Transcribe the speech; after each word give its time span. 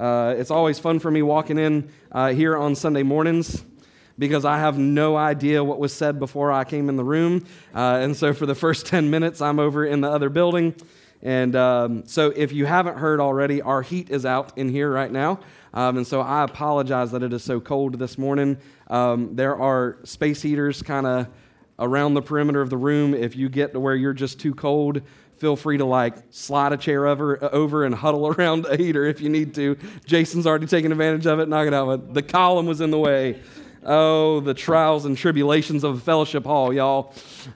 Uh, 0.00 0.34
it's 0.38 0.50
always 0.50 0.78
fun 0.78 0.98
for 0.98 1.10
me 1.10 1.20
walking 1.20 1.58
in 1.58 1.92
uh, 2.10 2.32
here 2.32 2.56
on 2.56 2.74
Sunday 2.74 3.02
mornings 3.02 3.62
because 4.18 4.46
I 4.46 4.58
have 4.58 4.78
no 4.78 5.14
idea 5.14 5.62
what 5.62 5.78
was 5.78 5.92
said 5.92 6.18
before 6.18 6.50
I 6.50 6.64
came 6.64 6.88
in 6.88 6.96
the 6.96 7.04
room. 7.04 7.44
Uh, 7.74 7.98
and 8.00 8.16
so 8.16 8.32
for 8.32 8.46
the 8.46 8.54
first 8.54 8.86
10 8.86 9.10
minutes, 9.10 9.42
I'm 9.42 9.58
over 9.58 9.84
in 9.84 10.00
the 10.00 10.10
other 10.10 10.30
building. 10.30 10.74
And 11.20 11.54
um, 11.54 12.06
so 12.06 12.32
if 12.34 12.50
you 12.50 12.64
haven't 12.64 12.96
heard 12.96 13.20
already, 13.20 13.60
our 13.60 13.82
heat 13.82 14.08
is 14.08 14.24
out 14.24 14.56
in 14.56 14.70
here 14.70 14.90
right 14.90 15.12
now. 15.12 15.40
Um, 15.74 15.98
and 15.98 16.06
so 16.06 16.22
I 16.22 16.44
apologize 16.44 17.10
that 17.10 17.22
it 17.22 17.34
is 17.34 17.44
so 17.44 17.60
cold 17.60 17.98
this 17.98 18.16
morning. 18.16 18.56
Um, 18.88 19.36
there 19.36 19.54
are 19.54 19.98
space 20.04 20.40
heaters 20.40 20.80
kind 20.80 21.06
of 21.06 21.28
around 21.78 22.14
the 22.14 22.22
perimeter 22.22 22.62
of 22.62 22.70
the 22.70 22.78
room. 22.78 23.12
If 23.12 23.36
you 23.36 23.50
get 23.50 23.74
to 23.74 23.80
where 23.80 23.94
you're 23.94 24.14
just 24.14 24.40
too 24.40 24.54
cold, 24.54 25.02
feel 25.40 25.56
free 25.56 25.78
to 25.78 25.86
like 25.86 26.14
slide 26.30 26.72
a 26.72 26.76
chair 26.76 27.06
over, 27.06 27.42
over 27.52 27.84
and 27.84 27.94
huddle 27.94 28.28
around 28.34 28.66
a 28.66 28.76
heater 28.76 29.06
if 29.06 29.20
you 29.20 29.30
need 29.30 29.54
to. 29.54 29.76
Jason's 30.06 30.46
already 30.46 30.66
taken 30.66 30.92
advantage 30.92 31.26
of 31.26 31.40
it, 31.40 31.48
knock 31.48 31.66
it 31.66 31.74
out. 31.74 32.14
The 32.14 32.22
column 32.22 32.66
was 32.66 32.80
in 32.80 32.90
the 32.90 32.98
way. 32.98 33.40
Oh, 33.82 34.40
the 34.40 34.52
trials 34.52 35.06
and 35.06 35.16
tribulations 35.16 35.84
of 35.84 36.02
fellowship 36.02 36.44
hall, 36.44 36.70
y'all. 36.70 37.14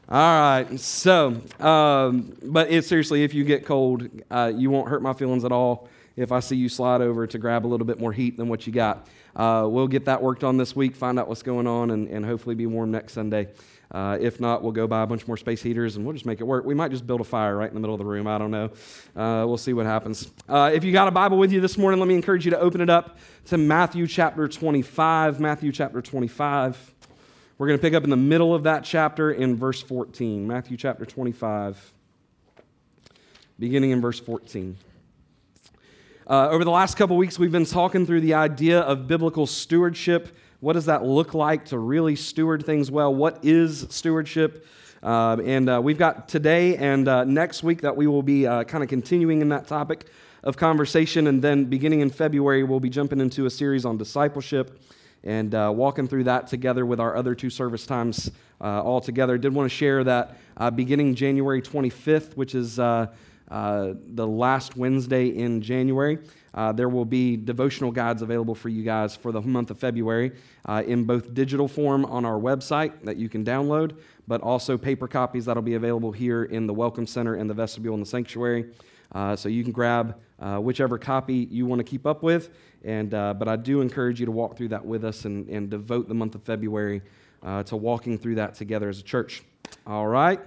All 0.09 0.41
right. 0.41 0.81
So, 0.81 1.43
um, 1.61 2.35
but 2.43 2.71
it, 2.71 2.87
seriously, 2.87 3.25
if 3.25 3.35
you 3.35 3.45
get 3.45 3.67
cold, 3.67 4.09
uh, 4.31 4.51
you 4.55 4.71
won't 4.71 4.89
hurt 4.89 5.03
my 5.03 5.13
feelings 5.13 5.45
at 5.45 5.53
all 5.53 5.87
if 6.17 6.33
I 6.33 6.41
see 6.41 6.57
you 6.57 6.71
slide 6.71 7.03
over 7.03 7.27
to 7.27 7.39
grab 7.39 7.67
a 7.67 7.69
little 7.69 7.87
bit 7.87 8.01
more 8.01 8.13
heat 8.13 8.39
than 8.39 8.49
what 8.49 8.67
you 8.67 8.73
got. 8.73 9.07
Uh, 9.37 9.67
we'll 9.69 9.89
get 9.89 10.07
that 10.07 10.23
worked 10.23 10.45
on 10.45 10.57
this 10.57 10.75
week, 10.75 10.97
find 10.97 11.19
out 11.19 11.29
what's 11.29 11.43
going 11.43 11.67
on, 11.67 11.91
and, 11.91 12.09
and 12.09 12.25
hopefully 12.25 12.55
be 12.55 12.67
warm 12.67 12.91
next 12.91 13.13
Sunday. 13.13 13.49
Uh, 13.91 14.19
if 14.21 14.41
not, 14.41 14.63
we'll 14.63 14.73
go 14.73 14.87
buy 14.87 15.03
a 15.03 15.07
bunch 15.07 15.27
more 15.27 15.37
space 15.37 15.63
heaters 15.63 15.97
and 15.97 16.05
we'll 16.05 16.15
just 16.15 16.27
make 16.27 16.41
it 16.41 16.45
work. 16.45 16.65
We 16.65 16.75
might 16.75 16.91
just 16.91 17.07
build 17.07 17.21
a 17.21 17.25
fire 17.25 17.57
right 17.57 17.69
in 17.69 17.75
the 17.75 17.81
middle 17.81 17.95
of 17.95 17.99
the 17.99 18.05
room. 18.05 18.27
I 18.27 18.39
don't 18.39 18.51
know. 18.51 18.71
Uh, 19.15 19.47
we'll 19.47 19.57
see 19.57 19.73
what 19.73 19.87
happens. 19.87 20.31
Uh, 20.49 20.71
if 20.73 20.85
you 20.85 20.93
got 20.93 21.07
a 21.07 21.11
Bible 21.11 21.39
with 21.39 21.53
you 21.53 21.61
this 21.61 21.79
morning, 21.79 22.01
let 22.01 22.09
me 22.09 22.15
encourage 22.15 22.45
you 22.45 22.51
to 22.51 22.59
open 22.59 22.81
it 22.81 22.91
up 22.91 23.19
to 23.47 23.59
Matthew 23.59 24.07
chapter 24.07 24.49
25. 24.49 25.39
Matthew 25.39 25.71
chapter 25.71 26.03
25. 26.03 26.95
We're 27.57 27.69
going 27.69 27.79
to 27.79 27.83
pick 27.83 27.95
up 27.95 28.03
in 28.03 28.11
the 28.11 28.17
middle 28.17 28.53
of 28.53 28.65
that 28.65 28.83
chapter 28.83 29.31
in 29.31 29.55
verse 29.55 29.81
14. 29.81 30.45
Matthew 30.45 30.77
chapter 30.77 31.07
25, 31.07 31.93
beginning 33.61 33.93
in 33.93 34.01
verse 34.01 34.19
14. 34.19 34.77
Uh, 36.27 36.49
over 36.49 36.65
the 36.65 36.71
last 36.71 36.97
couple 36.97 37.17
weeks, 37.17 37.39
we've 37.39 37.53
been 37.53 37.65
talking 37.65 38.07
through 38.07 38.23
the 38.23 38.35
idea 38.35 38.81
of 38.81 39.07
biblical 39.07 39.47
stewardship 39.47 40.37
what 40.65 40.73
does 40.73 40.87
that 40.87 41.05
look 41.05 41.35
like 41.35 41.67
to 41.67 41.79
really 41.79 42.17
steward 42.17 42.65
things 42.65 42.91
well? 42.91 43.15
What 43.15 43.39
is 43.43 43.87
stewardship? 43.91 44.67
Uh, 45.03 45.37
and 45.45 45.69
uh, 45.69 45.79
we've 45.85 45.99
got 45.99 46.27
today 46.27 46.79
and 46.79 47.07
uh, 47.07 47.25
next 47.25 47.63
week 47.63 47.83
that 47.83 47.95
we 47.95 48.07
will 48.07 48.23
be 48.23 48.47
uh, 48.47 48.65
kind 48.65 48.83
of 48.83 48.89
continuing 48.89 49.43
in 49.43 49.51
that 49.51 49.67
topic 49.67 50.07
of 50.43 50.57
conversation. 50.57 51.27
And 51.27 51.43
then 51.43 51.67
beginning 51.67 52.01
in 52.01 52.09
February, 52.09 52.65
we'll 52.65 52.81
be 52.81 52.89
jumping 52.89 53.21
into 53.21 53.45
a 53.45 53.51
series 53.51 53.85
on 53.85 53.99
discipleship 53.99 54.81
and 55.23 55.55
uh, 55.55 55.71
walking 55.71 56.09
through 56.09 56.25
that 56.25 56.47
together 56.47 56.87
with 56.87 56.99
our 56.99 57.15
other 57.15 57.35
two 57.35 57.51
service 57.51 57.85
times 57.85 58.31
uh, 58.63 58.83
all 58.83 59.03
together. 59.03 59.37
Did 59.37 59.55
want 59.55 59.71
to 59.71 59.77
share 59.77 60.03
that 60.05 60.39
beginning 60.75 61.15
January 61.15 61.61
25th, 61.61 62.39
which 62.39 62.55
is 62.55 62.77
the 62.77 63.11
last 63.51 64.79
Wednesday 64.79 65.27
in 65.27 65.61
January. 65.61 66.21
Uh, 66.55 66.71
there 66.73 66.89
will 66.89 67.05
be 67.05 67.37
devotional 67.37 67.91
guides 67.91 68.23
available 68.23 68.55
for 68.55 68.69
you 68.69 68.85
guys 68.85 69.17
for 69.17 69.33
the 69.33 69.41
month 69.41 69.71
of 69.71 69.79
February 69.79 70.33
uh, 70.67 70.83
in 70.87 71.05
both 71.05 71.35
digital 71.35 71.67
form 71.67 72.05
on 72.05 72.25
our 72.25 72.39
website 72.39 72.93
that 73.03 73.17
you 73.17 73.29
can 73.29 73.45
download, 73.45 73.97
but 74.29 74.41
also 74.41 74.79
paper 74.79 75.09
copies 75.09 75.45
that'll 75.45 75.63
be 75.63 75.75
available 75.75 76.13
here 76.13 76.45
in 76.45 76.67
the 76.67 76.75
Welcome 76.75 77.07
Center 77.07 77.35
and 77.35 77.51
the 77.51 77.55
vestibule 77.55 77.95
in 77.95 78.01
the 78.01 78.07
sanctuary. 78.07 78.67
Uh, 79.13 79.35
so 79.35 79.49
you 79.49 79.63
can 79.63 79.73
grab 79.73 80.17
uh, 80.41 80.59
whichever 80.59 80.97
copy 80.97 81.49
you 81.51 81.67
want 81.67 81.81
to 81.81 81.85
keep 81.85 82.07
up 82.07 82.23
with. 82.23 82.51
And, 82.85 83.13
uh, 83.15 83.35
but 83.35 83.49
I 83.49 83.57
do 83.57 83.81
encourage 83.81 84.21
you 84.21 84.27
to 84.27 84.33
walk 84.33 84.57
through 84.57 84.69
that 84.69 84.85
with 84.85 85.05
us 85.05 85.25
and, 85.25 85.49
and 85.49 85.71
devote 85.71 86.09
the 86.09 86.15
month 86.15 86.35
of 86.35 86.43
February 86.43 87.03
uh, 87.43 87.63
to 87.65 87.77
walking 87.77 88.19
through 88.19 88.37
that 88.37 88.55
together 88.55 88.89
as 88.89 89.01
a 89.01 89.03
church. 89.03 89.43
All 89.87 90.07
right. 90.07 90.41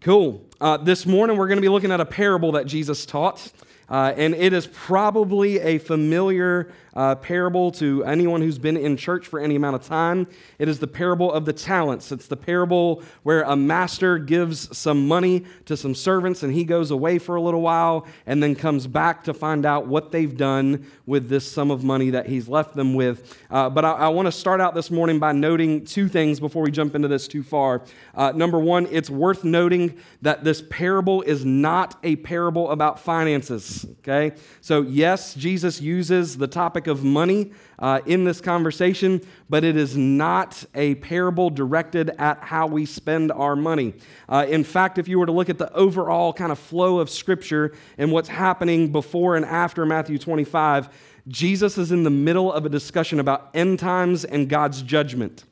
Cool. 0.00 0.44
this 0.82 1.06
morning 1.06 1.36
we're 1.36 1.46
going 1.46 1.58
to 1.58 1.62
be 1.62 1.68
looking 1.68 1.92
at 1.92 2.00
a 2.00 2.04
parable 2.04 2.52
that 2.52 2.66
Jesus 2.66 3.06
taught. 3.06 3.52
Uh, 3.92 4.14
and 4.16 4.34
it 4.34 4.54
is 4.54 4.66
probably 4.66 5.60
a 5.60 5.76
familiar 5.76 6.66
uh, 6.94 7.14
parable 7.16 7.70
to 7.72 8.04
anyone 8.04 8.42
who's 8.42 8.58
been 8.58 8.76
in 8.76 8.96
church 8.96 9.26
for 9.26 9.40
any 9.40 9.56
amount 9.56 9.76
of 9.76 9.82
time. 9.82 10.26
It 10.58 10.68
is 10.68 10.78
the 10.78 10.86
parable 10.86 11.32
of 11.32 11.44
the 11.44 11.52
talents. 11.52 12.12
It's 12.12 12.26
the 12.26 12.36
parable 12.36 13.02
where 13.22 13.42
a 13.42 13.56
master 13.56 14.18
gives 14.18 14.76
some 14.76 15.08
money 15.08 15.44
to 15.66 15.76
some 15.76 15.94
servants 15.94 16.42
and 16.42 16.52
he 16.52 16.64
goes 16.64 16.90
away 16.90 17.18
for 17.18 17.36
a 17.36 17.40
little 17.40 17.62
while 17.62 18.06
and 18.26 18.42
then 18.42 18.54
comes 18.54 18.86
back 18.86 19.24
to 19.24 19.34
find 19.34 19.64
out 19.64 19.86
what 19.86 20.12
they've 20.12 20.36
done 20.36 20.86
with 21.06 21.28
this 21.28 21.50
sum 21.50 21.70
of 21.70 21.82
money 21.82 22.10
that 22.10 22.26
he's 22.26 22.48
left 22.48 22.74
them 22.74 22.94
with. 22.94 23.38
Uh, 23.50 23.70
but 23.70 23.84
I, 23.84 23.92
I 23.92 24.08
want 24.08 24.26
to 24.26 24.32
start 24.32 24.60
out 24.60 24.74
this 24.74 24.90
morning 24.90 25.18
by 25.18 25.32
noting 25.32 25.84
two 25.84 26.08
things 26.08 26.40
before 26.40 26.62
we 26.62 26.70
jump 26.70 26.94
into 26.94 27.08
this 27.08 27.26
too 27.26 27.42
far. 27.42 27.82
Uh, 28.14 28.32
number 28.32 28.58
one, 28.58 28.86
it's 28.90 29.08
worth 29.08 29.44
noting 29.44 29.98
that 30.20 30.44
this 30.44 30.62
parable 30.68 31.22
is 31.22 31.44
not 31.44 31.98
a 32.02 32.16
parable 32.16 32.70
about 32.70 33.00
finances. 33.00 33.86
Okay? 34.00 34.36
So, 34.60 34.82
yes, 34.82 35.34
Jesus 35.34 35.80
uses 35.80 36.36
the 36.36 36.46
topic 36.46 36.81
topic 36.82 36.90
of 36.90 37.04
money 37.04 37.52
uh, 37.78 38.00
in 38.06 38.24
this 38.24 38.40
conversation, 38.40 39.20
but 39.48 39.62
it 39.62 39.76
is 39.76 39.96
not 39.96 40.64
a 40.74 40.94
parable 40.96 41.50
directed 41.50 42.10
at 42.18 42.38
how 42.42 42.66
we 42.66 42.84
spend 42.84 43.30
our 43.32 43.54
money. 43.54 43.94
Uh, 44.28 44.44
in 44.48 44.64
fact, 44.64 44.98
if 44.98 45.06
you 45.06 45.18
were 45.18 45.26
to 45.26 45.32
look 45.32 45.48
at 45.48 45.58
the 45.58 45.72
overall 45.74 46.32
kind 46.32 46.50
of 46.50 46.58
flow 46.58 46.98
of 46.98 47.08
Scripture 47.08 47.72
and 47.98 48.10
what's 48.10 48.28
happening 48.28 48.90
before 48.90 49.36
and 49.36 49.44
after 49.44 49.86
Matthew 49.86 50.18
25, 50.18 50.88
Jesus 51.28 51.78
is 51.78 51.92
in 51.92 52.02
the 52.02 52.10
middle 52.10 52.52
of 52.52 52.66
a 52.66 52.68
discussion 52.68 53.20
about 53.20 53.50
end 53.54 53.78
times 53.78 54.24
and 54.24 54.48
God's 54.48 54.82
judgment 54.82 55.44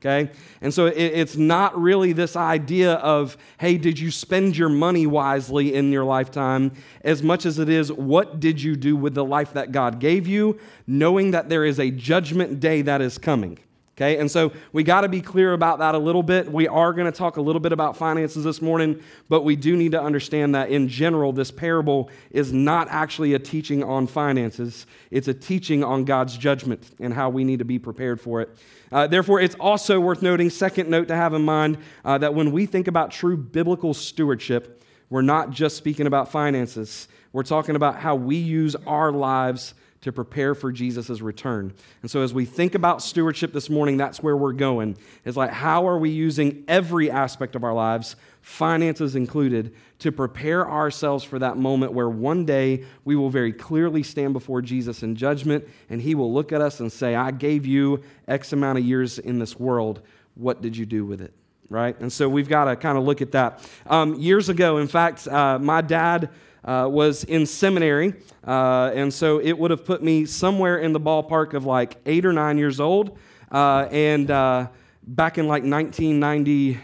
okay? 0.00 0.30
And 0.60 0.72
so 0.72 0.86
it, 0.86 0.96
it's 0.96 1.36
not 1.36 1.78
really 1.80 2.12
this 2.12 2.36
idea 2.36 2.94
of, 2.94 3.36
hey, 3.58 3.76
did 3.78 3.98
you 3.98 4.10
spend 4.10 4.56
your 4.56 4.68
money 4.68 5.06
wisely 5.06 5.74
in 5.74 5.92
your 5.92 6.04
lifetime, 6.04 6.72
as 7.02 7.22
much 7.22 7.46
as 7.46 7.58
it 7.58 7.68
is, 7.68 7.92
what 7.92 8.40
did 8.40 8.62
you 8.62 8.76
do 8.76 8.96
with 8.96 9.14
the 9.14 9.24
life 9.24 9.52
that 9.54 9.72
God 9.72 9.98
gave 9.98 10.26
you, 10.26 10.58
knowing 10.86 11.32
that 11.32 11.48
there 11.48 11.64
is 11.64 11.78
a 11.78 11.90
judgment 11.90 12.60
day 12.60 12.82
that 12.82 13.00
is 13.00 13.18
coming. 13.18 13.58
Okay, 13.98 14.18
and 14.18 14.30
so 14.30 14.52
we 14.72 14.84
got 14.84 15.00
to 15.00 15.08
be 15.08 15.20
clear 15.20 15.54
about 15.54 15.80
that 15.80 15.96
a 15.96 15.98
little 15.98 16.22
bit. 16.22 16.52
We 16.52 16.68
are 16.68 16.92
going 16.92 17.10
to 17.10 17.18
talk 17.18 17.36
a 17.36 17.40
little 17.40 17.58
bit 17.58 17.72
about 17.72 17.96
finances 17.96 18.44
this 18.44 18.62
morning, 18.62 19.02
but 19.28 19.42
we 19.42 19.56
do 19.56 19.76
need 19.76 19.90
to 19.90 20.00
understand 20.00 20.54
that 20.54 20.70
in 20.70 20.86
general, 20.86 21.32
this 21.32 21.50
parable 21.50 22.08
is 22.30 22.52
not 22.52 22.86
actually 22.90 23.34
a 23.34 23.40
teaching 23.40 23.82
on 23.82 24.06
finances. 24.06 24.86
It's 25.10 25.26
a 25.26 25.34
teaching 25.34 25.82
on 25.82 26.04
God's 26.04 26.36
judgment 26.36 26.88
and 27.00 27.12
how 27.12 27.28
we 27.28 27.42
need 27.42 27.58
to 27.58 27.64
be 27.64 27.80
prepared 27.80 28.20
for 28.20 28.40
it. 28.40 28.50
Uh, 28.92 29.08
therefore, 29.08 29.40
it's 29.40 29.56
also 29.56 29.98
worth 29.98 30.22
noting, 30.22 30.48
second 30.48 30.88
note 30.88 31.08
to 31.08 31.16
have 31.16 31.34
in 31.34 31.42
mind, 31.42 31.78
uh, 32.04 32.18
that 32.18 32.32
when 32.32 32.52
we 32.52 32.66
think 32.66 32.86
about 32.86 33.10
true 33.10 33.36
biblical 33.36 33.94
stewardship, 33.94 34.80
we're 35.10 35.22
not 35.22 35.50
just 35.50 35.76
speaking 35.76 36.06
about 36.06 36.30
finances. 36.30 37.08
We're 37.32 37.42
talking 37.42 37.74
about 37.74 37.96
how 37.96 38.14
we 38.14 38.36
use 38.36 38.76
our 38.86 39.10
lives 39.10 39.74
to 40.00 40.12
prepare 40.12 40.54
for 40.54 40.70
Jesus' 40.70 41.20
return. 41.20 41.72
And 42.02 42.10
so, 42.10 42.22
as 42.22 42.32
we 42.32 42.44
think 42.44 42.74
about 42.74 43.02
stewardship 43.02 43.52
this 43.52 43.68
morning, 43.68 43.96
that's 43.96 44.22
where 44.22 44.36
we're 44.36 44.52
going. 44.52 44.96
It's 45.24 45.36
like, 45.36 45.50
how 45.50 45.88
are 45.88 45.98
we 45.98 46.10
using 46.10 46.64
every 46.68 47.10
aspect 47.10 47.56
of 47.56 47.64
our 47.64 47.74
lives, 47.74 48.14
finances 48.40 49.16
included, 49.16 49.74
to 49.98 50.12
prepare 50.12 50.68
ourselves 50.70 51.24
for 51.24 51.40
that 51.40 51.56
moment 51.56 51.92
where 51.92 52.08
one 52.08 52.44
day 52.44 52.84
we 53.04 53.16
will 53.16 53.30
very 53.30 53.52
clearly 53.52 54.04
stand 54.04 54.32
before 54.32 54.62
Jesus 54.62 55.02
in 55.02 55.16
judgment, 55.16 55.66
and 55.90 56.00
he 56.00 56.14
will 56.14 56.32
look 56.32 56.52
at 56.52 56.60
us 56.60 56.78
and 56.78 56.92
say, 56.92 57.16
I 57.16 57.32
gave 57.32 57.66
you 57.66 58.02
X 58.28 58.52
amount 58.52 58.78
of 58.78 58.84
years 58.84 59.18
in 59.18 59.40
this 59.40 59.58
world. 59.58 60.00
What 60.36 60.62
did 60.62 60.76
you 60.76 60.86
do 60.86 61.04
with 61.04 61.20
it? 61.20 61.32
Right? 61.70 61.98
And 62.00 62.12
so, 62.12 62.28
we've 62.28 62.48
got 62.48 62.66
to 62.66 62.76
kind 62.76 62.96
of 62.96 63.02
look 63.02 63.20
at 63.20 63.32
that. 63.32 63.68
Um, 63.84 64.14
years 64.14 64.48
ago, 64.48 64.78
in 64.78 64.86
fact, 64.86 65.26
uh, 65.26 65.58
my 65.58 65.80
dad 65.80 66.30
uh, 66.68 66.86
was 66.86 67.24
in 67.24 67.46
seminary, 67.46 68.12
uh, 68.46 68.90
and 68.94 69.12
so 69.12 69.40
it 69.40 69.58
would 69.58 69.70
have 69.70 69.86
put 69.86 70.02
me 70.02 70.26
somewhere 70.26 70.78
in 70.78 70.92
the 70.92 71.00
ballpark 71.00 71.54
of 71.54 71.64
like 71.64 71.96
eight 72.04 72.26
or 72.26 72.32
nine 72.32 72.58
years 72.58 72.78
old. 72.78 73.16
Uh, 73.50 73.88
and 73.90 74.30
uh, 74.30 74.68
back 75.02 75.38
in 75.38 75.46
like 75.46 75.62
1990, 75.62 76.78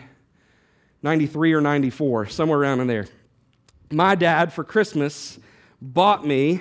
93 1.03 1.53
or 1.53 1.61
94, 1.61 2.27
somewhere 2.27 2.59
around 2.59 2.81
in 2.81 2.87
there, 2.87 3.07
my 3.93 4.15
dad 4.15 4.55
for 4.55 4.65
Christmas 4.65 5.39
bought 5.83 6.27
me 6.27 6.61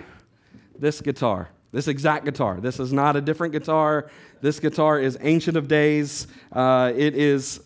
this 0.77 0.99
guitar. 0.99 1.49
This 1.71 1.87
exact 1.87 2.25
guitar. 2.25 2.59
This 2.59 2.77
is 2.77 2.91
not 2.91 3.15
a 3.15 3.21
different 3.21 3.53
guitar. 3.53 4.11
This 4.41 4.59
guitar 4.59 4.99
is 4.99 5.17
ancient 5.21 5.55
of 5.55 5.69
days. 5.69 6.27
Uh, 6.51 6.91
it 6.93 7.15
is 7.15 7.61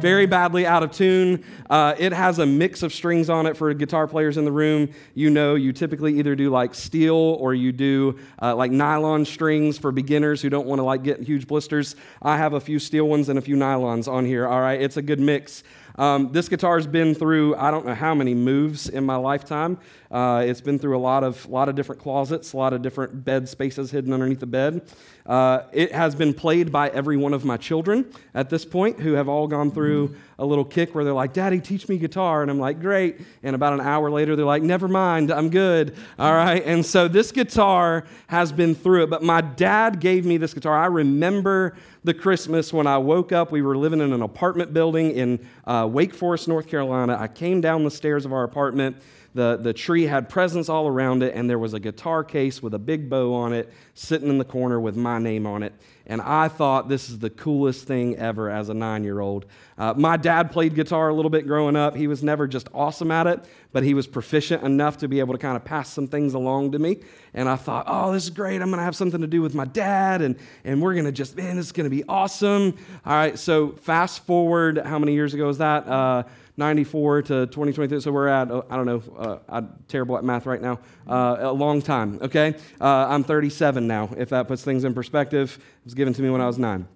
very 0.00 0.26
badly 0.26 0.64
out 0.64 0.82
of 0.82 0.92
tune. 0.92 1.44
Uh, 1.68 1.94
it 1.98 2.12
has 2.12 2.38
a 2.38 2.46
mix 2.46 2.82
of 2.82 2.92
strings 2.92 3.28
on 3.28 3.46
it 3.46 3.56
for 3.56 3.72
guitar 3.74 4.06
players 4.06 4.36
in 4.36 4.44
the 4.44 4.52
room. 4.52 4.88
You 5.14 5.30
know, 5.30 5.56
you 5.56 5.72
typically 5.72 6.18
either 6.18 6.36
do 6.36 6.50
like 6.50 6.74
steel 6.74 7.14
or 7.14 7.52
you 7.54 7.72
do 7.72 8.18
uh, 8.40 8.54
like 8.54 8.70
nylon 8.70 9.24
strings 9.24 9.76
for 9.76 9.90
beginners 9.90 10.40
who 10.40 10.50
don't 10.50 10.66
want 10.66 10.78
to 10.78 10.84
like 10.84 11.02
get 11.02 11.20
huge 11.20 11.48
blisters. 11.48 11.96
I 12.22 12.36
have 12.36 12.52
a 12.52 12.60
few 12.60 12.78
steel 12.78 13.08
ones 13.08 13.28
and 13.28 13.38
a 13.38 13.42
few 13.42 13.56
nylons 13.56 14.06
on 14.06 14.24
here. 14.24 14.46
All 14.46 14.60
right, 14.60 14.80
it's 14.80 14.96
a 14.96 15.02
good 15.02 15.20
mix. 15.20 15.64
Um, 15.96 16.30
this 16.30 16.48
guitar's 16.48 16.86
been 16.86 17.12
through 17.12 17.56
I 17.56 17.72
don't 17.72 17.84
know 17.84 17.94
how 17.94 18.14
many 18.14 18.32
moves 18.32 18.88
in 18.88 19.04
my 19.04 19.16
lifetime. 19.16 19.78
Uh, 20.10 20.42
it's 20.46 20.60
been 20.60 20.78
through 20.78 20.96
a 20.96 21.00
lot 21.00 21.22
of, 21.22 21.46
lot 21.48 21.68
of 21.68 21.74
different 21.74 22.00
closets, 22.00 22.54
a 22.54 22.56
lot 22.56 22.72
of 22.72 22.80
different 22.80 23.24
bed 23.24 23.48
spaces 23.48 23.90
hidden 23.90 24.12
underneath 24.12 24.40
the 24.40 24.46
bed. 24.46 24.80
Uh, 25.26 25.64
it 25.72 25.92
has 25.92 26.14
been 26.14 26.32
played 26.32 26.72
by 26.72 26.88
every 26.88 27.18
one 27.18 27.34
of 27.34 27.44
my 27.44 27.58
children 27.58 28.10
at 28.34 28.48
this 28.48 28.64
point 28.64 28.98
who 28.98 29.12
have 29.12 29.28
all 29.28 29.46
gone 29.46 29.70
through 29.70 30.14
a 30.38 30.46
little 30.46 30.64
kick 30.64 30.94
where 30.94 31.04
they're 31.04 31.12
like, 31.12 31.34
Daddy, 31.34 31.60
teach 31.60 31.86
me 31.88 31.98
guitar. 31.98 32.40
And 32.40 32.50
I'm 32.50 32.58
like, 32.58 32.80
Great. 32.80 33.20
And 33.42 33.54
about 33.54 33.74
an 33.74 33.82
hour 33.82 34.10
later, 34.10 34.34
they're 34.36 34.46
like, 34.46 34.62
Never 34.62 34.88
mind, 34.88 35.30
I'm 35.30 35.50
good. 35.50 35.94
All 36.18 36.32
right. 36.32 36.62
And 36.64 36.84
so 36.86 37.08
this 37.08 37.30
guitar 37.30 38.04
has 38.28 38.50
been 38.52 38.74
through 38.74 39.02
it. 39.02 39.10
But 39.10 39.22
my 39.22 39.42
dad 39.42 40.00
gave 40.00 40.24
me 40.24 40.38
this 40.38 40.54
guitar. 40.54 40.78
I 40.78 40.86
remember 40.86 41.76
the 42.04 42.14
Christmas 42.14 42.72
when 42.72 42.86
I 42.86 42.96
woke 42.96 43.32
up. 43.32 43.52
We 43.52 43.60
were 43.60 43.76
living 43.76 44.00
in 44.00 44.14
an 44.14 44.22
apartment 44.22 44.72
building 44.72 45.10
in 45.10 45.46
uh, 45.66 45.86
Wake 45.90 46.14
Forest, 46.14 46.48
North 46.48 46.66
Carolina. 46.66 47.18
I 47.20 47.28
came 47.28 47.60
down 47.60 47.84
the 47.84 47.90
stairs 47.90 48.24
of 48.24 48.32
our 48.32 48.44
apartment. 48.44 48.96
The, 49.34 49.58
the 49.60 49.72
tree 49.72 50.04
had 50.04 50.28
presents 50.28 50.68
all 50.68 50.88
around 50.88 51.22
it, 51.22 51.34
and 51.34 51.48
there 51.48 51.58
was 51.58 51.74
a 51.74 51.80
guitar 51.80 52.24
case 52.24 52.62
with 52.62 52.74
a 52.74 52.78
big 52.78 53.10
bow 53.10 53.34
on 53.34 53.52
it 53.52 53.70
sitting 53.94 54.28
in 54.28 54.38
the 54.38 54.44
corner 54.44 54.80
with 54.80 54.96
my 54.96 55.18
name 55.18 55.46
on 55.46 55.62
it. 55.62 55.74
And 56.06 56.22
I 56.22 56.48
thought 56.48 56.88
this 56.88 57.10
is 57.10 57.18
the 57.18 57.28
coolest 57.28 57.86
thing 57.86 58.16
ever 58.16 58.48
as 58.48 58.70
a 58.70 58.74
nine 58.74 59.04
year 59.04 59.20
old. 59.20 59.44
Uh, 59.76 59.92
my 59.94 60.16
dad 60.16 60.50
played 60.50 60.74
guitar 60.74 61.10
a 61.10 61.14
little 61.14 61.30
bit 61.30 61.46
growing 61.46 61.76
up. 61.76 61.94
He 61.94 62.06
was 62.06 62.22
never 62.22 62.48
just 62.48 62.68
awesome 62.72 63.10
at 63.10 63.26
it, 63.26 63.44
but 63.72 63.82
he 63.82 63.92
was 63.92 64.06
proficient 64.06 64.62
enough 64.64 64.96
to 64.98 65.08
be 65.08 65.20
able 65.20 65.34
to 65.34 65.38
kind 65.38 65.54
of 65.56 65.64
pass 65.64 65.90
some 65.92 66.08
things 66.08 66.32
along 66.32 66.72
to 66.72 66.78
me. 66.78 67.00
And 67.34 67.46
I 67.46 67.56
thought, 67.56 67.84
oh, 67.86 68.10
this 68.12 68.24
is 68.24 68.30
great. 68.30 68.62
I'm 68.62 68.68
going 68.68 68.78
to 68.78 68.84
have 68.84 68.96
something 68.96 69.20
to 69.20 69.26
do 69.26 69.42
with 69.42 69.54
my 69.54 69.66
dad, 69.66 70.22
and, 70.22 70.36
and 70.64 70.80
we're 70.80 70.94
going 70.94 71.04
to 71.04 71.12
just, 71.12 71.36
man, 71.36 71.56
this 71.56 71.66
is 71.66 71.72
going 71.72 71.88
to 71.88 71.94
be 71.94 72.04
awesome. 72.08 72.78
All 73.04 73.12
right, 73.12 73.38
so 73.38 73.72
fast 73.72 74.24
forward, 74.24 74.78
how 74.78 74.98
many 74.98 75.12
years 75.12 75.34
ago 75.34 75.46
was 75.46 75.58
that? 75.58 75.86
Uh, 75.86 76.22
94 76.58 77.22
to 77.22 77.28
2023. 77.46 78.00
So 78.00 78.10
we're 78.10 78.28
at, 78.28 78.50
I 78.50 78.76
don't 78.76 78.86
know, 78.86 79.02
uh, 79.16 79.38
I'm 79.48 79.82
terrible 79.86 80.18
at 80.18 80.24
math 80.24 80.44
right 80.44 80.60
now, 80.60 80.80
uh, 81.06 81.36
a 81.40 81.52
long 81.52 81.80
time, 81.80 82.18
okay? 82.20 82.54
Uh, 82.80 83.06
I'm 83.08 83.24
37 83.24 83.86
now, 83.86 84.10
if 84.16 84.28
that 84.30 84.48
puts 84.48 84.64
things 84.64 84.84
in 84.84 84.92
perspective. 84.92 85.56
It 85.56 85.84
was 85.84 85.94
given 85.94 86.12
to 86.14 86.22
me 86.22 86.30
when 86.30 86.40
I 86.40 86.46
was 86.46 86.58
nine. 86.58 86.88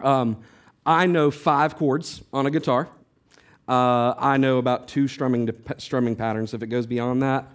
Um, 0.00 0.42
I 0.84 1.06
know 1.06 1.30
five 1.30 1.76
chords 1.76 2.22
on 2.32 2.46
a 2.46 2.50
guitar. 2.50 2.88
Uh, 3.68 4.14
I 4.18 4.36
know 4.36 4.58
about 4.58 4.88
two 4.88 5.06
strumming, 5.06 5.48
strumming 5.76 6.16
patterns. 6.16 6.52
If 6.52 6.62
it 6.62 6.68
goes 6.68 6.86
beyond 6.86 7.22
that, 7.22 7.46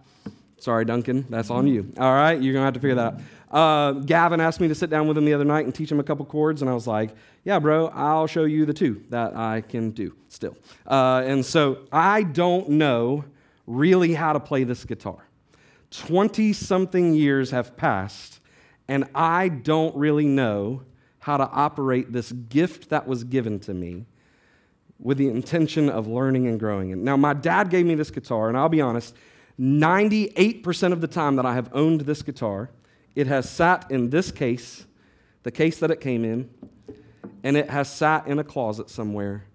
sorry, 0.64 0.86
Duncan, 0.86 1.26
that's 1.30 1.50
on 1.50 1.68
you. 1.68 1.92
All 1.98 2.14
right, 2.14 2.42
you're 2.42 2.54
to 2.54 2.62
have 2.62 2.74
to 2.74 2.80
figure 2.80 2.96
that 2.96 3.14
out. 3.16 3.22
Uh, 3.52 3.92
Gavin 4.00 4.40
asked 4.40 4.60
me 4.60 4.68
to 4.70 4.76
sit 4.76 4.90
down 4.90 5.08
with 5.08 5.18
him 5.18 5.26
the 5.26 5.34
other 5.34 5.46
night 5.46 5.66
and 5.66 5.76
teach 5.76 5.92
him 5.92 6.00
a 6.00 6.04
couple 6.04 6.26
chords, 6.26 6.62
and 6.62 6.72
I 6.72 6.74
was 6.74 6.88
like, 6.88 7.12
yeah, 7.44 7.60
bro, 7.60 7.88
I'll 7.90 8.28
show 8.28 8.46
you 8.46 8.66
the 8.66 8.74
two 8.74 9.04
that 9.10 9.36
I 9.36 9.62
can 9.62 9.92
do 9.92 10.16
still. 10.30 10.58
Uh, 10.88 11.22
and 11.26 11.46
so 11.46 11.80
I 11.92 12.24
don't 12.24 12.70
know 12.70 13.26
really 13.68 14.14
how 14.14 14.34
to 14.34 14.40
play 14.40 14.64
this 14.64 14.86
guitar. 14.86 15.28
20 15.92 16.54
something 16.54 17.14
years 17.14 17.52
have 17.52 17.78
passed, 17.78 18.40
and 18.88 19.08
I 19.14 19.50
don't 19.50 19.96
really 19.96 20.26
know 20.26 20.82
how 21.20 21.38
to 21.38 21.48
operate 21.48 22.12
this 22.12 22.32
gift 22.32 22.90
that 22.90 23.06
was 23.06 23.24
given 23.24 23.60
to 23.62 23.74
me 23.74 24.06
with 25.00 25.18
the 25.18 25.28
intention 25.28 25.90
of 25.90 26.08
learning 26.08 26.48
and 26.48 26.60
growing. 26.60 26.94
And 26.94 27.04
now, 27.04 27.18
my 27.18 27.34
dad 27.34 27.70
gave 27.70 27.86
me 27.86 27.96
this 27.96 28.10
guitar, 28.10 28.48
and 28.48 28.58
I'll 28.58 28.70
be 28.70 28.82
honest, 28.82 29.14
98% 29.60 30.92
of 30.92 31.02
the 31.02 31.08
time 31.08 31.36
that 31.36 31.46
I 31.46 31.54
have 31.54 31.70
owned 31.74 32.02
this 32.02 32.22
guitar, 32.22 32.70
it 33.16 33.28
has 33.28 33.50
sat 33.50 33.90
in 33.92 34.10
this 34.10 34.32
case, 34.32 34.86
the 35.44 35.52
case 35.52 35.78
that 35.80 35.92
it 35.92 36.02
came 36.02 36.26
in, 36.26 36.50
and 37.44 37.56
it 37.56 37.70
has 37.70 37.90
sat 37.90 38.28
in 38.28 38.40
a 38.40 38.44
closet 38.44 38.90
somewhere 38.90 39.46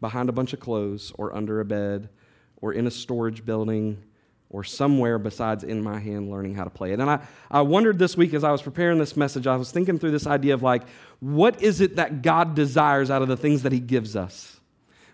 behind 0.00 0.28
a 0.28 0.32
bunch 0.32 0.52
of 0.52 0.60
clothes 0.60 1.12
or 1.16 1.34
under 1.34 1.60
a 1.60 1.64
bed 1.64 2.08
or 2.56 2.72
in 2.72 2.86
a 2.86 2.90
storage 2.90 3.44
building 3.44 4.02
or 4.50 4.62
somewhere 4.62 5.18
besides 5.18 5.64
in 5.64 5.82
my 5.82 5.98
hand 5.98 6.30
learning 6.30 6.54
how 6.54 6.64
to 6.64 6.70
play 6.70 6.92
it. 6.92 7.00
And 7.00 7.10
I, 7.10 7.20
I 7.50 7.62
wondered 7.62 7.98
this 7.98 8.16
week 8.16 8.34
as 8.34 8.44
I 8.44 8.52
was 8.52 8.62
preparing 8.62 8.98
this 8.98 9.16
message, 9.16 9.46
I 9.46 9.56
was 9.56 9.72
thinking 9.72 9.98
through 9.98 10.10
this 10.10 10.26
idea 10.26 10.54
of 10.54 10.62
like, 10.62 10.82
what 11.20 11.62
is 11.62 11.80
it 11.80 11.96
that 11.96 12.22
God 12.22 12.54
desires 12.54 13.10
out 13.10 13.22
of 13.22 13.28
the 13.28 13.36
things 13.36 13.62
that 13.62 13.72
He 13.72 13.80
gives 13.80 14.14
us? 14.14 14.60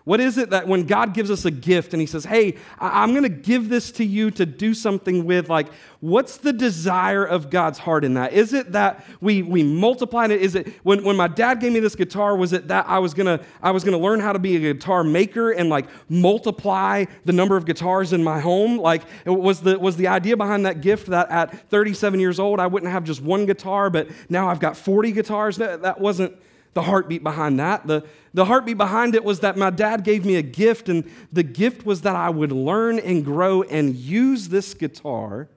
What 0.09 0.19
is 0.19 0.39
it 0.39 0.49
that 0.49 0.67
when 0.67 0.87
God 0.87 1.13
gives 1.13 1.29
us 1.29 1.45
a 1.45 1.51
gift 1.51 1.93
and 1.93 2.01
He 2.01 2.07
says, 2.07 2.25
Hey, 2.25 2.55
I'm 2.79 3.11
going 3.11 3.21
to 3.21 3.29
give 3.29 3.69
this 3.69 3.91
to 3.91 4.03
you 4.03 4.31
to 4.31 4.45
do 4.47 4.73
something 4.73 5.23
with, 5.23 5.49
like, 5.49 5.67
what's 5.99 6.37
the 6.37 6.51
desire 6.51 7.23
of 7.23 7.51
God's 7.51 7.77
heart 7.77 8.03
in 8.03 8.15
that? 8.15 8.33
Is 8.33 8.51
it 8.51 8.71
that 8.71 9.05
we, 9.21 9.43
we 9.43 9.61
multiply 9.61 10.25
it? 10.25 10.31
Is 10.31 10.55
it 10.55 10.73
when, 10.81 11.03
when 11.03 11.15
my 11.15 11.27
dad 11.27 11.59
gave 11.59 11.73
me 11.73 11.79
this 11.79 11.95
guitar, 11.95 12.35
was 12.35 12.53
it 12.53 12.69
that 12.69 12.89
I 12.89 12.97
was 12.97 13.13
going 13.13 13.27
to 13.27 13.45
I 13.61 13.69
was 13.69 13.83
gonna 13.83 13.99
learn 13.99 14.19
how 14.19 14.33
to 14.33 14.39
be 14.39 14.55
a 14.55 14.73
guitar 14.73 15.03
maker 15.03 15.51
and 15.51 15.69
like 15.69 15.85
multiply 16.09 17.05
the 17.25 17.33
number 17.33 17.55
of 17.55 17.67
guitars 17.67 18.11
in 18.11 18.23
my 18.23 18.39
home? 18.39 18.79
Like, 18.79 19.03
was 19.27 19.61
the, 19.61 19.77
was 19.77 19.95
the 19.95 20.07
idea 20.07 20.35
behind 20.35 20.65
that 20.65 20.81
gift 20.81 21.05
that 21.11 21.29
at 21.29 21.69
37 21.69 22.19
years 22.19 22.39
old, 22.39 22.59
I 22.59 22.65
wouldn't 22.65 22.91
have 22.91 23.03
just 23.03 23.21
one 23.21 23.45
guitar, 23.45 23.91
but 23.91 24.07
now 24.27 24.49
I've 24.49 24.59
got 24.59 24.75
40 24.75 25.11
guitars? 25.11 25.57
That, 25.57 25.83
that 25.83 26.01
wasn't 26.01 26.35
the 26.73 26.81
heartbeat 26.81 27.23
behind 27.23 27.59
that. 27.59 27.85
The, 27.85 28.05
the 28.33 28.45
heartbeat 28.45 28.77
behind 28.77 29.15
it 29.15 29.23
was 29.23 29.39
that 29.39 29.57
my 29.57 29.69
dad 29.69 30.03
gave 30.03 30.25
me 30.25 30.35
a 30.35 30.41
gift, 30.41 30.89
and 30.89 31.09
the 31.31 31.43
gift 31.43 31.85
was 31.85 32.01
that 32.01 32.15
I 32.15 32.29
would 32.29 32.51
learn 32.51 32.99
and 32.99 33.25
grow 33.25 33.63
and 33.63 33.95
use 33.95 34.49
this 34.49 34.73
guitar 34.73 35.49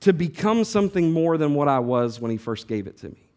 to 0.00 0.12
become 0.12 0.64
something 0.64 1.12
more 1.12 1.36
than 1.36 1.54
what 1.54 1.68
I 1.68 1.78
was 1.78 2.20
when 2.20 2.30
he 2.30 2.36
first 2.36 2.68
gave 2.68 2.86
it 2.86 2.98
to 2.98 3.10
me. 3.10 3.28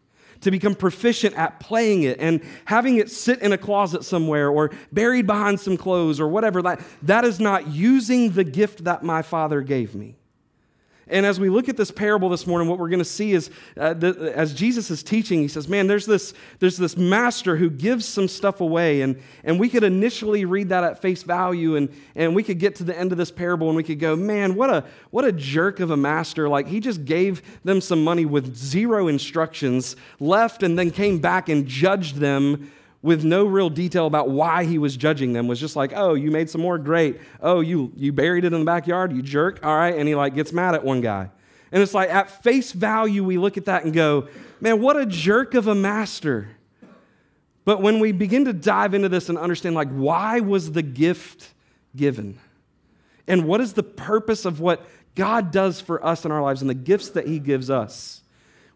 To 0.42 0.50
become 0.50 0.74
proficient 0.74 1.36
at 1.36 1.60
playing 1.60 2.02
it 2.02 2.18
and 2.18 2.42
having 2.64 2.96
it 2.96 3.10
sit 3.10 3.40
in 3.40 3.52
a 3.52 3.58
closet 3.58 4.04
somewhere 4.04 4.50
or 4.50 4.72
buried 4.90 5.26
behind 5.26 5.60
some 5.60 5.76
clothes 5.76 6.18
or 6.18 6.26
whatever. 6.26 6.62
That, 6.62 6.80
that 7.02 7.24
is 7.24 7.38
not 7.38 7.68
using 7.68 8.30
the 8.30 8.42
gift 8.42 8.84
that 8.84 9.04
my 9.04 9.22
father 9.22 9.60
gave 9.60 9.94
me. 9.94 10.16
And 11.12 11.26
as 11.26 11.38
we 11.38 11.50
look 11.50 11.68
at 11.68 11.76
this 11.76 11.90
parable 11.90 12.30
this 12.30 12.46
morning, 12.46 12.68
what 12.68 12.78
we're 12.78 12.88
going 12.88 12.98
to 12.98 13.04
see 13.04 13.32
is 13.32 13.50
uh, 13.76 13.92
the, 13.92 14.32
as 14.34 14.54
Jesus 14.54 14.90
is 14.90 15.02
teaching, 15.02 15.40
he 15.40 15.48
says, 15.48 15.68
Man, 15.68 15.86
there's 15.86 16.06
this, 16.06 16.32
there's 16.58 16.78
this 16.78 16.96
master 16.96 17.54
who 17.56 17.68
gives 17.68 18.06
some 18.06 18.26
stuff 18.26 18.62
away. 18.62 19.02
And, 19.02 19.20
and 19.44 19.60
we 19.60 19.68
could 19.68 19.84
initially 19.84 20.46
read 20.46 20.70
that 20.70 20.84
at 20.84 21.02
face 21.02 21.22
value, 21.22 21.76
and, 21.76 21.90
and 22.14 22.34
we 22.34 22.42
could 22.42 22.58
get 22.58 22.76
to 22.76 22.84
the 22.84 22.98
end 22.98 23.12
of 23.12 23.18
this 23.18 23.30
parable 23.30 23.68
and 23.68 23.76
we 23.76 23.82
could 23.82 24.00
go, 24.00 24.16
Man, 24.16 24.54
what 24.54 24.70
a, 24.70 24.84
what 25.10 25.26
a 25.26 25.32
jerk 25.32 25.80
of 25.80 25.90
a 25.90 25.96
master. 25.96 26.48
Like 26.48 26.66
he 26.66 26.80
just 26.80 27.04
gave 27.04 27.42
them 27.62 27.82
some 27.82 28.02
money 28.02 28.24
with 28.24 28.56
zero 28.56 29.08
instructions, 29.08 29.96
left, 30.18 30.62
and 30.62 30.78
then 30.78 30.90
came 30.90 31.18
back 31.18 31.50
and 31.50 31.66
judged 31.66 32.16
them 32.16 32.72
with 33.02 33.24
no 33.24 33.44
real 33.44 33.68
detail 33.68 34.06
about 34.06 34.30
why 34.30 34.64
he 34.64 34.78
was 34.78 34.96
judging 34.96 35.32
them 35.32 35.48
was 35.48 35.58
just 35.58 35.74
like 35.74 35.92
oh 35.94 36.14
you 36.14 36.30
made 36.30 36.48
some 36.48 36.60
more 36.60 36.78
great. 36.78 37.20
Oh 37.40 37.60
you 37.60 37.92
you 37.96 38.12
buried 38.12 38.44
it 38.44 38.52
in 38.52 38.60
the 38.60 38.64
backyard 38.64 39.12
you 39.12 39.22
jerk. 39.22 39.60
All 39.64 39.76
right. 39.76 39.96
And 39.96 40.08
he 40.08 40.14
like 40.14 40.34
gets 40.34 40.52
mad 40.52 40.74
at 40.74 40.84
one 40.84 41.00
guy. 41.00 41.30
And 41.72 41.82
it's 41.82 41.94
like 41.94 42.10
at 42.10 42.42
face 42.42 42.72
value 42.72 43.24
we 43.24 43.38
look 43.38 43.56
at 43.56 43.64
that 43.64 43.84
and 43.84 43.92
go 43.92 44.28
man 44.60 44.80
what 44.80 44.96
a 44.96 45.04
jerk 45.04 45.54
of 45.54 45.66
a 45.66 45.74
master. 45.74 46.48
But 47.64 47.80
when 47.80 48.00
we 48.00 48.12
begin 48.12 48.44
to 48.46 48.52
dive 48.52 48.94
into 48.94 49.08
this 49.08 49.28
and 49.28 49.36
understand 49.36 49.74
like 49.74 49.90
why 49.90 50.40
was 50.40 50.72
the 50.72 50.82
gift 50.82 51.52
given? 51.96 52.38
And 53.26 53.46
what 53.46 53.60
is 53.60 53.72
the 53.72 53.82
purpose 53.82 54.44
of 54.44 54.60
what 54.60 54.86
god 55.14 55.50
does 55.50 55.80
for 55.80 56.04
us 56.04 56.24
in 56.24 56.32
our 56.32 56.40
lives 56.40 56.60
and 56.60 56.70
the 56.70 56.74
gifts 56.74 57.10
that 57.10 57.26
he 57.26 57.40
gives 57.40 57.68
us? 57.68 58.22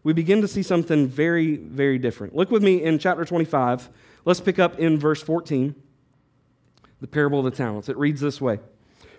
We 0.03 0.13
begin 0.13 0.41
to 0.41 0.47
see 0.49 0.63
something 0.63 1.07
very 1.07 1.55
very 1.55 1.97
different. 1.97 2.35
Look 2.35 2.51
with 2.51 2.61
me 2.61 2.83
in 2.83 2.99
chapter 2.99 3.23
25 3.23 3.89
Let's 4.27 4.41
pick 4.41 4.59
up 4.59 4.77
in 4.77 4.99
verse 4.99 5.21
14, 5.21 5.73
the 6.99 7.07
parable 7.07 7.39
of 7.39 7.45
the 7.45 7.51
talents. 7.51 7.87
It 7.87 7.95
reads 7.95 8.19
this 8.19 8.41
way 8.41 8.59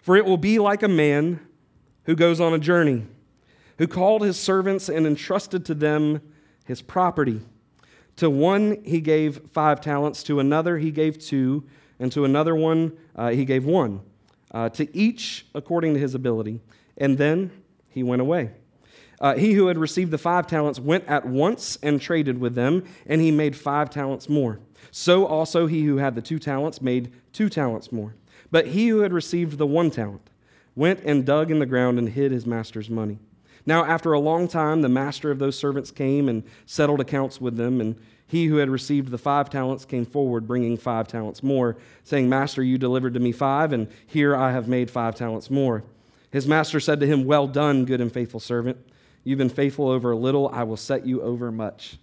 For 0.03 0.19
it 0.19 0.27
will 0.27 0.37
be 0.37 0.59
like 0.59 0.83
a 0.83 0.89
man 0.89 1.41
who 2.05 2.15
goes 2.15 2.43
on 2.43 2.53
a 2.53 2.59
journey, 2.59 3.07
who 3.79 3.87
called 3.87 4.21
his 4.21 4.39
servants 4.39 4.91
and 4.91 5.07
entrusted 5.07 5.65
to 5.65 5.75
them 5.75 6.21
his 6.67 6.83
property. 6.83 7.41
To 8.17 8.29
one 8.29 8.83
he 8.85 9.01
gave 9.01 9.41
five 9.51 9.81
talents, 9.81 10.23
to 10.25 10.41
another 10.41 10.77
he 10.77 10.91
gave 10.91 11.19
two, 11.19 11.65
and 11.99 12.13
to 12.13 12.27
another 12.27 12.55
one 12.55 12.93
uh, 13.17 13.31
he 13.31 13.47
gave 13.47 13.65
one, 13.65 14.03
uh, 14.51 14.69
to 14.69 14.95
each 14.95 15.47
according 15.55 15.95
to 15.95 16.01
his 16.01 16.15
ability. 16.15 16.61
And 16.99 17.17
then 17.17 17.51
he 17.89 18.03
went 18.03 18.21
away. 18.21 18.51
Uh, 19.23 19.37
he 19.37 19.55
who 19.55 19.69
had 19.69 19.79
received 19.79 20.11
the 20.11 20.19
five 20.19 20.47
talents 20.47 20.79
went 20.79 21.07
at 21.07 21.25
once 21.25 21.79
and 21.83 21.99
traded 21.99 22.39
with 22.39 22.55
them, 22.55 22.85
and 23.07 23.23
he 23.23 23.31
made 23.31 23.57
five 23.57 23.89
talents 23.89 24.29
more. 24.29 24.61
So 24.91 25.27
also 25.27 25.67
he 25.67 25.85
who 25.85 25.97
had 25.97 26.15
the 26.15 26.23
two 26.23 26.39
talents 26.39 26.81
made 26.81 27.13
two 27.33 27.49
talents 27.49 27.93
more. 27.93 28.15
But 28.51 28.69
he 28.69 28.89
who 28.89 29.01
had 29.01 29.13
received 29.13 29.59
the 29.59 29.67
one 29.67 29.91
talent 29.91 30.31
went 30.75 31.01
and 31.01 31.27
dug 31.27 31.51
in 31.51 31.59
the 31.59 31.67
ground 31.67 31.99
and 31.99 32.09
hid 32.09 32.33
his 32.33 32.47
master's 32.47 32.89
money. 32.89 33.19
Now, 33.67 33.85
after 33.85 34.13
a 34.13 34.21
long 34.21 34.49
time, 34.49 34.81
the 34.81 34.89
master 34.89 35.31
of 35.31 35.39
those 35.39 35.59
servants 35.59 35.91
came 35.91 36.29
and 36.29 36.43
settled 36.65 37.01
accounts 37.01 37.41
with 37.41 37.57
them. 37.57 37.81
And 37.81 37.97
he 38.27 38.47
who 38.47 38.57
had 38.57 38.71
received 38.71 39.11
the 39.11 39.19
five 39.19 39.51
talents 39.51 39.85
came 39.85 40.07
forward, 40.07 40.47
bringing 40.47 40.77
five 40.77 41.09
talents 41.09 41.43
more, 41.43 41.77
saying, 42.05 42.29
Master, 42.29 42.63
you 42.63 42.79
delivered 42.79 43.15
to 43.15 43.21
me 43.21 43.33
five, 43.33 43.73
and 43.73 43.89
here 44.07 44.37
I 44.37 44.53
have 44.53 44.69
made 44.69 44.91
five 44.91 45.15
talents 45.15 45.51
more. 45.51 45.83
His 46.31 46.47
master 46.47 46.79
said 46.79 47.01
to 47.01 47.07
him, 47.07 47.25
Well 47.25 47.47
done, 47.47 47.85
good 47.85 48.01
and 48.01 48.13
faithful 48.13 48.41
servant. 48.41 48.79
You've 49.25 49.39
been 49.39 49.49
faithful 49.49 49.89
over 49.89 50.13
a 50.13 50.17
little, 50.17 50.49
I 50.49 50.63
will 50.63 50.77
set 50.77 51.07
you 51.07 51.21
over 51.23 51.51
much. 51.51 51.99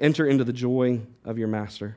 Enter 0.00 0.26
into 0.26 0.44
the 0.44 0.52
joy 0.52 1.00
of 1.24 1.38
your 1.38 1.48
master. 1.48 1.96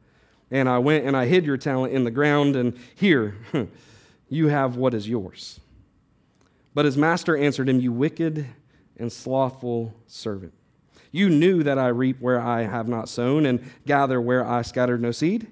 And 0.51 0.67
I 0.67 0.79
went 0.79 1.05
and 1.05 1.15
I 1.15 1.25
hid 1.25 1.45
your 1.45 1.57
talent 1.57 1.93
in 1.93 2.03
the 2.03 2.11
ground, 2.11 2.55
and 2.55 2.77
here, 2.93 3.35
you 4.29 4.49
have 4.49 4.75
what 4.75 4.93
is 4.93 5.07
yours. 5.07 5.59
But 6.73 6.85
his 6.85 6.97
master 6.97 7.35
answered 7.37 7.69
him, 7.69 7.79
You 7.79 7.91
wicked 7.91 8.45
and 8.97 9.11
slothful 9.11 9.93
servant. 10.07 10.53
You 11.11 11.29
knew 11.29 11.63
that 11.63 11.77
I 11.77 11.87
reap 11.87 12.21
where 12.21 12.39
I 12.39 12.61
have 12.63 12.87
not 12.87 13.09
sown 13.09 13.45
and 13.45 13.61
gather 13.85 14.21
where 14.21 14.45
I 14.45 14.61
scattered 14.61 15.01
no 15.01 15.11
seed. 15.11 15.47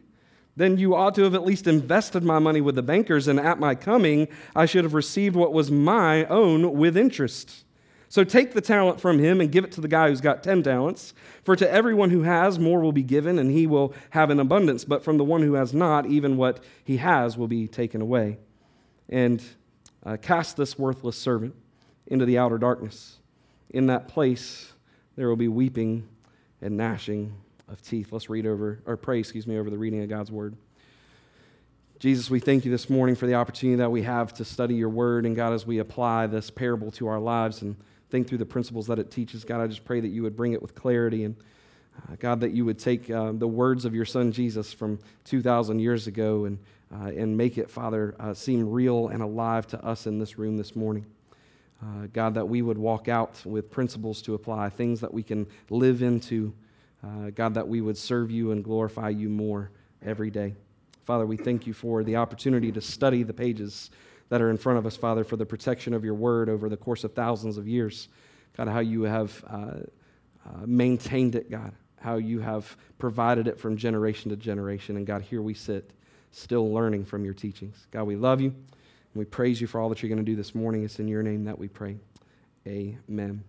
Then 0.56 0.78
you 0.78 0.96
ought 0.96 1.16
to 1.16 1.24
have 1.24 1.36
at 1.36 1.46
least 1.46 1.68
invested 1.68 2.24
my 2.24 2.40
money 2.40 2.62
with 2.62 2.76
the 2.76 2.84
bankers, 2.84 3.28
and 3.28 3.40
at 3.40 3.60
my 3.60 3.76
coming 3.76 4.28
I 4.56 4.66
should 4.66 4.84
have 4.84 4.94
received 4.94 5.36
what 5.36 5.54
was 5.54 5.72
my 5.72 6.26
own 6.26 6.74
with 6.74 6.98
interest. 6.98 7.64
So 8.10 8.24
take 8.24 8.54
the 8.54 8.62
talent 8.62 9.00
from 9.00 9.20
him 9.20 9.40
and 9.40 9.52
give 9.52 9.64
it 9.64 9.72
to 9.74 9.82
the 9.82 9.88
guy 9.88 10.10
who's 10.10 10.20
got 10.20 10.42
10 10.42 10.64
talents. 10.64 11.14
For 11.44 11.56
to 11.56 11.72
everyone 11.72 12.10
who 12.10 12.24
has, 12.24 12.58
more 12.58 12.82
will 12.82 12.92
be 12.92 13.04
given, 13.04 13.38
and 13.38 13.52
he 13.52 13.68
will 13.68 13.94
have 14.10 14.32
an 14.32 14.40
abundance. 14.40 14.84
But 14.84 15.04
from 15.04 15.20
the 15.20 15.24
one 15.24 15.44
who 15.44 15.54
has 15.54 15.76
not, 15.76 16.08
even 16.08 16.36
what 16.36 16.64
he 16.84 16.98
has 16.98 17.38
will 17.38 17.48
be 17.48 17.68
taken 17.68 18.02
away. 18.02 18.40
And 19.08 19.44
uh, 20.04 20.18
cast 20.18 20.58
this 20.58 20.78
worthless 20.78 21.18
servant 21.18 21.54
into 22.08 22.26
the 22.26 22.40
outer 22.40 22.58
darkness. 22.58 23.18
In 23.70 23.86
that 23.88 24.08
place, 24.08 24.74
there 25.16 25.30
will 25.30 25.36
be 25.36 25.48
weeping 25.48 26.08
and 26.62 26.76
gnashing 26.76 27.36
of 27.68 27.80
teeth. 27.84 28.12
Let's 28.12 28.28
read 28.28 28.48
over, 28.48 28.80
or 28.88 28.98
pray, 28.98 29.20
excuse 29.20 29.46
me, 29.46 29.60
over 29.60 29.70
the 29.70 29.78
reading 29.78 30.02
of 30.02 30.10
God's 30.10 30.32
word. 30.32 30.56
Jesus, 32.00 32.30
we 32.30 32.40
thank 32.40 32.66
you 32.66 32.72
this 32.72 32.90
morning 32.90 33.16
for 33.16 33.28
the 33.28 33.36
opportunity 33.36 33.76
that 33.78 33.92
we 33.92 34.02
have 34.02 34.34
to 34.36 34.46
study 34.46 34.74
your 34.74 34.90
word. 34.90 35.28
And 35.28 35.36
God, 35.36 35.54
as 35.54 35.68
we 35.68 35.78
apply 35.78 36.28
this 36.28 36.50
parable 36.50 36.90
to 36.92 37.08
our 37.08 37.20
lives 37.20 37.62
and 37.62 37.76
think 38.10 38.28
through 38.28 38.40
the 38.40 38.46
principles 38.46 38.88
that 38.88 39.00
it 39.00 39.12
teaches, 39.12 39.44
God, 39.44 39.62
I 39.62 39.68
just 39.68 39.86
pray 39.86 40.00
that 40.00 40.08
you 40.08 40.24
would 40.24 40.36
bring 40.36 40.54
it 40.54 40.62
with 40.62 40.76
clarity. 40.76 41.24
And 41.24 41.36
uh, 41.98 42.16
God, 42.20 42.40
that 42.42 42.52
you 42.52 42.66
would 42.66 42.80
take 42.80 43.10
uh, 43.10 43.32
the 43.34 43.48
words 43.48 43.86
of 43.86 43.94
your 43.94 44.06
son 44.06 44.32
Jesus 44.32 44.74
from 44.74 45.00
2,000 45.26 45.80
years 45.80 46.08
ago 46.08 46.46
and, 46.46 46.60
uh, 46.94 47.08
and 47.08 47.38
make 47.38 47.58
it, 47.58 47.70
Father, 47.70 48.16
uh, 48.20 48.34
seem 48.34 48.70
real 48.70 49.10
and 49.10 49.22
alive 49.22 49.68
to 49.68 49.86
us 49.86 50.08
in 50.08 50.20
this 50.20 50.38
room 50.38 50.58
this 50.58 50.76
morning. 50.76 51.06
Uh, 51.82 52.08
God, 52.12 52.34
that 52.34 52.48
we 52.48 52.62
would 52.62 52.78
walk 52.78 53.08
out 53.08 53.40
with 53.46 53.72
principles 53.72 54.22
to 54.24 54.34
apply, 54.34 54.70
things 54.70 55.00
that 55.02 55.14
we 55.14 55.24
can 55.24 55.48
live 55.70 56.02
into. 56.02 56.54
Uh, 57.04 57.30
God, 57.30 57.54
that 57.54 57.68
we 57.68 57.80
would 57.80 57.98
serve 57.98 58.30
you 58.32 58.52
and 58.52 58.64
glorify 58.64 59.10
you 59.10 59.30
more 59.30 59.72
every 60.06 60.30
day. 60.30 60.56
Father, 61.06 61.26
we 61.26 61.38
thank 61.38 61.66
you 61.66 61.74
for 61.74 62.04
the 62.04 62.18
opportunity 62.18 62.72
to 62.72 62.82
study 62.82 63.24
the 63.24 63.34
pages 63.34 63.90
that 64.30 64.42
are 64.42 64.50
in 64.50 64.58
front 64.58 64.80
of 64.80 64.86
us, 64.86 64.96
Father, 64.96 65.24
for 65.24 65.36
the 65.36 65.46
protection 65.46 65.94
of 65.94 66.04
your 66.04 66.14
word 66.14 66.50
over 66.50 66.70
the 66.70 66.78
course 66.78 67.04
of 67.04 67.14
thousands 67.14 67.58
of 67.58 67.68
years. 67.68 68.08
God, 68.56 68.68
how 68.68 68.80
you 68.80 69.04
have 69.04 69.44
uh, 69.48 69.56
uh, 69.56 70.66
maintained 70.66 71.36
it, 71.36 71.50
God, 71.50 71.74
how 72.00 72.18
you 72.18 72.40
have 72.40 72.76
provided 72.98 73.48
it 73.48 73.60
from 73.60 73.78
generation 73.78 74.30
to 74.30 74.38
generation. 74.38 74.98
And 74.98 75.06
God, 75.06 75.22
here 75.22 75.42
we 75.42 75.54
sit, 75.54 75.92
still 76.32 76.72
learning 76.72 77.06
from 77.06 77.26
your 77.26 77.34
teachings. 77.34 77.88
God, 77.92 78.04
we 78.04 78.16
love 78.16 78.42
you. 78.42 78.50
And 78.50 79.16
we 79.16 79.26
praise 79.26 79.60
you 79.60 79.68
for 79.68 79.82
all 79.82 79.90
that 79.90 80.04
you're 80.04 80.10
going 80.10 80.24
to 80.24 80.32
do 80.32 80.36
this 80.36 80.54
morning. 80.54 80.84
It's 80.84 81.00
in 81.00 81.08
your 81.08 81.24
name 81.24 81.46
that 81.46 81.58
we 81.58 81.68
pray. 81.68 81.98
Amen. 82.68 83.44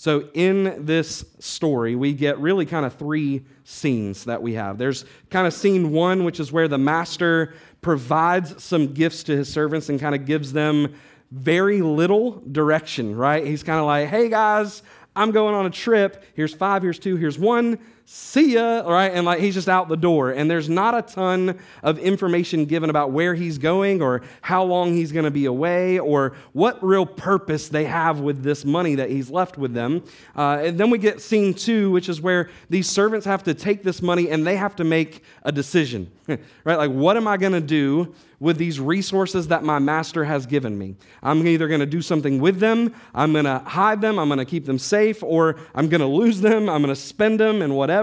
So, 0.00 0.28
in 0.32 0.86
this 0.86 1.24
story, 1.40 1.96
we 1.96 2.12
get 2.12 2.38
really 2.38 2.66
kind 2.66 2.86
of 2.86 2.94
three 2.94 3.44
scenes 3.64 4.26
that 4.26 4.40
we 4.40 4.54
have. 4.54 4.78
There's 4.78 5.04
kind 5.28 5.44
of 5.44 5.52
scene 5.52 5.90
one, 5.90 6.22
which 6.22 6.38
is 6.38 6.52
where 6.52 6.68
the 6.68 6.78
master 6.78 7.54
provides 7.80 8.62
some 8.62 8.92
gifts 8.92 9.22
to 9.24 9.36
his 9.36 9.52
servants 9.52 9.88
and 9.88 10.00
kind 10.00 10.14
of 10.14 10.26
gives 10.26 10.52
them 10.52 10.94
very 11.30 11.82
little 11.82 12.42
direction, 12.50 13.14
right? 13.14 13.46
He's 13.46 13.62
kind 13.62 13.78
of 13.78 13.86
like, 13.86 14.08
hey 14.08 14.28
guys, 14.28 14.82
I'm 15.14 15.30
going 15.30 15.54
on 15.54 15.66
a 15.66 15.70
trip. 15.70 16.24
Here's 16.34 16.54
five, 16.54 16.82
here's 16.82 16.98
two, 16.98 17.16
here's 17.16 17.38
one 17.38 17.78
see 18.10 18.54
ya, 18.54 18.80
right? 18.86 19.12
And 19.12 19.26
like 19.26 19.38
he's 19.38 19.52
just 19.52 19.68
out 19.68 19.90
the 19.90 19.96
door. 19.96 20.30
And 20.30 20.50
there's 20.50 20.70
not 20.70 20.96
a 20.96 21.02
ton 21.02 21.58
of 21.82 21.98
information 21.98 22.64
given 22.64 22.88
about 22.88 23.10
where 23.10 23.34
he's 23.34 23.58
going 23.58 24.00
or 24.00 24.22
how 24.40 24.64
long 24.64 24.94
he's 24.94 25.12
going 25.12 25.26
to 25.26 25.30
be 25.30 25.44
away 25.44 25.98
or 25.98 26.34
what 26.54 26.82
real 26.82 27.04
purpose 27.04 27.68
they 27.68 27.84
have 27.84 28.20
with 28.20 28.42
this 28.42 28.64
money 28.64 28.94
that 28.94 29.10
he's 29.10 29.28
left 29.30 29.58
with 29.58 29.74
them. 29.74 30.02
Uh, 30.34 30.62
and 30.62 30.80
then 30.80 30.88
we 30.88 30.96
get 30.96 31.20
scene 31.20 31.52
two, 31.52 31.90
which 31.90 32.08
is 32.08 32.18
where 32.18 32.48
these 32.70 32.88
servants 32.88 33.26
have 33.26 33.42
to 33.42 33.52
take 33.52 33.82
this 33.82 34.00
money 34.00 34.30
and 34.30 34.46
they 34.46 34.56
have 34.56 34.74
to 34.76 34.84
make 34.84 35.22
a 35.42 35.52
decision, 35.52 36.10
right? 36.64 36.78
Like, 36.78 36.90
what 36.90 37.18
am 37.18 37.28
I 37.28 37.36
going 37.36 37.52
to 37.52 37.60
do 37.60 38.14
with 38.40 38.56
these 38.56 38.78
resources 38.78 39.48
that 39.48 39.64
my 39.64 39.78
master 39.78 40.24
has 40.24 40.46
given 40.46 40.78
me. 40.78 40.94
I'm 41.22 41.46
either 41.46 41.66
to 41.68 41.86
do 41.86 42.00
something 42.00 42.40
with 42.40 42.60
them, 42.60 42.94
I'm 43.14 43.32
to 43.34 43.58
hide 43.60 44.00
them, 44.00 44.18
I'm 44.18 44.28
to 44.30 44.44
keep 44.44 44.64
them 44.64 44.78
safe, 44.78 45.22
or 45.22 45.56
I'm 45.74 45.88
to 45.88 46.06
lose 46.06 46.40
them, 46.40 46.68
I'm 46.68 46.84
to 46.84 46.94
spend 46.94 47.40
them 47.40 47.62
and 47.62 47.76
whatever, 47.76 47.97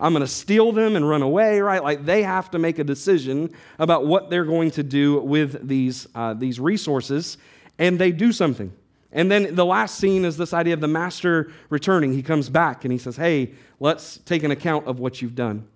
I'm 0.00 0.12
going 0.12 0.22
to 0.22 0.26
steal 0.26 0.72
them 0.72 0.96
and 0.96 1.08
run 1.08 1.22
away, 1.22 1.60
right? 1.60 1.82
Like 1.82 2.04
they 2.04 2.22
have 2.22 2.50
to 2.52 2.58
make 2.58 2.78
a 2.78 2.84
decision 2.84 3.52
about 3.78 4.06
what 4.06 4.30
they're 4.30 4.44
going 4.44 4.70
to 4.72 4.82
do 4.82 5.20
with 5.20 5.66
these, 5.66 6.06
uh, 6.14 6.34
these 6.34 6.60
resources, 6.60 7.38
and 7.78 7.98
they 7.98 8.12
do 8.12 8.32
something. 8.32 8.72
And 9.12 9.30
then 9.30 9.54
the 9.54 9.64
last 9.64 9.96
scene 9.96 10.24
is 10.24 10.36
this 10.36 10.52
idea 10.52 10.74
of 10.74 10.80
the 10.80 10.88
master 10.88 11.50
returning. 11.68 12.12
He 12.12 12.22
comes 12.22 12.48
back 12.48 12.84
and 12.84 12.92
he 12.92 12.98
says, 12.98 13.16
Hey, 13.16 13.54
let's 13.80 14.18
take 14.18 14.44
an 14.44 14.50
account 14.50 14.86
of 14.86 15.00
what 15.00 15.20
you've 15.20 15.34
done. 15.34 15.66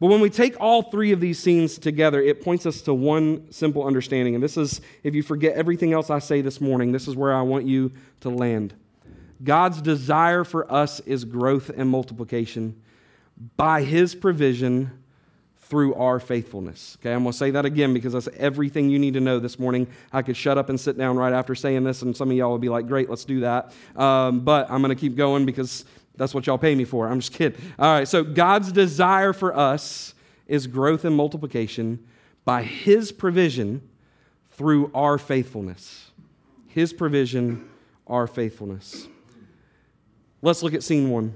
But 0.00 0.08
when 0.08 0.20
we 0.20 0.30
take 0.30 0.58
all 0.58 0.82
three 0.82 1.12
of 1.12 1.20
these 1.20 1.38
scenes 1.38 1.78
together, 1.78 2.20
it 2.20 2.42
points 2.42 2.66
us 2.66 2.82
to 2.82 2.94
one 2.94 3.52
simple 3.52 3.84
understanding. 3.84 4.34
And 4.34 4.42
this 4.42 4.56
is, 4.56 4.80
if 5.04 5.14
you 5.14 5.22
forget 5.22 5.54
everything 5.54 5.92
else 5.92 6.10
I 6.10 6.18
say 6.18 6.40
this 6.40 6.60
morning, 6.60 6.90
this 6.90 7.06
is 7.06 7.14
where 7.14 7.32
I 7.32 7.42
want 7.42 7.66
you 7.66 7.92
to 8.22 8.28
land. 8.28 8.74
God's 9.44 9.80
desire 9.80 10.42
for 10.42 10.70
us 10.72 10.98
is 11.00 11.24
growth 11.24 11.70
and 11.76 11.88
multiplication 11.88 12.81
by 13.56 13.82
His 13.82 14.14
provision 14.14 15.02
through 15.72 15.94
our 15.94 16.20
faithfulness. 16.20 16.98
Okay, 17.00 17.14
I'm 17.14 17.22
going 17.22 17.32
to 17.32 17.38
say 17.38 17.50
that 17.52 17.64
again 17.64 17.94
because 17.94 18.12
that's 18.12 18.28
everything 18.36 18.90
you 18.90 18.98
need 18.98 19.14
to 19.14 19.20
know 19.20 19.38
this 19.38 19.58
morning. 19.58 19.86
I 20.12 20.20
could 20.20 20.36
shut 20.36 20.58
up 20.58 20.68
and 20.68 20.78
sit 20.78 20.98
down 20.98 21.16
right 21.16 21.32
after 21.32 21.54
saying 21.54 21.84
this, 21.84 22.02
and 22.02 22.14
some 22.14 22.30
of 22.30 22.36
y'all 22.36 22.52
would 22.52 22.60
be 22.60 22.68
like, 22.68 22.86
great, 22.86 23.08
let's 23.08 23.24
do 23.24 23.40
that. 23.40 23.72
Um, 23.96 24.40
but 24.40 24.70
I'm 24.70 24.82
going 24.82 24.94
to 24.94 25.00
keep 25.00 25.16
going 25.16 25.46
because 25.46 25.86
that's 26.16 26.34
what 26.34 26.46
y'all 26.46 26.58
pay 26.58 26.74
me 26.74 26.84
for. 26.84 27.08
I'm 27.08 27.20
just 27.20 27.32
kidding. 27.32 27.58
All 27.78 27.98
right, 27.98 28.06
so 28.06 28.22
God's 28.22 28.70
desire 28.70 29.32
for 29.32 29.56
us 29.56 30.14
is 30.46 30.66
growth 30.66 31.06
and 31.06 31.16
multiplication 31.16 32.04
by 32.44 32.62
His 32.62 33.10
provision 33.10 33.88
through 34.50 34.90
our 34.94 35.16
faithfulness. 35.16 36.10
His 36.66 36.92
provision, 36.92 37.66
our 38.06 38.26
faithfulness. 38.26 39.08
Let's 40.42 40.62
look 40.62 40.74
at 40.74 40.82
scene 40.82 41.08
one. 41.08 41.34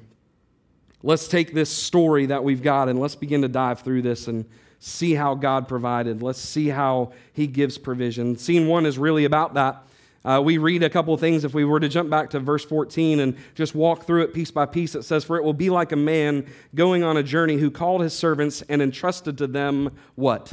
Let's 1.06 1.28
take 1.28 1.54
this 1.54 1.70
story 1.70 2.26
that 2.26 2.42
we've 2.42 2.64
got 2.64 2.88
and 2.88 2.98
let's 2.98 3.14
begin 3.14 3.42
to 3.42 3.48
dive 3.48 3.78
through 3.78 4.02
this 4.02 4.26
and 4.26 4.44
see 4.80 5.14
how 5.14 5.36
God 5.36 5.68
provided. 5.68 6.20
Let's 6.20 6.40
see 6.40 6.66
how 6.66 7.12
He 7.32 7.46
gives 7.46 7.78
provision. 7.78 8.36
Scene 8.36 8.66
one 8.66 8.84
is 8.84 8.98
really 8.98 9.24
about 9.24 9.54
that. 9.54 9.86
Uh, 10.24 10.42
we 10.44 10.58
read 10.58 10.82
a 10.82 10.90
couple 10.90 11.14
of 11.14 11.20
things. 11.20 11.44
If 11.44 11.54
we 11.54 11.64
were 11.64 11.78
to 11.78 11.88
jump 11.88 12.10
back 12.10 12.30
to 12.30 12.40
verse 12.40 12.64
14 12.64 13.20
and 13.20 13.36
just 13.54 13.72
walk 13.72 14.02
through 14.02 14.22
it 14.22 14.34
piece 14.34 14.50
by 14.50 14.66
piece, 14.66 14.96
it 14.96 15.04
says, 15.04 15.22
For 15.22 15.36
it 15.36 15.44
will 15.44 15.52
be 15.52 15.70
like 15.70 15.92
a 15.92 15.96
man 15.96 16.44
going 16.74 17.04
on 17.04 17.16
a 17.16 17.22
journey 17.22 17.56
who 17.56 17.70
called 17.70 18.00
his 18.00 18.12
servants 18.12 18.62
and 18.68 18.82
entrusted 18.82 19.38
to 19.38 19.46
them 19.46 19.96
what? 20.16 20.52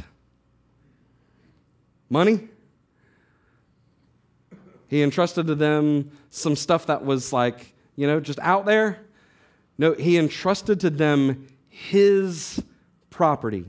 Money? 2.12 2.48
He 4.88 5.02
entrusted 5.02 5.48
to 5.48 5.56
them 5.56 6.12
some 6.30 6.56
stuff 6.56 6.86
that 6.86 7.04
was 7.04 7.34
like, 7.34 7.74
you 7.96 8.06
know, 8.06 8.20
just 8.20 8.38
out 8.38 8.68
there. 8.68 9.00
No, 9.78 9.94
he 9.94 10.18
entrusted 10.18 10.80
to 10.82 10.90
them 10.90 11.48
his 11.70 12.64
property. 13.10 13.66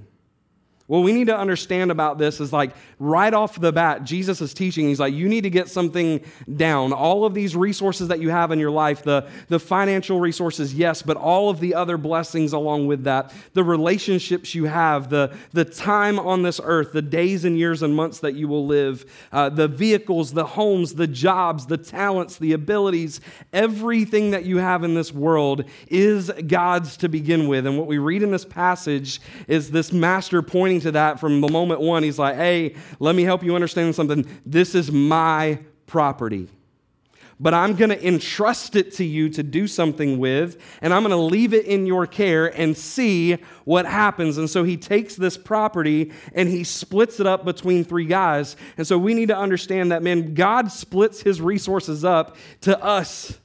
What 0.87 0.99
we 0.99 1.13
need 1.15 1.29
to 1.29 1.37
understand 1.37 1.91
about 1.91 2.19
this 2.19 2.41
is 2.41 2.53
like 2.53 2.75
right 2.99 3.33
off 3.33 3.59
the 3.59 3.73
bat, 3.73 4.05
Jesus 4.05 4.43
is 4.43 4.53
teaching. 4.53 4.87
He's 4.87 5.01
like, 5.01 5.15
you 5.15 5.31
need 5.31 5.41
to 5.45 5.51
get 5.51 5.71
something 5.71 6.23
down. 6.57 6.93
All 6.93 7.25
of 7.25 7.33
these 7.33 7.57
resources 7.57 8.09
that 8.09 8.21
you 8.21 8.29
have 8.29 8.51
in 8.51 8.59
your 8.59 8.71
life, 8.71 9.03
the, 9.03 9.27
the 9.49 9.59
financial 9.59 10.21
resources, 10.21 10.75
yes, 10.75 11.01
but 11.01 11.17
all 11.17 11.49
of 11.49 11.59
the 11.61 11.75
other 11.75 11.97
blessings 11.97 12.53
along 12.53 12.87
with 12.87 13.05
that, 13.05 13.33
the 13.55 13.65
relationships 13.65 14.55
you 14.55 14.67
have, 14.67 15.09
the, 15.09 15.35
the 15.53 15.65
time 15.65 16.19
on 16.19 16.43
this 16.43 16.61
earth, 16.63 16.93
the 16.93 17.01
days 17.01 17.47
and 17.47 17.59
years 17.59 17.83
and 17.83 17.97
months 17.97 18.19
that 18.19 18.35
you 18.35 18.47
will 18.47 18.67
live, 18.67 19.07
uh, 19.33 19.49
the 19.49 19.69
vehicles, 19.69 20.35
the 20.35 20.45
homes, 20.45 20.97
the 20.97 21.07
jobs, 21.07 21.65
the 21.65 21.79
talents, 21.79 22.37
the 22.37 22.53
abilities, 22.53 23.23
everything 23.55 24.33
that 24.33 24.45
you 24.45 24.59
have 24.59 24.85
in 24.85 24.93
this 24.95 25.15
world 25.15 25.65
is 25.89 26.31
God's 26.47 26.99
to 26.99 27.09
begin 27.09 27.49
with. 27.49 27.67
And 27.67 27.79
what 27.79 27.87
we 27.87 27.97
read 27.97 28.23
in 28.23 28.31
this 28.31 28.45
passage 28.45 29.23
is 29.49 29.71
this 29.71 29.91
master 29.91 30.43
pointing 30.43 30.74
to 30.81 30.93
that 30.93 31.21
from 31.21 31.41
the 31.41 31.49
moment 31.49 31.81
one. 31.81 32.03
He's 32.03 32.19
like, 32.19 32.37
hey, 32.37 32.75
let 33.01 33.15
me 33.15 33.23
help 33.23 33.43
you 33.43 33.55
understand 33.55 33.95
something. 33.95 34.27
This 34.45 34.75
is 34.75 34.91
my 34.91 35.59
property. 35.87 36.49
but 37.41 37.55
I'm 37.55 37.75
going 37.75 37.91
to 37.91 38.07
entrust 38.07 38.77
it 38.77 38.93
to 38.95 39.05
you 39.05 39.29
to 39.31 39.43
do 39.43 39.67
something 39.67 40.19
with, 40.19 40.61
and 40.81 40.95
I'm 40.95 41.03
going 41.03 41.11
to 41.11 41.17
leave 41.17 41.53
it 41.53 41.67
in 41.67 41.87
your 41.87 42.07
care 42.07 42.47
and 42.47 42.77
see 42.77 43.35
what 43.65 43.87
happens. 43.87 44.39
And 44.39 44.49
so 44.49 44.65
he 44.65 44.77
takes 44.77 45.17
this 45.17 45.37
property 45.37 46.13
and 46.33 46.49
he 46.49 46.65
splits 46.65 47.21
it 47.21 47.27
up 47.27 47.45
between 47.45 47.85
three 47.85 48.07
guys. 48.07 48.57
And 48.77 48.87
so 48.87 48.99
we 48.99 49.15
need 49.15 49.29
to 49.29 49.37
understand 49.37 49.93
that, 49.93 50.03
man, 50.03 50.35
God 50.35 50.71
splits 50.71 51.23
his 51.23 51.41
resources 51.41 52.05
up 52.05 52.37
to 52.63 52.83
us 52.83 53.39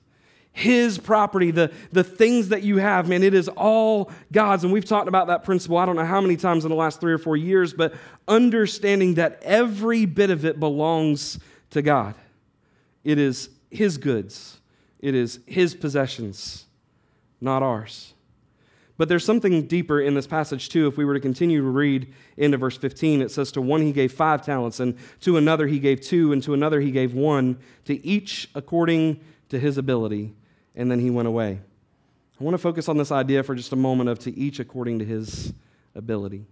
his 0.60 0.98
property, 0.98 1.51
the, 1.51 1.72
the 1.94 2.04
things 2.04 2.50
that 2.50 2.63
you 2.63 2.78
have, 2.78 3.08
man, 3.08 3.24
it 3.24 3.34
is 3.34 3.48
all 3.48 4.12
God's. 4.32 4.66
And 4.66 4.74
we've 4.74 4.84
talked 4.84 5.08
about 5.08 5.28
that 5.28 5.46
principle, 5.46 5.78
I 5.78 5.86
don't 5.86 5.96
know 5.96 6.06
how 6.06 6.20
many 6.20 6.36
times 6.36 6.66
in 6.66 6.70
the 6.70 6.75
last 6.75 7.00
three 7.00 7.13
or 7.13 7.18
four 7.18 7.38
years, 7.38 7.74
but 7.74 7.94
understanding 8.28 9.13
that 9.16 9.42
every 9.42 10.06
bit 10.06 10.30
of 10.30 10.44
it 10.44 10.60
belongs 10.60 11.39
to 11.70 11.82
God. 11.82 12.13
It 13.06 13.18
is 13.18 13.50
His 13.72 13.98
goods, 13.98 14.60
it 15.00 15.16
is 15.16 15.39
His 15.48 15.74
possessions, 15.75 16.66
not 17.39 17.63
ours. 17.63 18.13
But 18.98 19.08
there's 19.08 19.24
something 19.24 19.66
deeper 19.66 20.01
in 20.01 20.13
this 20.13 20.28
passage, 20.28 20.68
too. 20.68 20.88
If 20.88 20.98
we 20.98 21.06
were 21.06 21.13
to 21.13 21.22
continue 21.22 21.62
to 21.62 21.70
read 21.70 22.13
into 22.36 22.58
verse 22.58 22.75
15, 22.75 23.22
it 23.22 23.32
says, 23.32 23.54
To 23.54 23.62
one 23.62 23.82
he 23.82 23.94
gave 23.94 24.12
five 24.12 24.42
talents, 24.42 24.82
and 24.82 24.98
to 25.22 25.38
another 25.38 25.68
he 25.68 25.80
gave 25.80 26.01
two, 26.01 26.34
and 26.34 26.44
to 26.44 26.54
another 26.54 26.82
he 26.82 26.92
gave 26.92 27.13
one, 27.13 27.58
to 27.86 28.06
each 28.06 28.50
according 28.56 29.22
to 29.48 29.58
his 29.58 29.78
ability 29.78 30.34
and 30.80 30.90
then 30.90 31.00
he 31.00 31.10
went 31.10 31.28
away. 31.28 31.60
I 32.40 32.44
want 32.44 32.54
to 32.54 32.58
focus 32.58 32.88
on 32.88 32.98
this 32.98 33.12
idea 33.12 33.44
for 33.44 33.54
just 33.54 33.74
a 33.74 33.76
moment 33.76 34.10
of 34.10 34.18
to 34.20 34.36
each 34.36 34.60
according 34.62 35.00
to 35.00 35.06
his 35.06 35.54
ability. 35.94 36.46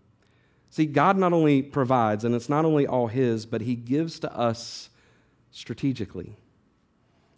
See, 0.70 0.86
God 0.86 1.18
not 1.18 1.32
only 1.32 1.62
provides, 1.62 2.26
and 2.26 2.36
it's 2.36 2.50
not 2.50 2.66
only 2.66 2.86
all 2.86 3.08
his, 3.08 3.46
but 3.46 3.62
he 3.62 3.74
gives 3.74 4.20
to 4.20 4.38
us 4.38 4.90
strategically. 5.52 6.36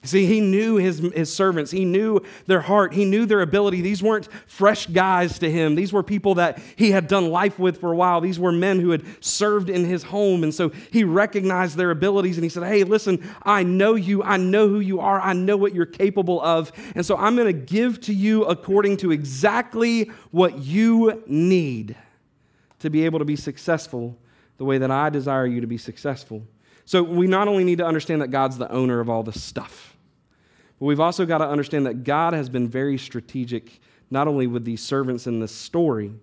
See, 0.01 0.25
he 0.25 0.39
knew 0.39 0.77
his, 0.77 0.99
his 1.13 1.33
servants. 1.33 1.71
He 1.71 1.83
knew 1.83 2.21
their 2.47 2.61
heart. 2.61 2.93
He 2.93 3.03
knew 3.03 3.25
their 3.25 3.41
ability. 3.41 3.81
These 3.81 4.01
weren't 4.01 4.31
fresh 4.47 4.85
guys 4.85 5.39
to 5.39 5.51
him. 5.51 5.75
These 5.75 5.91
were 5.91 6.03
people 6.03 6.35
that 6.35 6.61
he 6.77 6.91
had 6.91 7.09
done 7.09 7.29
life 7.31 7.59
with 7.59 7.81
for 7.81 7.91
a 7.91 7.95
while. 7.95 8.21
These 8.21 8.39
were 8.39 8.53
men 8.53 8.79
who 8.79 8.91
had 8.91 9.03
served 9.21 9.69
in 9.69 9.83
his 9.83 10.03
home. 10.03 10.43
And 10.43 10.53
so 10.53 10.69
he 10.69 11.03
recognized 11.03 11.75
their 11.75 11.91
abilities 11.91 12.37
and 12.37 12.45
he 12.45 12.49
said, 12.49 12.63
Hey, 12.63 12.85
listen, 12.85 13.29
I 13.43 13.63
know 13.63 13.95
you. 13.95 14.23
I 14.23 14.37
know 14.37 14.69
who 14.69 14.79
you 14.79 15.01
are. 15.01 15.19
I 15.19 15.33
know 15.33 15.57
what 15.57 15.75
you're 15.75 15.85
capable 15.85 16.41
of. 16.41 16.71
And 16.95 17.05
so 17.05 17.17
I'm 17.17 17.35
going 17.35 17.47
to 17.47 17.53
give 17.53 17.99
to 18.01 18.13
you 18.13 18.45
according 18.45 18.97
to 18.97 19.11
exactly 19.11 20.11
what 20.31 20.59
you 20.59 21.21
need 21.27 21.97
to 22.79 22.89
be 22.89 23.03
able 23.03 23.19
to 23.19 23.25
be 23.25 23.35
successful 23.35 24.17
the 24.57 24.63
way 24.63 24.77
that 24.77 24.91
I 24.91 25.09
desire 25.09 25.45
you 25.45 25.59
to 25.59 25.67
be 25.67 25.77
successful. 25.77 26.41
So 26.85 27.03
we 27.03 27.27
not 27.27 27.49
only 27.49 27.65
need 27.65 27.79
to 27.79 27.85
understand 27.85 28.21
that 28.21 28.29
God's 28.29 28.57
the 28.57 28.71
owner 28.71 29.01
of 29.01 29.09
all 29.09 29.23
this 29.23 29.43
stuff 29.43 29.88
but 30.79 30.85
we've 30.85 30.99
also 30.99 31.25
got 31.25 31.39
to 31.39 31.47
understand 31.47 31.85
that 31.85 32.03
God 32.03 32.33
has 32.33 32.49
been 32.49 32.67
very 32.67 32.97
strategic, 32.97 33.79
not 34.09 34.27
only 34.27 34.47
with 34.47 34.63
these 34.65 34.81
servants 34.81 35.27
in 35.27 35.39
this 35.39 35.51
story, 35.51 36.13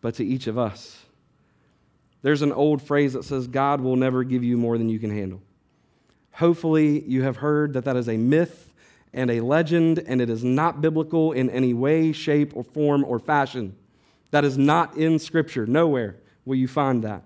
but 0.00 0.14
to 0.16 0.24
each 0.24 0.46
of 0.46 0.58
us. 0.58 1.04
There's 2.22 2.42
an 2.42 2.52
old 2.52 2.82
phrase 2.82 3.14
that 3.14 3.24
says, 3.24 3.46
God 3.46 3.80
will 3.80 3.96
never 3.96 4.24
give 4.24 4.44
you 4.44 4.56
more 4.56 4.78
than 4.78 4.88
you 4.88 4.98
can 4.98 5.10
handle. 5.10 5.40
Hopefully, 6.32 7.02
you 7.02 7.22
have 7.22 7.36
heard 7.36 7.72
that 7.72 7.84
that 7.84 7.96
is 7.96 8.08
a 8.08 8.16
myth 8.16 8.72
and 9.12 9.30
a 9.30 9.40
legend, 9.40 9.98
and 10.06 10.20
it 10.20 10.28
is 10.28 10.44
not 10.44 10.82
biblical 10.82 11.32
in 11.32 11.48
any 11.48 11.72
way, 11.72 12.12
shape, 12.12 12.54
or 12.54 12.62
form 12.62 13.04
or 13.04 13.18
fashion. 13.18 13.74
That 14.30 14.44
is 14.44 14.58
not 14.58 14.96
in 14.96 15.18
Scripture. 15.18 15.66
Nowhere 15.66 16.16
will 16.44 16.56
you 16.56 16.68
find 16.68 17.02
that. 17.04 17.22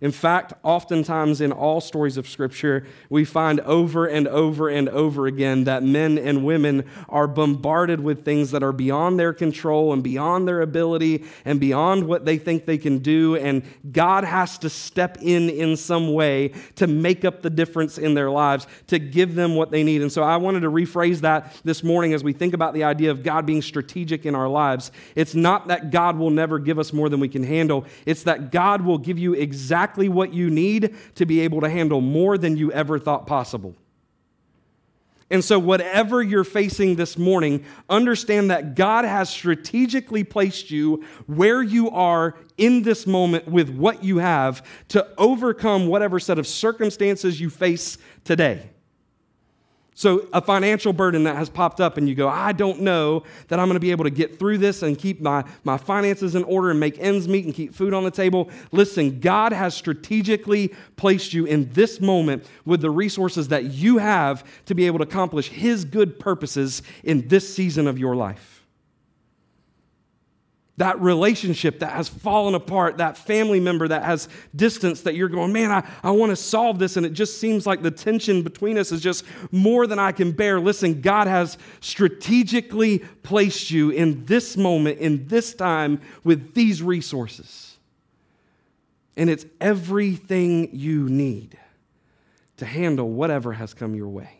In 0.00 0.12
fact, 0.12 0.54
oftentimes 0.62 1.42
in 1.42 1.52
all 1.52 1.82
stories 1.82 2.16
of 2.16 2.26
Scripture, 2.26 2.86
we 3.10 3.26
find 3.26 3.60
over 3.60 4.06
and 4.06 4.26
over 4.26 4.70
and 4.70 4.88
over 4.88 5.26
again 5.26 5.64
that 5.64 5.82
men 5.82 6.16
and 6.16 6.42
women 6.42 6.88
are 7.10 7.28
bombarded 7.28 8.00
with 8.00 8.24
things 8.24 8.50
that 8.52 8.62
are 8.62 8.72
beyond 8.72 9.20
their 9.20 9.34
control 9.34 9.92
and 9.92 10.02
beyond 10.02 10.48
their 10.48 10.62
ability 10.62 11.24
and 11.44 11.60
beyond 11.60 12.06
what 12.06 12.24
they 12.24 12.38
think 12.38 12.64
they 12.64 12.78
can 12.78 13.00
do. 13.00 13.36
And 13.36 13.62
God 13.92 14.24
has 14.24 14.56
to 14.58 14.70
step 14.70 15.18
in 15.20 15.50
in 15.50 15.76
some 15.76 16.14
way 16.14 16.54
to 16.76 16.86
make 16.86 17.26
up 17.26 17.42
the 17.42 17.50
difference 17.50 17.98
in 17.98 18.14
their 18.14 18.30
lives, 18.30 18.66
to 18.86 18.98
give 18.98 19.34
them 19.34 19.54
what 19.54 19.70
they 19.70 19.82
need. 19.82 20.00
And 20.00 20.10
so 20.10 20.22
I 20.22 20.38
wanted 20.38 20.60
to 20.60 20.70
rephrase 20.70 21.20
that 21.20 21.54
this 21.62 21.84
morning 21.84 22.14
as 22.14 22.24
we 22.24 22.32
think 22.32 22.54
about 22.54 22.72
the 22.72 22.84
idea 22.84 23.10
of 23.10 23.22
God 23.22 23.44
being 23.44 23.60
strategic 23.60 24.24
in 24.24 24.34
our 24.34 24.48
lives. 24.48 24.92
It's 25.14 25.34
not 25.34 25.68
that 25.68 25.90
God 25.90 26.16
will 26.16 26.30
never 26.30 26.58
give 26.58 26.78
us 26.78 26.90
more 26.94 27.10
than 27.10 27.20
we 27.20 27.28
can 27.28 27.42
handle, 27.42 27.84
it's 28.06 28.22
that 28.22 28.50
God 28.50 28.80
will 28.80 28.96
give 28.96 29.18
you 29.18 29.34
exactly 29.34 29.89
exactly 29.90 30.08
what 30.08 30.32
you 30.32 30.48
need 30.50 30.94
to 31.16 31.26
be 31.26 31.40
able 31.40 31.60
to 31.60 31.68
handle 31.68 32.00
more 32.00 32.38
than 32.38 32.56
you 32.56 32.70
ever 32.70 32.96
thought 32.96 33.26
possible. 33.26 33.74
And 35.32 35.44
so, 35.44 35.58
whatever 35.58 36.22
you're 36.22 36.44
facing 36.44 36.94
this 36.94 37.18
morning, 37.18 37.64
understand 37.88 38.50
that 38.52 38.76
God 38.76 39.04
has 39.04 39.28
strategically 39.28 40.22
placed 40.22 40.70
you 40.70 41.04
where 41.26 41.60
you 41.60 41.90
are 41.90 42.36
in 42.56 42.82
this 42.82 43.04
moment 43.04 43.48
with 43.48 43.68
what 43.68 44.04
you 44.04 44.18
have 44.18 44.64
to 44.88 45.06
overcome 45.18 45.88
whatever 45.88 46.20
set 46.20 46.38
of 46.38 46.46
circumstances 46.46 47.40
you 47.40 47.50
face 47.50 47.98
today. 48.24 48.70
So, 49.94 50.28
a 50.32 50.40
financial 50.40 50.92
burden 50.92 51.24
that 51.24 51.36
has 51.36 51.50
popped 51.50 51.80
up, 51.80 51.96
and 51.96 52.08
you 52.08 52.14
go, 52.14 52.28
I 52.28 52.52
don't 52.52 52.80
know 52.80 53.24
that 53.48 53.58
I'm 53.58 53.66
going 53.66 53.74
to 53.74 53.80
be 53.80 53.90
able 53.90 54.04
to 54.04 54.10
get 54.10 54.38
through 54.38 54.58
this 54.58 54.82
and 54.82 54.96
keep 54.96 55.20
my, 55.20 55.44
my 55.64 55.76
finances 55.76 56.34
in 56.34 56.44
order 56.44 56.70
and 56.70 56.80
make 56.80 56.98
ends 56.98 57.28
meet 57.28 57.44
and 57.44 57.54
keep 57.54 57.74
food 57.74 57.92
on 57.92 58.04
the 58.04 58.10
table. 58.10 58.48
Listen, 58.72 59.20
God 59.20 59.52
has 59.52 59.74
strategically 59.74 60.74
placed 60.96 61.34
you 61.34 61.44
in 61.44 61.70
this 61.72 62.00
moment 62.00 62.46
with 62.64 62.80
the 62.80 62.90
resources 62.90 63.48
that 63.48 63.64
you 63.64 63.98
have 63.98 64.44
to 64.66 64.74
be 64.74 64.86
able 64.86 64.98
to 64.98 65.04
accomplish 65.04 65.48
His 65.48 65.84
good 65.84 66.18
purposes 66.18 66.82
in 67.04 67.28
this 67.28 67.52
season 67.54 67.86
of 67.86 67.98
your 67.98 68.16
life 68.16 68.59
that 70.76 70.98
relationship 71.00 71.80
that 71.80 71.92
has 71.92 72.08
fallen 72.08 72.54
apart, 72.54 72.96
that 72.98 73.16
family 73.16 73.60
member 73.60 73.86
that 73.88 74.02
has 74.02 74.28
distance 74.56 75.02
that 75.02 75.14
you're 75.14 75.28
going, 75.28 75.52
man, 75.52 75.70
I, 75.70 75.86
I 76.02 76.10
want 76.12 76.30
to 76.30 76.36
solve 76.36 76.78
this. 76.78 76.96
And 76.96 77.04
it 77.04 77.12
just 77.12 77.38
seems 77.38 77.66
like 77.66 77.82
the 77.82 77.90
tension 77.90 78.42
between 78.42 78.78
us 78.78 78.90
is 78.90 79.02
just 79.02 79.24
more 79.52 79.86
than 79.86 79.98
I 79.98 80.12
can 80.12 80.32
bear. 80.32 80.58
Listen, 80.58 81.02
God 81.02 81.26
has 81.26 81.58
strategically 81.80 83.00
placed 83.22 83.70
you 83.70 83.90
in 83.90 84.24
this 84.24 84.56
moment, 84.56 84.98
in 85.00 85.26
this 85.28 85.52
time, 85.54 86.00
with 86.24 86.54
these 86.54 86.82
resources. 86.82 87.76
And 89.16 89.28
it's 89.28 89.44
everything 89.60 90.74
you 90.74 91.10
need 91.10 91.58
to 92.56 92.64
handle 92.64 93.10
whatever 93.10 93.52
has 93.52 93.74
come 93.74 93.94
your 93.94 94.08
way. 94.08 94.30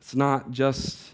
It's 0.00 0.14
not 0.14 0.50
just 0.50 1.09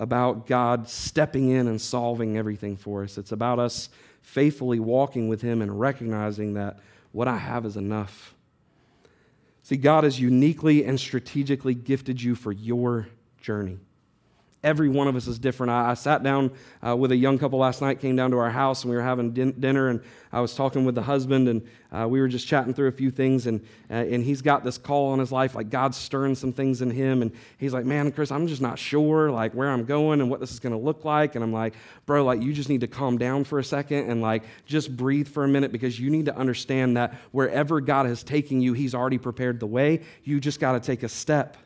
about 0.00 0.46
God 0.46 0.88
stepping 0.88 1.50
in 1.50 1.68
and 1.68 1.80
solving 1.80 2.36
everything 2.36 2.76
for 2.76 3.04
us. 3.04 3.18
It's 3.18 3.32
about 3.32 3.58
us 3.58 3.90
faithfully 4.22 4.80
walking 4.80 5.28
with 5.28 5.42
Him 5.42 5.60
and 5.60 5.78
recognizing 5.78 6.54
that 6.54 6.80
what 7.12 7.28
I 7.28 7.36
have 7.36 7.66
is 7.66 7.76
enough. 7.76 8.34
See, 9.62 9.76
God 9.76 10.04
has 10.04 10.18
uniquely 10.18 10.84
and 10.84 10.98
strategically 10.98 11.74
gifted 11.74 12.20
you 12.20 12.34
for 12.34 12.50
your 12.50 13.08
journey. 13.40 13.78
Every 14.62 14.90
one 14.90 15.08
of 15.08 15.16
us 15.16 15.26
is 15.26 15.38
different. 15.38 15.70
I, 15.70 15.92
I 15.92 15.94
sat 15.94 16.22
down 16.22 16.50
uh, 16.86 16.94
with 16.94 17.12
a 17.12 17.16
young 17.16 17.38
couple 17.38 17.58
last 17.58 17.80
night, 17.80 17.98
came 17.98 18.14
down 18.14 18.30
to 18.32 18.36
our 18.36 18.50
house, 18.50 18.82
and 18.82 18.90
we 18.90 18.96
were 18.96 19.02
having 19.02 19.30
din- 19.30 19.58
dinner, 19.58 19.88
and 19.88 20.02
I 20.32 20.42
was 20.42 20.54
talking 20.54 20.84
with 20.84 20.94
the 20.94 21.02
husband, 21.02 21.48
and 21.48 21.66
uh, 21.90 22.06
we 22.06 22.20
were 22.20 22.28
just 22.28 22.46
chatting 22.46 22.74
through 22.74 22.88
a 22.88 22.92
few 22.92 23.10
things, 23.10 23.46
and, 23.46 23.62
uh, 23.90 23.94
and 23.94 24.22
he's 24.22 24.42
got 24.42 24.62
this 24.62 24.76
call 24.76 25.12
on 25.12 25.18
his 25.18 25.32
life, 25.32 25.54
like 25.54 25.70
God's 25.70 25.96
stirring 25.96 26.34
some 26.34 26.52
things 26.52 26.82
in 26.82 26.90
him, 26.90 27.22
and 27.22 27.32
he's 27.56 27.72
like, 27.72 27.86
man, 27.86 28.12
Chris, 28.12 28.30
I'm 28.30 28.46
just 28.46 28.60
not 28.60 28.78
sure, 28.78 29.30
like, 29.30 29.54
where 29.54 29.70
I'm 29.70 29.86
going 29.86 30.20
and 30.20 30.28
what 30.28 30.40
this 30.40 30.52
is 30.52 30.60
going 30.60 30.74
to 30.74 30.78
look 30.78 31.06
like, 31.06 31.36
and 31.36 31.42
I'm 31.42 31.54
like, 31.54 31.72
bro, 32.04 32.22
like, 32.22 32.42
you 32.42 32.52
just 32.52 32.68
need 32.68 32.82
to 32.82 32.86
calm 32.86 33.16
down 33.16 33.44
for 33.44 33.58
a 33.58 33.64
second 33.64 34.10
and, 34.10 34.20
like, 34.20 34.42
just 34.66 34.94
breathe 34.94 35.26
for 35.26 35.42
a 35.42 35.48
minute, 35.48 35.72
because 35.72 35.98
you 35.98 36.10
need 36.10 36.26
to 36.26 36.36
understand 36.36 36.98
that 36.98 37.14
wherever 37.32 37.80
God 37.80 38.04
has 38.04 38.22
taken 38.22 38.60
you, 38.60 38.74
he's 38.74 38.94
already 38.94 39.18
prepared 39.18 39.58
the 39.58 39.66
way. 39.66 40.02
You 40.22 40.38
just 40.38 40.60
got 40.60 40.72
to 40.72 40.80
take 40.80 41.02
a 41.02 41.08
step. 41.08 41.56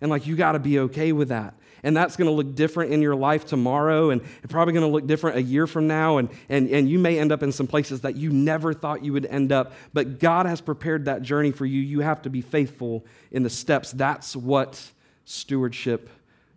And, 0.00 0.10
like, 0.10 0.26
you 0.26 0.34
got 0.34 0.52
to 0.52 0.58
be 0.58 0.80
okay 0.80 1.12
with 1.12 1.28
that 1.28 1.54
and 1.86 1.96
that's 1.96 2.16
going 2.16 2.26
to 2.26 2.32
look 2.32 2.56
different 2.56 2.92
in 2.92 3.00
your 3.00 3.14
life 3.14 3.46
tomorrow 3.46 4.10
and 4.10 4.20
probably 4.48 4.74
going 4.74 4.84
to 4.84 4.90
look 4.90 5.06
different 5.06 5.36
a 5.36 5.42
year 5.42 5.68
from 5.68 5.86
now 5.86 6.18
and, 6.18 6.28
and, 6.48 6.68
and 6.68 6.90
you 6.90 6.98
may 6.98 7.16
end 7.16 7.30
up 7.30 7.44
in 7.44 7.52
some 7.52 7.68
places 7.68 8.00
that 8.00 8.16
you 8.16 8.30
never 8.30 8.74
thought 8.74 9.04
you 9.04 9.12
would 9.12 9.24
end 9.24 9.52
up. 9.52 9.72
But 9.92 10.18
god 10.18 10.46
has 10.46 10.60
prepared 10.60 11.04
that 11.04 11.22
journey 11.22 11.52
for 11.52 11.64
you. 11.64 11.80
You 11.80 12.00
have 12.00 12.22
to 12.22 12.28
be 12.28 12.40
faithful 12.40 13.06
in 13.30 13.44
the 13.44 13.50
steps. 13.50 13.92
That's 13.92 14.34
what 14.34 14.82
stewardship 15.24 16.10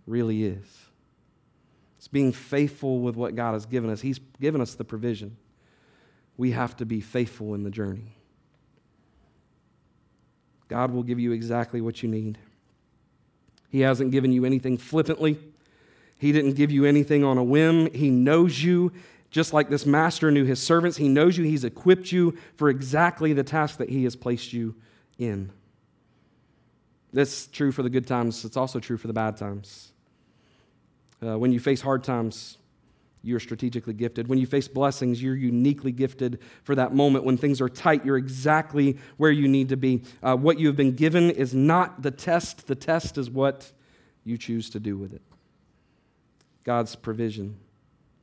really 0.08 0.46
is. 0.46 0.66
It's 2.00 2.08
being 2.08 2.32
faithful 2.32 3.00
with 3.00 3.16
what 3.16 3.36
god 3.36 3.54
has 3.54 3.68
given 3.68 3.92
us. 3.92 4.02
He's 4.02 4.20
given 4.42 4.62
us 4.62 4.74
the 4.74 4.84
provision. 4.84 5.38
We 6.38 6.52
have 6.52 6.76
to 6.78 6.88
be 6.88 7.02
faithful 7.02 7.54
in 7.54 7.62
the 7.62 7.70
journey. 7.70 8.16
God 10.70 10.90
will 10.90 11.04
give 11.04 11.20
you 11.20 11.34
exactly 11.34 11.82
what 11.82 12.02
you 12.02 12.10
need 12.10 12.40
he 13.70 13.82
hasn't 13.82 14.12
given 14.12 14.32
you 14.32 14.46
anything 14.46 14.78
flippantly. 14.78 15.38
He 16.18 16.32
didn't 16.32 16.54
give 16.54 16.72
you 16.72 16.86
anything 16.86 17.24
on 17.24 17.38
a 17.38 17.44
whim. 17.44 17.94
He 17.94 18.10
knows 18.10 18.62
you 18.62 18.92
just 19.32 19.54
like 19.54 19.70
this 19.70 19.86
master 19.86 20.32
knew 20.32 20.44
his 20.44 20.60
servants. 20.60 20.98
He 20.98 21.08
knows 21.08 21.38
you. 21.38 21.44
He's 21.44 21.64
equipped 21.64 22.12
you 22.12 22.38
for 22.56 22.70
exactly 22.70 23.34
the 23.34 23.44
task 23.44 23.78
that 23.78 23.90
he 23.90 24.04
has 24.06 24.16
placed 24.16 24.54
you 24.54 24.76
in. 25.18 25.52
That's 27.14 27.48
true 27.48 27.72
for 27.72 27.84
the 27.84 27.90
good 27.90 28.08
times, 28.08 28.46
it's 28.46 28.58
also 28.58 28.80
true 28.80 28.98
for 28.98 29.08
the 29.08 29.14
bad 29.14 29.38
times. 29.38 29.92
Uh, 31.22 31.38
when 31.38 31.52
you 31.52 31.60
face 31.60 31.82
hard 31.82 32.04
times, 32.04 32.58
you're 33.22 33.40
strategically 33.40 33.94
gifted. 33.94 34.28
When 34.28 34.40
you 34.40 34.48
face 34.48 34.68
blessings, 34.68 35.22
you're 35.22 35.36
uniquely 35.36 35.92
gifted 35.92 36.40
for 36.64 36.76
that 36.76 36.94
moment. 36.94 37.26
When 37.26 37.38
things 37.38 37.60
are 37.60 37.70
tight, 37.70 38.06
you're 38.06 38.18
exactly 38.18 38.98
where 39.18 39.32
you 39.32 39.48
need 39.48 39.70
to 39.70 39.78
be. 39.78 40.04
Uh, 40.24 40.36
what 40.36 40.60
you 40.60 40.68
have 40.68 40.78
been 40.78 40.96
given 40.96 41.30
is 41.30 41.54
not 41.54 42.02
the 42.02 42.12
test, 42.12 42.68
the 42.68 42.76
test 42.76 43.18
is 43.18 43.30
what 43.30 43.72
you 44.24 44.38
choose 44.38 44.70
to 44.70 44.80
do 44.80 44.98
with 44.98 45.14
it. 45.14 45.22
God's 46.64 46.96
provision 46.96 47.58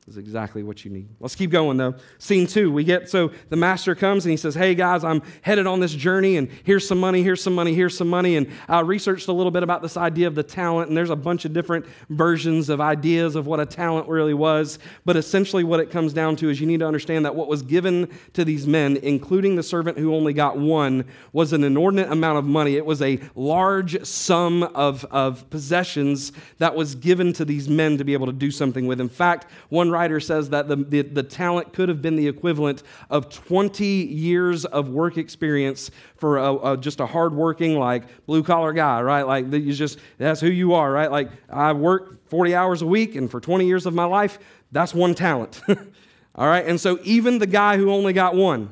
is 0.07 0.15
exactly 0.15 0.63
what 0.63 0.85
you 0.85 0.91
need. 0.91 1.09
Let's 1.19 1.35
keep 1.35 1.51
going 1.51 1.75
though. 1.75 1.95
Scene 2.17 2.47
two, 2.47 2.71
we 2.71 2.85
get 2.85 3.09
so 3.09 3.31
the 3.49 3.57
master 3.57 3.93
comes 3.93 4.25
and 4.25 4.31
he 4.31 4.37
says, 4.37 4.55
Hey 4.55 4.73
guys, 4.73 5.03
I'm 5.03 5.21
headed 5.41 5.67
on 5.67 5.81
this 5.81 5.93
journey 5.93 6.37
and 6.37 6.49
here's 6.63 6.87
some 6.87 6.97
money, 6.97 7.23
here's 7.23 7.43
some 7.43 7.53
money, 7.53 7.73
here's 7.73 7.97
some 7.97 8.07
money. 8.07 8.37
And 8.37 8.49
I 8.69 8.79
researched 8.79 9.27
a 9.27 9.33
little 9.33 9.51
bit 9.51 9.63
about 9.63 9.81
this 9.81 9.97
idea 9.97 10.27
of 10.27 10.35
the 10.35 10.43
talent, 10.43 10.87
and 10.87 10.97
there's 10.97 11.09
a 11.09 11.15
bunch 11.15 11.43
of 11.43 11.51
different 11.51 11.85
versions 12.09 12.69
of 12.69 12.79
ideas 12.79 13.35
of 13.35 13.47
what 13.47 13.59
a 13.59 13.65
talent 13.65 14.07
really 14.07 14.33
was. 14.33 14.79
But 15.03 15.17
essentially, 15.17 15.65
what 15.65 15.81
it 15.81 15.91
comes 15.91 16.13
down 16.13 16.37
to 16.37 16.49
is 16.49 16.61
you 16.61 16.67
need 16.67 16.79
to 16.79 16.87
understand 16.87 17.25
that 17.25 17.35
what 17.35 17.49
was 17.49 17.61
given 17.61 18.09
to 18.33 18.45
these 18.45 18.65
men, 18.65 18.97
including 18.97 19.57
the 19.57 19.63
servant 19.63 19.97
who 19.97 20.15
only 20.15 20.31
got 20.31 20.57
one, 20.57 21.03
was 21.33 21.51
an 21.51 21.65
inordinate 21.65 22.11
amount 22.11 22.37
of 22.37 22.45
money. 22.45 22.77
It 22.77 22.85
was 22.85 23.01
a 23.01 23.19
large 23.35 24.05
sum 24.05 24.63
of, 24.63 25.03
of 25.05 25.49
possessions 25.49 26.31
that 26.59 26.75
was 26.75 26.95
given 26.95 27.33
to 27.33 27.43
these 27.43 27.67
men 27.67 27.97
to 27.97 28.05
be 28.05 28.13
able 28.13 28.27
to 28.27 28.31
do 28.31 28.51
something 28.51 28.87
with. 28.87 29.01
In 29.01 29.09
fact, 29.09 29.47
one 29.69 29.91
writer 29.97 30.19
says 30.19 30.51
that 30.51 30.67
the, 30.67 30.75
the, 30.75 31.01
the, 31.01 31.23
talent 31.23 31.73
could 31.73 31.89
have 31.89 32.01
been 32.01 32.15
the 32.15 32.27
equivalent 32.27 32.83
of 33.09 33.29
20 33.29 33.85
years 33.85 34.63
of 34.65 34.89
work 34.89 35.17
experience 35.17 35.89
for 36.17 36.37
a, 36.37 36.73
a, 36.73 36.77
just 36.77 36.99
a 36.99 37.05
hardworking, 37.07 37.79
like 37.79 38.03
blue 38.27 38.43
collar 38.43 38.73
guy, 38.73 39.01
right? 39.01 39.23
Like 39.23 39.51
you 39.51 39.73
just 39.73 39.97
that's 40.19 40.39
who 40.39 40.49
you 40.49 40.73
are, 40.73 40.91
right? 40.91 41.11
Like 41.11 41.31
I 41.49 41.73
work 41.73 42.29
40 42.29 42.53
hours 42.53 42.81
a 42.83 42.85
week, 42.85 43.15
and 43.15 43.29
for 43.29 43.39
20 43.39 43.65
years 43.65 43.87
of 43.87 43.93
my 43.93 44.05
life, 44.05 44.37
that's 44.71 44.93
one 44.93 45.15
talent. 45.15 45.61
All 46.35 46.47
right, 46.47 46.65
and 46.65 46.79
so 46.79 46.99
even 47.03 47.39
the 47.39 47.47
guy 47.47 47.77
who 47.77 47.91
only 47.91 48.13
got 48.13 48.35
one 48.35 48.69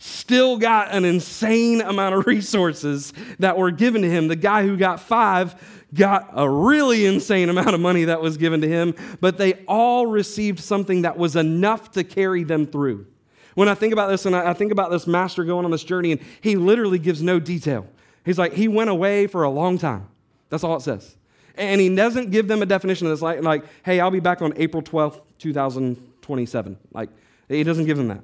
still 0.00 0.56
got 0.56 0.90
an 0.90 1.04
insane 1.04 1.80
amount 1.82 2.16
of 2.16 2.26
resources 2.26 3.12
that 3.38 3.56
were 3.56 3.70
given 3.70 4.02
to 4.02 4.10
him. 4.10 4.26
The 4.26 4.36
guy 4.36 4.64
who 4.64 4.76
got 4.76 4.98
five 4.98 5.79
got 5.94 6.30
a 6.34 6.48
really 6.48 7.06
insane 7.06 7.48
amount 7.48 7.74
of 7.74 7.80
money 7.80 8.04
that 8.04 8.20
was 8.20 8.36
given 8.36 8.60
to 8.60 8.68
him, 8.68 8.94
but 9.20 9.38
they 9.38 9.54
all 9.66 10.06
received 10.06 10.60
something 10.60 11.02
that 11.02 11.16
was 11.16 11.36
enough 11.36 11.90
to 11.92 12.04
carry 12.04 12.44
them 12.44 12.66
through. 12.66 13.06
When 13.54 13.68
I 13.68 13.74
think 13.74 13.92
about 13.92 14.08
this, 14.08 14.26
and 14.26 14.36
I 14.36 14.52
think 14.52 14.72
about 14.72 14.90
this 14.90 15.06
master 15.06 15.44
going 15.44 15.64
on 15.64 15.70
this 15.70 15.84
journey, 15.84 16.12
and 16.12 16.20
he 16.40 16.56
literally 16.56 16.98
gives 16.98 17.20
no 17.20 17.40
detail. 17.40 17.86
He's 18.24 18.38
like, 18.38 18.52
he 18.52 18.68
went 18.68 18.90
away 18.90 19.26
for 19.26 19.42
a 19.42 19.50
long 19.50 19.78
time. 19.78 20.08
That's 20.48 20.62
all 20.62 20.76
it 20.76 20.82
says. 20.82 21.16
And 21.56 21.80
he 21.80 21.94
doesn't 21.94 22.30
give 22.30 22.48
them 22.48 22.62
a 22.62 22.66
definition 22.66 23.06
of 23.06 23.12
this, 23.12 23.22
like, 23.22 23.42
like 23.42 23.64
hey, 23.84 24.00
I'll 24.00 24.10
be 24.10 24.20
back 24.20 24.40
on 24.40 24.52
April 24.56 24.82
12th, 24.82 25.20
2027. 25.38 26.78
Like, 26.92 27.10
he 27.48 27.64
doesn't 27.64 27.86
give 27.86 27.96
them 27.96 28.08
that. 28.08 28.22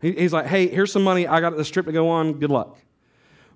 He's 0.00 0.32
like, 0.32 0.46
hey, 0.46 0.68
here's 0.68 0.92
some 0.92 1.02
money. 1.02 1.26
I 1.26 1.40
got 1.40 1.56
this 1.56 1.70
trip 1.70 1.86
to 1.86 1.92
go 1.92 2.08
on. 2.08 2.34
Good 2.34 2.50
luck. 2.50 2.78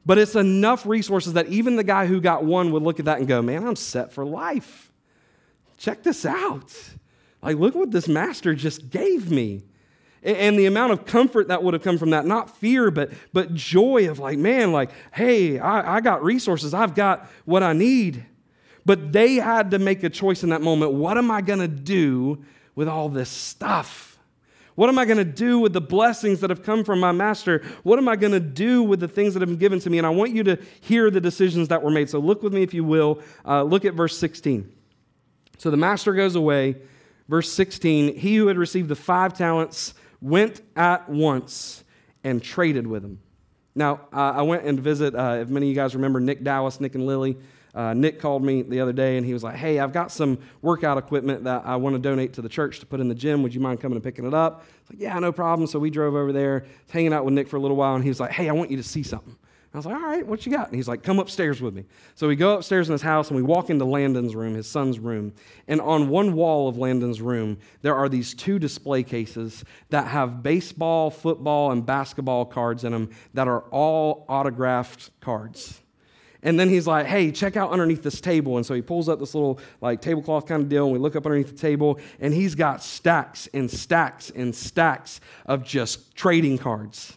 But 0.06 0.18
it's 0.18 0.34
enough 0.34 0.86
resources 0.86 1.34
that 1.34 1.48
even 1.48 1.76
the 1.76 1.84
guy 1.84 2.06
who 2.06 2.20
got 2.20 2.44
one 2.44 2.72
would 2.72 2.82
look 2.82 2.98
at 2.98 3.04
that 3.04 3.18
and 3.18 3.28
go, 3.28 3.42
man, 3.42 3.66
I'm 3.66 3.76
set 3.76 4.12
for 4.12 4.24
life. 4.24 4.90
Check 5.76 6.02
this 6.02 6.24
out. 6.24 6.74
Like, 7.42 7.56
look 7.56 7.74
what 7.74 7.90
this 7.90 8.08
master 8.08 8.54
just 8.54 8.90
gave 8.90 9.30
me. 9.30 9.62
And 10.22 10.58
the 10.58 10.66
amount 10.66 10.92
of 10.92 11.06
comfort 11.06 11.48
that 11.48 11.62
would 11.62 11.72
have 11.72 11.82
come 11.82 11.96
from 11.96 12.10
that, 12.10 12.26
not 12.26 12.54
fear, 12.58 12.90
but, 12.90 13.10
but 13.32 13.54
joy 13.54 14.10
of 14.10 14.18
like, 14.18 14.36
man, 14.36 14.70
like, 14.70 14.90
hey, 15.12 15.58
I, 15.58 15.96
I 15.96 16.00
got 16.02 16.22
resources, 16.22 16.74
I've 16.74 16.94
got 16.94 17.26
what 17.46 17.62
I 17.62 17.72
need. 17.72 18.26
But 18.84 19.12
they 19.12 19.36
had 19.36 19.70
to 19.70 19.78
make 19.78 20.02
a 20.02 20.10
choice 20.10 20.42
in 20.42 20.50
that 20.50 20.60
moment. 20.60 20.92
What 20.92 21.16
am 21.16 21.30
I 21.30 21.40
going 21.40 21.60
to 21.60 21.68
do 21.68 22.44
with 22.74 22.88
all 22.88 23.08
this 23.08 23.30
stuff? 23.30 24.09
What 24.80 24.88
am 24.88 24.98
I 24.98 25.04
going 25.04 25.18
to 25.18 25.26
do 25.26 25.58
with 25.58 25.74
the 25.74 25.80
blessings 25.82 26.40
that 26.40 26.48
have 26.48 26.62
come 26.62 26.84
from 26.84 27.00
my 27.00 27.12
master? 27.12 27.62
What 27.82 27.98
am 27.98 28.08
I 28.08 28.16
going 28.16 28.32
to 28.32 28.40
do 28.40 28.82
with 28.82 28.98
the 28.98 29.08
things 29.08 29.34
that 29.34 29.40
have 29.40 29.50
been 29.50 29.58
given 29.58 29.78
to 29.78 29.90
me? 29.90 29.98
And 29.98 30.06
I 30.06 30.10
want 30.10 30.34
you 30.34 30.42
to 30.44 30.58
hear 30.80 31.10
the 31.10 31.20
decisions 31.20 31.68
that 31.68 31.82
were 31.82 31.90
made. 31.90 32.08
So 32.08 32.18
look 32.18 32.42
with 32.42 32.54
me, 32.54 32.62
if 32.62 32.72
you 32.72 32.82
will. 32.82 33.20
Uh, 33.44 33.62
look 33.62 33.84
at 33.84 33.92
verse 33.92 34.16
16. 34.16 34.72
So 35.58 35.70
the 35.70 35.76
master 35.76 36.14
goes 36.14 36.34
away. 36.34 36.76
Verse 37.28 37.52
16 37.52 38.16
He 38.16 38.36
who 38.36 38.46
had 38.46 38.56
received 38.56 38.88
the 38.88 38.96
five 38.96 39.34
talents 39.34 39.92
went 40.22 40.62
at 40.74 41.10
once 41.10 41.84
and 42.24 42.42
traded 42.42 42.86
with 42.86 43.02
them. 43.02 43.20
Now, 43.74 44.08
uh, 44.14 44.32
I 44.36 44.40
went 44.40 44.64
and 44.64 44.80
visit, 44.80 45.14
uh, 45.14 45.40
if 45.42 45.50
many 45.50 45.66
of 45.66 45.68
you 45.68 45.74
guys 45.74 45.94
remember 45.94 46.20
Nick 46.20 46.42
Dallas, 46.42 46.80
Nick 46.80 46.94
and 46.94 47.04
Lily. 47.04 47.36
Uh, 47.74 47.94
Nick 47.94 48.18
called 48.18 48.42
me 48.42 48.62
the 48.62 48.80
other 48.80 48.92
day 48.92 49.16
and 49.16 49.24
he 49.24 49.32
was 49.32 49.44
like, 49.44 49.54
Hey, 49.54 49.78
I've 49.78 49.92
got 49.92 50.10
some 50.10 50.38
workout 50.62 50.98
equipment 50.98 51.44
that 51.44 51.62
I 51.64 51.76
want 51.76 51.94
to 51.94 51.98
donate 52.00 52.32
to 52.34 52.42
the 52.42 52.48
church 52.48 52.80
to 52.80 52.86
put 52.86 53.00
in 53.00 53.08
the 53.08 53.14
gym. 53.14 53.42
Would 53.42 53.54
you 53.54 53.60
mind 53.60 53.80
coming 53.80 53.96
and 53.96 54.02
picking 54.02 54.26
it 54.26 54.34
up? 54.34 54.64
I 54.64 54.92
like, 54.92 55.00
Yeah, 55.00 55.18
no 55.18 55.32
problem. 55.32 55.66
So 55.66 55.78
we 55.78 55.90
drove 55.90 56.14
over 56.14 56.32
there, 56.32 56.64
hanging 56.90 57.12
out 57.12 57.24
with 57.24 57.34
Nick 57.34 57.48
for 57.48 57.56
a 57.56 57.60
little 57.60 57.76
while, 57.76 57.94
and 57.94 58.02
he 58.02 58.10
was 58.10 58.20
like, 58.20 58.32
Hey, 58.32 58.48
I 58.48 58.52
want 58.52 58.70
you 58.70 58.76
to 58.76 58.82
see 58.82 59.02
something. 59.02 59.36
I 59.72 59.76
was 59.76 59.86
like, 59.86 59.94
All 59.94 60.02
right, 60.02 60.26
what 60.26 60.44
you 60.44 60.52
got? 60.52 60.66
And 60.66 60.74
he's 60.74 60.88
like, 60.88 61.04
Come 61.04 61.20
upstairs 61.20 61.60
with 61.60 61.74
me. 61.74 61.84
So 62.16 62.26
we 62.26 62.34
go 62.34 62.56
upstairs 62.56 62.88
in 62.88 62.92
his 62.92 63.02
house 63.02 63.28
and 63.28 63.36
we 63.36 63.42
walk 63.42 63.70
into 63.70 63.84
Landon's 63.84 64.34
room, 64.34 64.54
his 64.54 64.68
son's 64.68 64.98
room. 64.98 65.32
And 65.68 65.80
on 65.80 66.08
one 66.08 66.34
wall 66.34 66.68
of 66.68 66.76
Landon's 66.76 67.20
room, 67.20 67.58
there 67.82 67.94
are 67.94 68.08
these 68.08 68.34
two 68.34 68.58
display 68.58 69.04
cases 69.04 69.64
that 69.90 70.08
have 70.08 70.42
baseball, 70.42 71.10
football, 71.10 71.70
and 71.70 71.86
basketball 71.86 72.46
cards 72.46 72.82
in 72.82 72.90
them 72.90 73.10
that 73.34 73.46
are 73.46 73.60
all 73.70 74.24
autographed 74.28 75.10
cards. 75.20 75.80
And 76.42 76.58
then 76.58 76.68
he's 76.68 76.86
like, 76.86 77.06
hey, 77.06 77.30
check 77.30 77.56
out 77.56 77.70
underneath 77.70 78.02
this 78.02 78.20
table. 78.20 78.56
And 78.56 78.64
so 78.64 78.74
he 78.74 78.82
pulls 78.82 79.08
up 79.08 79.18
this 79.18 79.34
little 79.34 79.60
like 79.80 80.00
tablecloth 80.00 80.46
kind 80.46 80.62
of 80.62 80.68
deal, 80.68 80.84
and 80.84 80.92
we 80.92 80.98
look 80.98 81.16
up 81.16 81.26
underneath 81.26 81.50
the 81.50 81.58
table, 81.58 81.98
and 82.18 82.32
he's 82.32 82.54
got 82.54 82.82
stacks 82.82 83.48
and 83.52 83.70
stacks 83.70 84.30
and 84.30 84.54
stacks 84.54 85.20
of 85.46 85.64
just 85.64 86.14
trading 86.14 86.56
cards. 86.56 87.16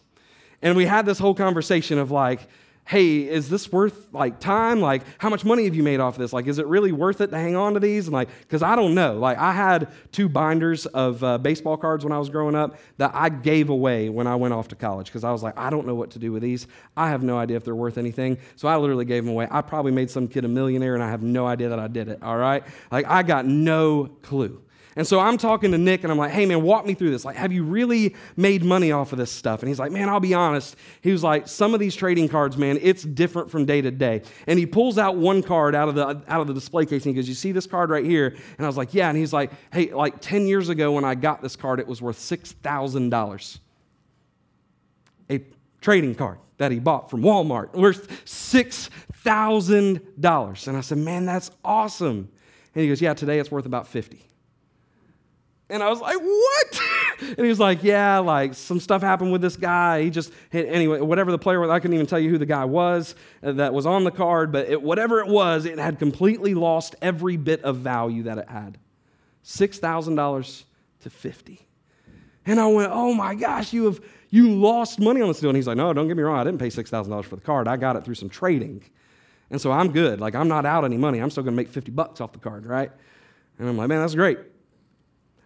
And 0.60 0.76
we 0.76 0.86
had 0.86 1.06
this 1.06 1.18
whole 1.18 1.34
conversation 1.34 1.98
of 1.98 2.10
like, 2.10 2.48
hey, 2.86 3.26
is 3.26 3.48
this 3.48 3.72
worth 3.72 4.12
like 4.12 4.40
time? 4.40 4.80
Like, 4.80 5.02
how 5.18 5.30
much 5.30 5.44
money 5.44 5.64
have 5.64 5.74
you 5.74 5.82
made 5.82 6.00
off 6.00 6.14
of 6.14 6.18
this? 6.18 6.32
Like, 6.32 6.46
is 6.46 6.58
it 6.58 6.66
really 6.66 6.92
worth 6.92 7.20
it 7.20 7.28
to 7.28 7.36
hang 7.36 7.56
on 7.56 7.74
to 7.74 7.80
these? 7.80 8.06
And 8.06 8.12
like, 8.12 8.28
because 8.40 8.62
I 8.62 8.76
don't 8.76 8.94
know. 8.94 9.18
Like, 9.18 9.38
I 9.38 9.52
had 9.52 9.88
two 10.12 10.28
binders 10.28 10.84
of 10.86 11.24
uh, 11.24 11.38
baseball 11.38 11.76
cards 11.78 12.04
when 12.04 12.12
I 12.12 12.18
was 12.18 12.28
growing 12.28 12.54
up 12.54 12.78
that 12.98 13.12
I 13.14 13.30
gave 13.30 13.70
away 13.70 14.10
when 14.10 14.26
I 14.26 14.36
went 14.36 14.52
off 14.52 14.68
to 14.68 14.76
college 14.76 15.06
because 15.06 15.24
I 15.24 15.32
was 15.32 15.42
like, 15.42 15.56
I 15.56 15.70
don't 15.70 15.86
know 15.86 15.94
what 15.94 16.10
to 16.10 16.18
do 16.18 16.30
with 16.30 16.42
these. 16.42 16.66
I 16.96 17.08
have 17.08 17.22
no 17.22 17.38
idea 17.38 17.56
if 17.56 17.64
they're 17.64 17.74
worth 17.74 17.96
anything. 17.96 18.36
So 18.56 18.68
I 18.68 18.76
literally 18.76 19.06
gave 19.06 19.24
them 19.24 19.32
away. 19.32 19.48
I 19.50 19.62
probably 19.62 19.92
made 19.92 20.10
some 20.10 20.28
kid 20.28 20.44
a 20.44 20.48
millionaire 20.48 20.94
and 20.94 21.02
I 21.02 21.10
have 21.10 21.22
no 21.22 21.46
idea 21.46 21.70
that 21.70 21.78
I 21.78 21.88
did 21.88 22.08
it. 22.08 22.22
All 22.22 22.36
right. 22.36 22.64
Like, 22.90 23.06
I 23.08 23.22
got 23.22 23.46
no 23.46 24.10
clue. 24.22 24.60
And 24.96 25.06
so 25.06 25.18
I'm 25.18 25.38
talking 25.38 25.72
to 25.72 25.78
Nick 25.78 26.04
and 26.04 26.12
I'm 26.12 26.18
like, 26.18 26.30
hey 26.30 26.46
man, 26.46 26.62
walk 26.62 26.86
me 26.86 26.94
through 26.94 27.10
this. 27.10 27.24
Like, 27.24 27.34
have 27.36 27.52
you 27.52 27.64
really 27.64 28.14
made 28.36 28.62
money 28.62 28.92
off 28.92 29.10
of 29.12 29.18
this 29.18 29.32
stuff? 29.32 29.60
And 29.60 29.68
he's 29.68 29.80
like, 29.80 29.90
man, 29.90 30.08
I'll 30.08 30.20
be 30.20 30.34
honest. 30.34 30.76
He 31.00 31.10
was 31.10 31.24
like, 31.24 31.48
some 31.48 31.74
of 31.74 31.80
these 31.80 31.96
trading 31.96 32.28
cards, 32.28 32.56
man, 32.56 32.78
it's 32.80 33.02
different 33.02 33.50
from 33.50 33.64
day 33.64 33.82
to 33.82 33.90
day. 33.90 34.22
And 34.46 34.56
he 34.58 34.66
pulls 34.66 34.96
out 34.96 35.16
one 35.16 35.42
card 35.42 35.74
out 35.74 35.88
of 35.88 35.96
the 35.96 36.22
out 36.28 36.40
of 36.40 36.46
the 36.46 36.54
display 36.54 36.86
case 36.86 37.04
and 37.06 37.14
he 37.14 37.20
goes, 37.20 37.28
You 37.28 37.34
see 37.34 37.50
this 37.50 37.66
card 37.66 37.90
right 37.90 38.04
here? 38.04 38.36
And 38.56 38.64
I 38.64 38.68
was 38.68 38.76
like, 38.76 38.94
Yeah. 38.94 39.08
And 39.08 39.18
he's 39.18 39.32
like, 39.32 39.50
Hey, 39.72 39.92
like 39.92 40.20
10 40.20 40.46
years 40.46 40.68
ago 40.68 40.92
when 40.92 41.04
I 41.04 41.16
got 41.16 41.42
this 41.42 41.56
card, 41.56 41.80
it 41.80 41.88
was 41.88 42.00
worth 42.00 42.18
$6,000. 42.18 43.58
A 45.30 45.40
trading 45.80 46.14
card 46.14 46.38
that 46.58 46.70
he 46.70 46.78
bought 46.78 47.10
from 47.10 47.22
Walmart 47.22 47.72
worth 47.72 48.24
$6,000. 48.26 50.68
And 50.68 50.76
I 50.76 50.80
said, 50.80 50.98
Man, 50.98 51.26
that's 51.26 51.50
awesome. 51.64 52.28
And 52.74 52.82
he 52.82 52.88
goes, 52.88 53.02
Yeah, 53.02 53.14
today 53.14 53.40
it's 53.40 53.50
worth 53.50 53.66
about 53.66 53.88
50. 53.88 54.24
And 55.70 55.82
I 55.82 55.88
was 55.88 56.00
like, 56.00 56.18
what? 56.18 56.80
and 57.20 57.38
he 57.38 57.48
was 57.48 57.58
like, 57.58 57.82
yeah, 57.82 58.18
like 58.18 58.54
some 58.54 58.80
stuff 58.80 59.00
happened 59.00 59.32
with 59.32 59.40
this 59.40 59.56
guy. 59.56 60.02
He 60.02 60.10
just, 60.10 60.32
hit 60.50 60.68
anyway, 60.68 61.00
whatever 61.00 61.30
the 61.30 61.38
player 61.38 61.58
was, 61.60 61.70
I 61.70 61.80
couldn't 61.80 61.94
even 61.94 62.06
tell 62.06 62.18
you 62.18 62.30
who 62.30 62.38
the 62.38 62.46
guy 62.46 62.64
was 62.64 63.14
uh, 63.42 63.52
that 63.52 63.72
was 63.72 63.86
on 63.86 64.04
the 64.04 64.10
card, 64.10 64.52
but 64.52 64.68
it, 64.68 64.82
whatever 64.82 65.20
it 65.20 65.26
was, 65.26 65.64
it 65.64 65.78
had 65.78 65.98
completely 65.98 66.54
lost 66.54 66.94
every 67.00 67.36
bit 67.36 67.62
of 67.62 67.78
value 67.78 68.24
that 68.24 68.38
it 68.38 68.48
had. 68.48 68.78
$6,000 69.44 70.64
to 71.00 71.10
50. 71.10 71.66
And 72.46 72.60
I 72.60 72.66
went, 72.66 72.92
oh 72.92 73.14
my 73.14 73.34
gosh, 73.34 73.72
you 73.72 73.86
have, 73.86 74.00
you 74.28 74.50
lost 74.50 75.00
money 75.00 75.22
on 75.22 75.28
this 75.28 75.40
deal. 75.40 75.48
And 75.48 75.56
he's 75.56 75.66
like, 75.66 75.78
no, 75.78 75.92
don't 75.94 76.08
get 76.08 76.16
me 76.16 76.22
wrong. 76.22 76.38
I 76.38 76.44
didn't 76.44 76.58
pay 76.58 76.68
$6,000 76.68 77.24
for 77.24 77.36
the 77.36 77.42
card. 77.42 77.68
I 77.68 77.76
got 77.78 77.96
it 77.96 78.04
through 78.04 78.16
some 78.16 78.28
trading. 78.28 78.84
And 79.50 79.60
so 79.60 79.72
I'm 79.72 79.92
good. 79.92 80.20
Like, 80.20 80.34
I'm 80.34 80.48
not 80.48 80.66
out 80.66 80.84
any 80.84 80.98
money. 80.98 81.20
I'm 81.20 81.30
still 81.30 81.42
going 81.42 81.54
to 81.54 81.56
make 81.56 81.68
50 81.68 81.90
bucks 81.92 82.20
off 82.20 82.32
the 82.32 82.38
card, 82.38 82.66
right? 82.66 82.90
And 83.58 83.68
I'm 83.68 83.76
like, 83.78 83.88
man, 83.88 84.00
that's 84.00 84.14
great. 84.14 84.38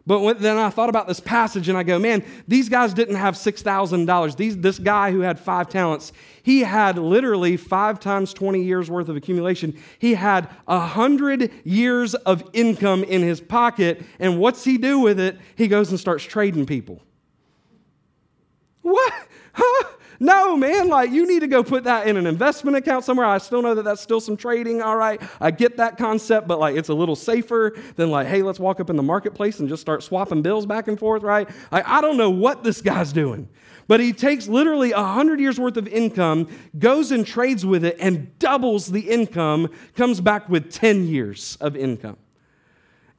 But 0.09 0.21
when, 0.21 0.39
then 0.39 0.57
I 0.57 0.71
thought 0.71 0.89
about 0.89 1.07
this 1.07 1.21
passage 1.21 1.69
and 1.69 1.77
I 1.77 1.83
go, 1.83 1.99
man, 1.99 2.25
these 2.49 2.71
guys 2.71 2.95
didn't 2.95 3.17
have 3.17 3.35
$6,000. 3.35 4.63
This 4.63 4.79
guy 4.79 5.13
who 5.13 5.21
had 5.21 5.39
five 5.39 5.69
talents, 5.69 6.15
he 6.43 6.61
had 6.61 6.97
literally 6.97 7.59
five 7.59 8.01
times 8.01 8.33
20 8.33 8.63
years 8.63 8.91
worth 8.91 9.11
of 9.11 9.17
accumulation. 9.17 9.79
He 9.99 10.15
had 10.15 10.49
100 10.65 11.53
years 11.63 12.15
of 12.15 12.43
income 12.55 13.05
in 13.05 13.21
his 13.21 13.39
pocket. 13.39 14.03
And 14.19 14.39
what's 14.39 14.65
he 14.65 14.79
do 14.79 14.99
with 14.99 15.21
it? 15.21 15.39
He 15.57 15.69
goes 15.69 15.91
and 15.91 16.01
starts 16.01 16.25
trading 16.25 16.65
people. 16.65 17.03
what? 18.81 19.13
Huh? 19.53 19.89
No, 20.21 20.57
man, 20.57 20.89
like 20.89 21.11
you 21.11 21.27
need 21.27 21.41
to 21.41 21.47
go 21.47 21.63
put 21.63 21.85
that 21.85 22.09
in 22.09 22.17
an 22.17 22.27
investment 22.27 22.77
account 22.77 23.05
somewhere. 23.05 23.27
I 23.27 23.39
still 23.39 23.63
know 23.63 23.75
that 23.75 23.85
that's 23.85 24.01
still 24.01 24.21
some 24.21 24.37
trading, 24.37 24.83
all 24.83 24.97
right. 24.97 25.23
I 25.41 25.53
get 25.53 25.77
that 25.77 25.97
concept, 25.97 26.49
but 26.49 26.59
like 26.59 26.77
it's 26.77 26.89
a 26.89 26.95
little 26.95 27.15
safer 27.15 27.77
than 27.97 28.11
like, 28.11 28.27
hey, 28.27 28.43
let's 28.43 28.59
walk 28.59 28.81
up 28.81 28.91
in 28.91 28.97
the 28.97 29.03
marketplace 29.03 29.61
and 29.61 29.69
just 29.69 29.81
start 29.81 30.03
swapping 30.03 30.43
bills 30.43 30.67
back 30.67 30.89
and 30.89 30.99
forth, 30.99 31.23
right? 31.23 31.49
Like, 31.71 31.87
I 31.87 32.01
don't 32.01 32.17
know 32.17 32.31
what 32.31 32.65
this 32.65 32.81
guy's 32.81 33.13
doing. 33.13 33.49
But 33.87 34.01
he 34.01 34.13
takes 34.13 34.49
literally 34.49 34.93
a 34.93 35.03
hundred 35.03 35.41
years 35.41 35.59
worth 35.59 35.77
of 35.79 35.89
income, 35.89 36.49
goes 36.79 37.11
and 37.11 37.27
trades 37.27 37.65
with 37.65 37.85
it, 37.85 37.97
and 37.99 38.39
doubles 38.39 38.89
the 38.89 39.09
income, 39.09 39.71
comes 39.97 40.21
back 40.21 40.49
with 40.49 40.71
10 40.71 41.07
years 41.07 41.57
of 41.61 41.75
income. 41.75 42.19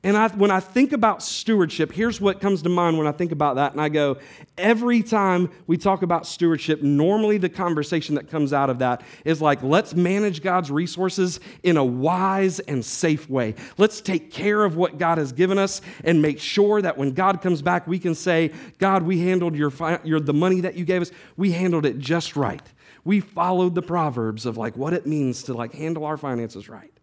And 0.02 0.16
I, 0.16 0.30
when 0.30 0.50
I 0.50 0.62
think 0.62 0.94
about 0.94 1.22
stewardship, 1.22 1.92
here's 1.92 2.22
what 2.22 2.40
comes 2.40 2.62
to 2.62 2.70
mind 2.70 2.98
when 2.98 3.06
I 3.06 3.12
think 3.12 3.34
about 3.34 3.58
that. 3.58 3.74
And 3.74 3.82
I 3.82 3.90
go, 3.90 4.18
every 4.58 5.04
time 5.04 5.50
we 5.68 5.76
talk 5.76 6.04
about 6.04 6.26
stewardship, 6.26 6.82
normally 6.82 7.38
the 7.38 7.50
conversation 7.50 8.16
that 8.16 8.30
comes 8.30 8.54
out 8.54 8.70
of 8.70 8.80
that 8.80 9.02
is 9.26 9.42
like, 9.42 9.62
let's 9.62 9.94
manage 9.94 10.42
God's 10.42 10.72
resources 10.72 11.42
in 11.64 11.76
a 11.76 11.84
wise 11.84 12.62
and 12.62 12.84
safe 12.84 13.30
way. 13.30 13.56
Let's 13.78 14.00
take 14.00 14.32
care 14.32 14.64
of 14.64 14.78
what 14.78 14.98
God 14.98 15.18
has 15.18 15.34
given 15.34 15.58
us 15.58 15.82
and 16.06 16.22
make 16.22 16.40
sure 16.40 16.82
that 16.82 16.98
when 16.98 17.12
God 17.12 17.42
comes 17.42 17.62
back, 17.62 17.86
we 17.86 18.00
can 18.00 18.16
say, 18.16 18.54
God, 18.78 19.04
we 19.04 19.20
handled 19.20 19.54
your, 19.54 19.74
your, 20.06 20.22
the 20.22 20.34
money 20.34 20.62
that 20.62 20.76
you 20.76 20.86
gave 20.86 21.02
us, 21.02 21.12
we 21.36 21.52
handled 21.52 21.86
it 21.86 22.00
just 22.00 22.38
right. 22.38 22.64
We 23.04 23.20
followed 23.20 23.76
the 23.76 23.82
proverbs 23.82 24.46
of 24.46 24.56
like 24.56 24.78
what 24.78 24.94
it 24.94 25.06
means 25.06 25.44
to 25.44 25.54
like 25.54 25.74
handle 25.74 26.06
our 26.06 26.16
finances 26.16 26.70
right. 26.70 26.99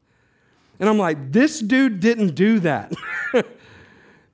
And 0.79 0.89
I'm 0.89 0.99
like, 0.99 1.33
this 1.33 1.61
dude 1.61 2.01
didn't 2.01 2.35
do 2.35 2.61
that. 2.61 2.93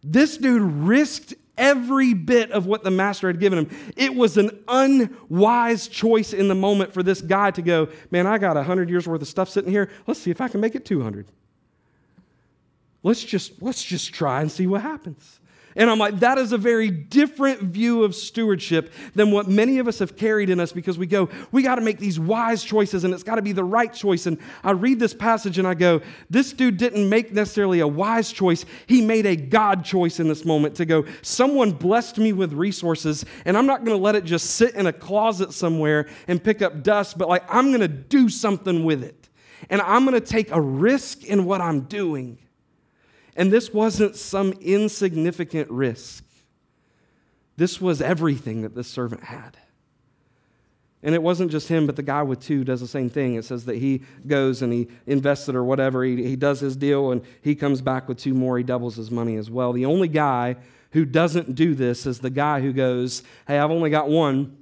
this 0.03 0.37
dude 0.37 0.63
risked 0.63 1.35
every 1.57 2.15
bit 2.15 2.51
of 2.51 2.67
what 2.67 2.83
the 2.83 2.91
master 2.91 3.27
had 3.27 3.39
given 3.39 3.59
him. 3.61 3.93
It 3.97 4.15
was 4.15 4.37
an 4.37 4.65
unwise 4.69 5.89
choice 5.89 6.33
in 6.33 6.49
the 6.49 6.55
moment 6.55 6.93
for 6.93 7.03
this 7.03 7.21
guy 7.21 7.51
to 7.53 7.63
go, 7.63 7.89
man, 8.11 8.27
I 8.27 8.39
got 8.39 8.57
100 8.57 8.91
years 8.91 9.07
worth 9.07 9.23
of 9.23 9.29
stuff 9.29 9.49
sitting 9.49 9.71
here. 9.71 9.91
Let's 10.07 10.21
see 10.21 10.31
if 10.31 10.41
I 10.41 10.49
can 10.49 10.61
make 10.61 10.75
it 10.75 10.85
200. 10.85 11.27
Let's 13.03 13.23
just, 13.23 13.63
let's 13.63 13.83
just 13.83 14.13
try 14.15 14.41
and 14.41 14.51
see 14.51 14.67
what 14.67 14.83
happens. 14.83 15.41
And 15.75 15.89
I'm 15.89 15.99
like, 15.99 16.21
that 16.21 16.39
is 16.39 16.53
a 16.53 16.59
very 16.59 16.91
different 16.91 17.61
view 17.63 18.05
of 18.05 18.15
stewardship 18.15 18.93
than 19.15 19.31
what 19.31 19.49
many 19.49 19.79
of 19.79 19.89
us 19.89 19.99
have 20.01 20.17
carried 20.17 20.51
in 20.51 20.61
us 20.61 20.73
because 20.73 20.99
we 20.99 21.07
go, 21.07 21.29
we 21.51 21.63
got 21.63 21.77
to 21.77 21.81
make 21.81 21.99
these 21.99 22.21
wise 22.21 22.63
choices 22.63 23.05
and 23.05 23.15
it's 23.15 23.23
got 23.23 23.37
to 23.37 23.43
be 23.43 23.53
the 23.53 23.65
right 23.65 23.93
choice. 23.93 24.27
And 24.27 24.39
I 24.63 24.73
read 24.73 24.99
this 24.99 25.15
passage 25.15 25.59
and 25.59 25.67
I 25.67 25.75
go, 25.75 26.03
this 26.29 26.53
dude 26.53 26.77
didn't 26.77 27.09
make 27.09 27.33
necessarily 27.33 27.81
a 27.81 27.89
wise 27.89 28.31
choice. 28.33 28.65
He 28.87 29.01
made 29.01 29.25
a 29.25 29.37
God 29.37 29.85
choice 29.85 30.21
in 30.21 30.29
this 30.29 30.45
moment 30.45 30.75
to 30.77 30.85
go, 30.85 31.07
someone 31.23 31.73
blessed 31.73 32.19
me 32.19 32.33
with 32.33 32.53
resources 32.53 33.25
and 33.45 33.57
I'm 33.57 33.67
not 33.67 33.85
going 33.85 33.97
to 33.97 34.03
let 34.03 34.15
it 34.15 34.25
just 34.25 34.51
sit 34.51 34.75
in 34.75 34.87
a 34.87 34.93
closet 34.93 35.53
somewhere 35.53 36.09
and 36.29 36.43
pick 36.43 36.61
up 36.61 36.83
dust, 36.83 37.17
but 37.17 37.29
like, 37.29 37.45
I'm 37.49 37.69
going 37.69 37.81
to 37.81 37.89
do 37.89 38.29
something 38.29 38.85
with 38.85 39.03
it. 39.03 39.29
And 39.71 39.81
I'm 39.81 40.05
going 40.05 40.21
to 40.21 40.27
take 40.27 40.51
a 40.51 40.61
risk 40.61 41.25
in 41.25 41.45
what 41.45 41.61
I'm 41.61 41.83
doing. 41.83 42.39
And 43.37 43.53
this 43.53 43.73
wasn't 43.73 44.17
some 44.17 44.53
insignificant 44.61 45.71
risk. 45.71 46.25
This 47.57 47.81
was 47.81 48.03
everything 48.03 48.63
that 48.63 48.75
this 48.75 48.89
servant 48.89 49.25
had. 49.25 49.57
And 51.03 51.15
it 51.15 51.23
wasn't 51.23 51.51
just 51.51 51.69
him, 51.69 51.87
but 51.87 51.97
the 51.97 52.03
guy 52.03 52.23
with 52.23 52.41
two 52.41 52.63
does 52.63 52.81
the 52.81 52.87
same 52.87 53.11
thing. 53.11 53.35
It 53.35 53.45
says 53.45 53.65
that 53.65 53.77
he 53.77 54.03
goes 54.27 54.63
and 54.63 54.73
he 54.73 54.89
invests 55.07 55.49
it 55.49 55.57
or 55.57 55.65
whatever. 55.65 56.05
He, 56.05 56.23
he 56.23 56.37
does 56.37 56.61
his 56.61 56.77
deal 56.77 57.11
and 57.11 57.23
he 57.41 57.55
comes 57.55 57.81
back 57.81 58.09
with 58.09 58.19
two 58.19 58.35
more. 58.35 58.57
He 58.57 58.65
doubles 58.65 58.97
his 58.97 59.11
money 59.11 59.37
as 59.37 59.51
well. 59.51 59.73
The 59.73 59.87
only 59.87 60.07
guy 60.09 60.57
who 60.93 61.05
doesn't 61.05 61.55
do 61.55 61.75
this 61.75 62.07
is 62.07 62.21
the 62.21 62.31
guy 62.31 62.61
who 62.61 62.73
goes, 62.73 63.25
Hey, 63.49 63.59
I've 63.59 63.71
only 63.71 63.91
got 63.91 64.09
one. 64.09 64.59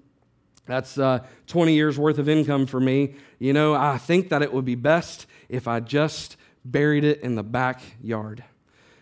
That's 0.64 0.96
uh, 0.96 1.26
20 1.48 1.74
years 1.74 1.98
worth 1.98 2.18
of 2.18 2.28
income 2.28 2.64
for 2.66 2.80
me. 2.80 3.16
You 3.38 3.52
know, 3.52 3.74
I 3.74 3.98
think 3.98 4.30
that 4.30 4.40
it 4.40 4.52
would 4.52 4.64
be 4.64 4.76
best 4.76 5.26
if 5.48 5.68
I 5.68 5.80
just 5.80 6.36
buried 6.64 7.04
it 7.04 7.20
in 7.20 7.34
the 7.34 7.42
backyard 7.42 8.44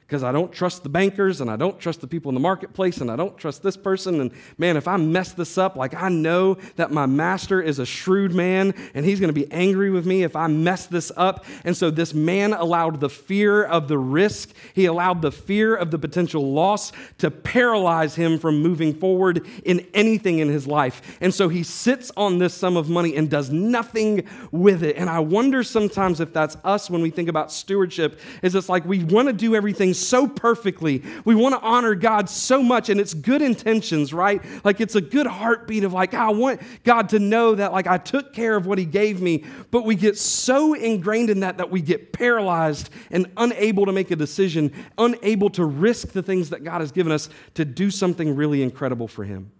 because 0.08 0.24
I 0.24 0.32
don't 0.32 0.50
trust 0.50 0.84
the 0.84 0.88
bankers 0.88 1.42
and 1.42 1.50
I 1.50 1.56
don't 1.56 1.78
trust 1.78 2.00
the 2.00 2.06
people 2.06 2.30
in 2.30 2.34
the 2.34 2.40
marketplace 2.40 3.02
and 3.02 3.10
I 3.10 3.16
don't 3.16 3.36
trust 3.36 3.62
this 3.62 3.76
person. 3.76 4.22
And 4.22 4.30
man, 4.56 4.78
if 4.78 4.88
I 4.88 4.96
mess 4.96 5.32
this 5.32 5.58
up, 5.58 5.76
like 5.76 5.92
I 5.92 6.08
know 6.08 6.56
that 6.76 6.90
my 6.90 7.04
master 7.04 7.60
is 7.60 7.78
a 7.78 7.84
shrewd 7.84 8.32
man 8.32 8.72
and 8.94 9.04
he's 9.04 9.20
going 9.20 9.28
to 9.28 9.38
be 9.38 9.52
angry 9.52 9.90
with 9.90 10.06
me 10.06 10.22
if 10.22 10.34
I 10.34 10.46
mess 10.46 10.86
this 10.86 11.12
up. 11.14 11.44
And 11.62 11.76
so 11.76 11.90
this 11.90 12.14
man 12.14 12.54
allowed 12.54 13.00
the 13.00 13.10
fear 13.10 13.62
of 13.62 13.86
the 13.86 13.98
risk, 13.98 14.54
he 14.72 14.86
allowed 14.86 15.20
the 15.20 15.30
fear 15.30 15.76
of 15.76 15.90
the 15.90 15.98
potential 15.98 16.54
loss 16.54 16.90
to 17.18 17.30
paralyze 17.30 18.14
him 18.14 18.38
from 18.38 18.62
moving 18.62 18.94
forward 18.94 19.46
in 19.62 19.86
anything 19.92 20.38
in 20.38 20.48
his 20.48 20.66
life. 20.66 21.18
And 21.20 21.34
so 21.34 21.50
he 21.50 21.62
sits 21.62 22.10
on 22.16 22.38
this 22.38 22.54
sum 22.54 22.78
of 22.78 22.88
money 22.88 23.14
and 23.14 23.28
does 23.28 23.50
nothing 23.50 24.26
with 24.52 24.82
it. 24.82 24.96
And 24.96 25.10
I 25.10 25.18
wonder 25.18 25.62
sometimes 25.62 26.20
if 26.20 26.32
that's 26.32 26.56
us 26.64 26.88
when 26.88 27.02
we 27.02 27.10
think 27.10 27.28
about 27.28 27.52
stewardship, 27.52 28.18
is 28.42 28.54
it's 28.54 28.70
like 28.70 28.86
we 28.86 29.04
want 29.04 29.28
to 29.28 29.34
do 29.34 29.54
everything 29.54 29.92
so 29.98 30.26
perfectly. 30.26 31.02
We 31.24 31.34
want 31.34 31.54
to 31.54 31.60
honor 31.60 31.94
God 31.94 32.28
so 32.28 32.62
much, 32.62 32.88
and 32.88 33.00
it's 33.00 33.14
good 33.14 33.42
intentions, 33.42 34.12
right? 34.12 34.42
Like 34.64 34.80
it's 34.80 34.94
a 34.94 35.00
good 35.00 35.26
heartbeat 35.26 35.84
of 35.84 35.92
like, 35.92 36.14
I 36.14 36.30
want 36.30 36.60
God 36.84 37.08
to 37.10 37.18
know 37.18 37.54
that 37.54 37.72
like 37.72 37.86
I 37.86 37.98
took 37.98 38.32
care 38.32 38.56
of 38.56 38.66
what 38.66 38.78
He 38.78 38.84
gave 38.84 39.20
me. 39.20 39.44
But 39.70 39.84
we 39.84 39.94
get 39.94 40.16
so 40.16 40.74
ingrained 40.74 41.30
in 41.30 41.40
that 41.40 41.58
that 41.58 41.70
we 41.70 41.80
get 41.80 42.12
paralyzed 42.12 42.90
and 43.10 43.30
unable 43.36 43.86
to 43.86 43.92
make 43.92 44.10
a 44.10 44.16
decision, 44.16 44.72
unable 44.96 45.50
to 45.50 45.64
risk 45.64 46.08
the 46.08 46.22
things 46.22 46.50
that 46.50 46.64
God 46.64 46.80
has 46.80 46.92
given 46.92 47.12
us 47.12 47.28
to 47.54 47.64
do 47.64 47.90
something 47.90 48.36
really 48.36 48.62
incredible 48.62 49.08
for 49.08 49.24
Him. 49.24 49.52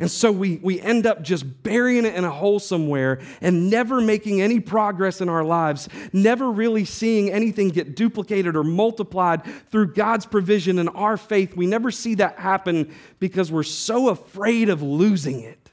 And 0.00 0.10
so 0.10 0.32
we, 0.32 0.56
we 0.56 0.80
end 0.80 1.06
up 1.06 1.22
just 1.22 1.62
burying 1.62 2.04
it 2.04 2.14
in 2.16 2.24
a 2.24 2.30
hole 2.30 2.58
somewhere 2.58 3.20
and 3.40 3.70
never 3.70 4.00
making 4.00 4.40
any 4.40 4.58
progress 4.58 5.20
in 5.20 5.28
our 5.28 5.44
lives, 5.44 5.88
never 6.12 6.50
really 6.50 6.84
seeing 6.84 7.30
anything 7.30 7.68
get 7.68 7.94
duplicated 7.94 8.56
or 8.56 8.64
multiplied 8.64 9.44
through 9.70 9.94
God's 9.94 10.26
provision 10.26 10.80
and 10.80 10.90
our 10.94 11.16
faith. 11.16 11.54
We 11.54 11.66
never 11.66 11.92
see 11.92 12.16
that 12.16 12.40
happen 12.40 12.92
because 13.20 13.52
we're 13.52 13.62
so 13.62 14.08
afraid 14.08 14.68
of 14.68 14.82
losing 14.82 15.40
it. 15.40 15.70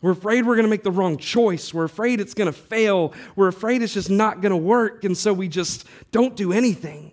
We're 0.00 0.12
afraid 0.12 0.46
we're 0.46 0.54
going 0.54 0.66
to 0.66 0.70
make 0.70 0.84
the 0.84 0.92
wrong 0.92 1.16
choice. 1.16 1.74
We're 1.74 1.84
afraid 1.84 2.20
it's 2.20 2.34
going 2.34 2.46
to 2.46 2.52
fail. 2.52 3.14
We're 3.34 3.48
afraid 3.48 3.82
it's 3.82 3.94
just 3.94 4.10
not 4.10 4.40
going 4.42 4.50
to 4.50 4.56
work. 4.56 5.02
And 5.02 5.16
so 5.16 5.32
we 5.32 5.48
just 5.48 5.88
don't 6.12 6.36
do 6.36 6.52
anything. 6.52 7.10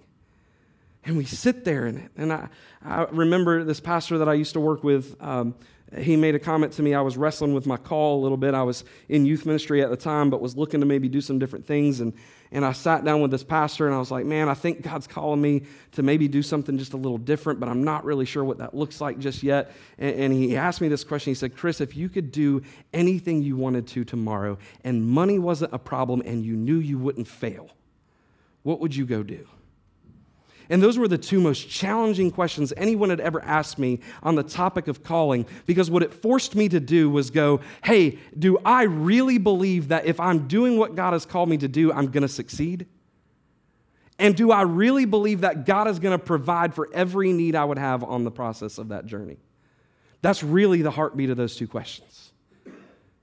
And 1.06 1.18
we 1.18 1.26
sit 1.26 1.66
there 1.66 1.86
in 1.86 1.98
it. 1.98 2.12
And 2.16 2.32
I, 2.32 2.48
I 2.84 3.04
remember 3.12 3.63
this 3.63 3.80
pastor 3.80 4.20
that 4.20 4.30
I 4.30 4.34
used 4.34 4.54
to 4.54 4.60
work 4.60 4.84
with. 4.84 5.16
Um, 5.22 5.56
he 5.98 6.16
made 6.16 6.34
a 6.34 6.39
comment 6.39 6.74
to 6.74 6.82
me. 6.82 6.94
I 6.96 7.02
was 7.02 7.18
wrestling 7.18 7.54
with 7.54 7.66
my 7.66 7.78
call 7.78 8.20
a 8.20 8.22
little 8.22 8.38
bit. 8.38 8.54
I 8.54 8.63
was 8.63 8.84
in 9.10 9.26
youth 9.26 9.46
ministry 9.46 9.84
at 9.84 9.89
the 9.89 9.98
time, 9.98 10.30
but 10.30 10.42
was 10.42 10.58
looking 10.58 10.80
to 10.80 10.86
maybe 10.86 11.08
do 11.08 11.22
some 11.22 11.39
different 11.39 11.68
things. 11.68 12.00
And, 12.00 12.13
and 12.52 12.66
I 12.66 12.72
sat 12.72 13.04
down 13.04 13.22
with 13.22 13.32
this 13.32 13.44
pastor 13.44 13.86
and 13.86 13.96
I 13.96 14.00
was 14.00 14.10
like, 14.10 14.26
man, 14.26 14.50
I 14.50 14.54
think 14.54 14.82
God's 14.82 15.08
calling 15.08 15.42
me 15.42 15.63
to 15.92 16.02
maybe 16.04 16.28
do 16.28 16.42
something 16.42 16.78
just 16.78 16.94
a 16.94 16.98
little 16.98 17.18
different, 17.18 17.60
but 17.60 17.70
I'm 17.70 17.84
not 17.84 18.06
really 18.06 18.26
sure 18.26 18.44
what 18.44 18.58
that 18.58 18.74
looks 18.74 19.02
like 19.02 19.20
just 19.20 19.44
yet. 19.44 19.72
And, 20.00 20.16
and 20.16 20.34
he 20.34 20.58
asked 20.58 20.82
me 20.82 20.88
this 20.88 21.04
question. 21.04 21.32
He 21.32 21.36
said, 21.36 21.56
Chris, 21.56 21.80
if 21.80 21.96
you 21.96 22.10
could 22.10 22.32
do 22.32 22.63
anything 22.94 23.44
you 23.44 23.56
wanted 23.56 23.88
to 23.89 24.04
tomorrow 24.04 24.58
and 24.84 25.06
money 25.06 25.38
wasn't 25.38 25.74
a 25.74 25.80
problem 25.80 26.22
and 26.26 26.44
you 26.44 26.56
knew 26.56 26.78
you 26.78 26.98
wouldn't 26.98 27.28
fail, 27.28 27.70
what 28.63 28.80
would 28.80 28.96
you 28.96 29.06
go 29.06 29.22
do? 29.22 29.48
And 30.74 30.82
those 30.82 30.98
were 30.98 31.08
the 31.08 31.20
two 31.20 31.40
most 31.40 31.70
challenging 31.70 32.32
questions 32.32 32.74
anyone 32.76 33.12
had 33.12 33.20
ever 33.20 33.40
asked 33.44 33.78
me 33.78 34.00
on 34.24 34.34
the 34.34 34.42
topic 34.42 34.88
of 34.88 35.04
calling 35.04 35.46
because 35.68 35.92
what 35.92 36.02
it 36.02 36.12
forced 36.12 36.56
me 36.56 36.68
to 36.68 36.80
do 36.80 37.12
was 37.12 37.30
go, 37.30 37.60
hey, 37.84 38.18
do 38.40 38.58
I 38.66 38.82
really 38.82 39.38
believe 39.38 39.90
that 39.90 40.08
if 40.08 40.20
I'm 40.20 40.48
doing 40.48 40.80
what 40.80 40.96
God 40.96 41.14
has 41.14 41.28
called 41.28 41.48
me 41.48 41.60
to 41.60 41.68
do, 41.68 41.94
I'm 41.94 42.08
going 42.08 42.24
to 42.24 42.28
succeed? 42.28 42.88
And 44.18 44.36
do 44.36 44.50
I 44.50 44.64
really 44.64 45.06
believe 45.06 45.42
that 45.42 45.68
God 45.68 45.88
is 45.88 46.00
going 46.00 46.18
to 46.18 46.26
provide 46.26 46.74
for 46.74 46.90
every 46.92 47.32
need 47.34 47.56
I 47.56 47.66
would 47.66 47.78
have 47.78 48.04
on 48.04 48.24
the 48.24 48.32
process 48.32 48.80
of 48.80 48.88
that 48.88 49.06
journey? 49.06 49.38
That's 50.24 50.42
really 50.42 50.82
the 50.82 50.90
heartbeat 50.90 51.30
of 51.30 51.38
those 51.38 51.56
two 51.56 51.68
questions. 51.68 52.32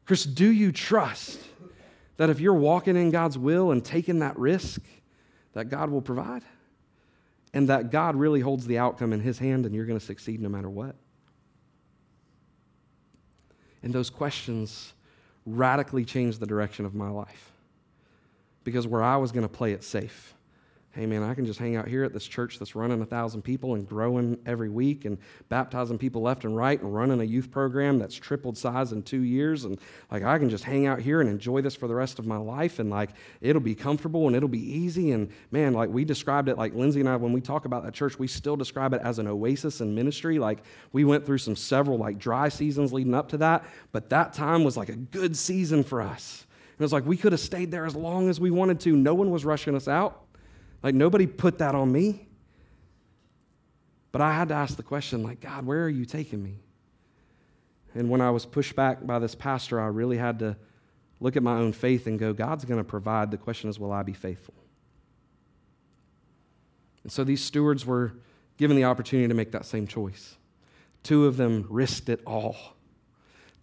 Chris, 0.06 0.24
do 0.24 0.48
you 0.48 0.70
trust 0.70 1.40
that 2.16 2.30
if 2.30 2.38
you're 2.38 2.54
walking 2.54 2.94
in 2.94 3.10
God's 3.10 3.36
will 3.36 3.72
and 3.72 3.84
taking 3.84 4.20
that 4.20 4.38
risk, 4.38 4.82
that 5.54 5.68
God 5.68 5.90
will 5.90 6.00
provide? 6.00 6.44
And 7.52 7.68
that 7.68 7.90
God 7.90 8.16
really 8.16 8.40
holds 8.40 8.66
the 8.66 8.78
outcome 8.78 9.12
in 9.12 9.20
His 9.20 9.38
hand 9.38 9.66
and 9.66 9.74
you're 9.74 9.86
going 9.86 9.98
to 9.98 10.04
succeed 10.04 10.40
no 10.40 10.48
matter 10.48 10.70
what? 10.70 10.94
And 13.82 13.92
those 13.92 14.10
questions 14.10 14.92
radically 15.46 16.04
changed 16.04 16.40
the 16.40 16.46
direction 16.46 16.84
of 16.84 16.94
my 16.94 17.08
life. 17.08 17.52
Because 18.62 18.86
where 18.86 19.02
I 19.02 19.16
was 19.16 19.32
going 19.32 19.42
to 19.42 19.52
play 19.52 19.72
it 19.72 19.82
safe, 19.82 20.34
hey 20.92 21.06
man, 21.06 21.22
I 21.22 21.34
can 21.34 21.46
just 21.46 21.60
hang 21.60 21.76
out 21.76 21.86
here 21.86 22.02
at 22.02 22.12
this 22.12 22.26
church 22.26 22.58
that's 22.58 22.74
running 22.74 23.00
a 23.00 23.06
thousand 23.06 23.42
people 23.42 23.74
and 23.74 23.86
growing 23.86 24.36
every 24.44 24.68
week 24.68 25.04
and 25.04 25.18
baptizing 25.48 25.98
people 25.98 26.22
left 26.22 26.44
and 26.44 26.56
right 26.56 26.80
and 26.82 26.92
running 26.92 27.20
a 27.20 27.24
youth 27.24 27.48
program 27.52 28.00
that's 28.00 28.16
tripled 28.16 28.58
size 28.58 28.90
in 28.90 29.04
two 29.04 29.22
years. 29.22 29.64
And 29.64 29.78
like, 30.10 30.24
I 30.24 30.36
can 30.38 30.50
just 30.50 30.64
hang 30.64 30.86
out 30.86 31.00
here 31.00 31.20
and 31.20 31.30
enjoy 31.30 31.60
this 31.60 31.76
for 31.76 31.86
the 31.86 31.94
rest 31.94 32.18
of 32.18 32.26
my 32.26 32.38
life. 32.38 32.80
And 32.80 32.90
like, 32.90 33.10
it'll 33.40 33.62
be 33.62 33.76
comfortable 33.76 34.26
and 34.26 34.34
it'll 34.34 34.48
be 34.48 34.58
easy. 34.58 35.12
And 35.12 35.30
man, 35.52 35.74
like, 35.74 35.90
we 35.90 36.04
described 36.04 36.48
it, 36.48 36.58
like 36.58 36.74
Lindsay 36.74 36.98
and 36.98 37.08
I, 37.08 37.14
when 37.14 37.32
we 37.32 37.40
talk 37.40 37.66
about 37.66 37.84
that 37.84 37.94
church, 37.94 38.18
we 38.18 38.26
still 38.26 38.56
describe 38.56 38.92
it 38.92 39.00
as 39.04 39.20
an 39.20 39.28
oasis 39.28 39.80
in 39.80 39.94
ministry. 39.94 40.40
Like, 40.40 40.58
we 40.90 41.04
went 41.04 41.24
through 41.24 41.38
some 41.38 41.54
several 41.54 41.98
like 41.98 42.18
dry 42.18 42.48
seasons 42.48 42.92
leading 42.92 43.14
up 43.14 43.28
to 43.28 43.38
that, 43.38 43.64
but 43.92 44.10
that 44.10 44.32
time 44.32 44.64
was 44.64 44.76
like 44.76 44.88
a 44.88 44.96
good 44.96 45.36
season 45.36 45.84
for 45.84 46.02
us. 46.02 46.46
It 46.76 46.82
was 46.82 46.92
like 46.92 47.06
we 47.06 47.16
could 47.16 47.32
have 47.32 47.40
stayed 47.40 47.70
there 47.70 47.86
as 47.86 47.94
long 47.94 48.28
as 48.28 48.40
we 48.40 48.50
wanted 48.50 48.80
to. 48.80 48.96
No 48.96 49.14
one 49.14 49.30
was 49.30 49.44
rushing 49.44 49.76
us 49.76 49.86
out. 49.86 50.24
Like 50.82 50.94
nobody 50.94 51.26
put 51.26 51.58
that 51.58 51.74
on 51.74 51.90
me. 51.90 52.26
But 54.12 54.20
I 54.22 54.32
had 54.32 54.48
to 54.48 54.54
ask 54.54 54.76
the 54.76 54.82
question, 54.82 55.22
like, 55.22 55.40
God, 55.40 55.64
where 55.64 55.84
are 55.84 55.88
you 55.88 56.04
taking 56.04 56.42
me? 56.42 56.56
And 57.94 58.10
when 58.10 58.20
I 58.20 58.30
was 58.30 58.44
pushed 58.44 58.74
back 58.74 59.06
by 59.06 59.18
this 59.18 59.34
pastor, 59.34 59.80
I 59.80 59.86
really 59.86 60.16
had 60.16 60.38
to 60.40 60.56
look 61.20 61.36
at 61.36 61.42
my 61.42 61.56
own 61.56 61.72
faith 61.72 62.06
and 62.06 62.18
go, 62.18 62.32
God's 62.32 62.64
going 62.64 62.78
to 62.78 62.84
provide. 62.84 63.30
The 63.30 63.36
question 63.36 63.70
is, 63.70 63.78
will 63.78 63.92
I 63.92 64.02
be 64.02 64.12
faithful? 64.12 64.54
And 67.02 67.12
so 67.12 67.24
these 67.24 67.42
stewards 67.42 67.86
were 67.86 68.14
given 68.56 68.76
the 68.76 68.84
opportunity 68.84 69.28
to 69.28 69.34
make 69.34 69.52
that 69.52 69.64
same 69.64 69.86
choice. 69.86 70.36
Two 71.02 71.26
of 71.26 71.36
them 71.36 71.66
risked 71.68 72.08
it 72.08 72.20
all. 72.26 72.56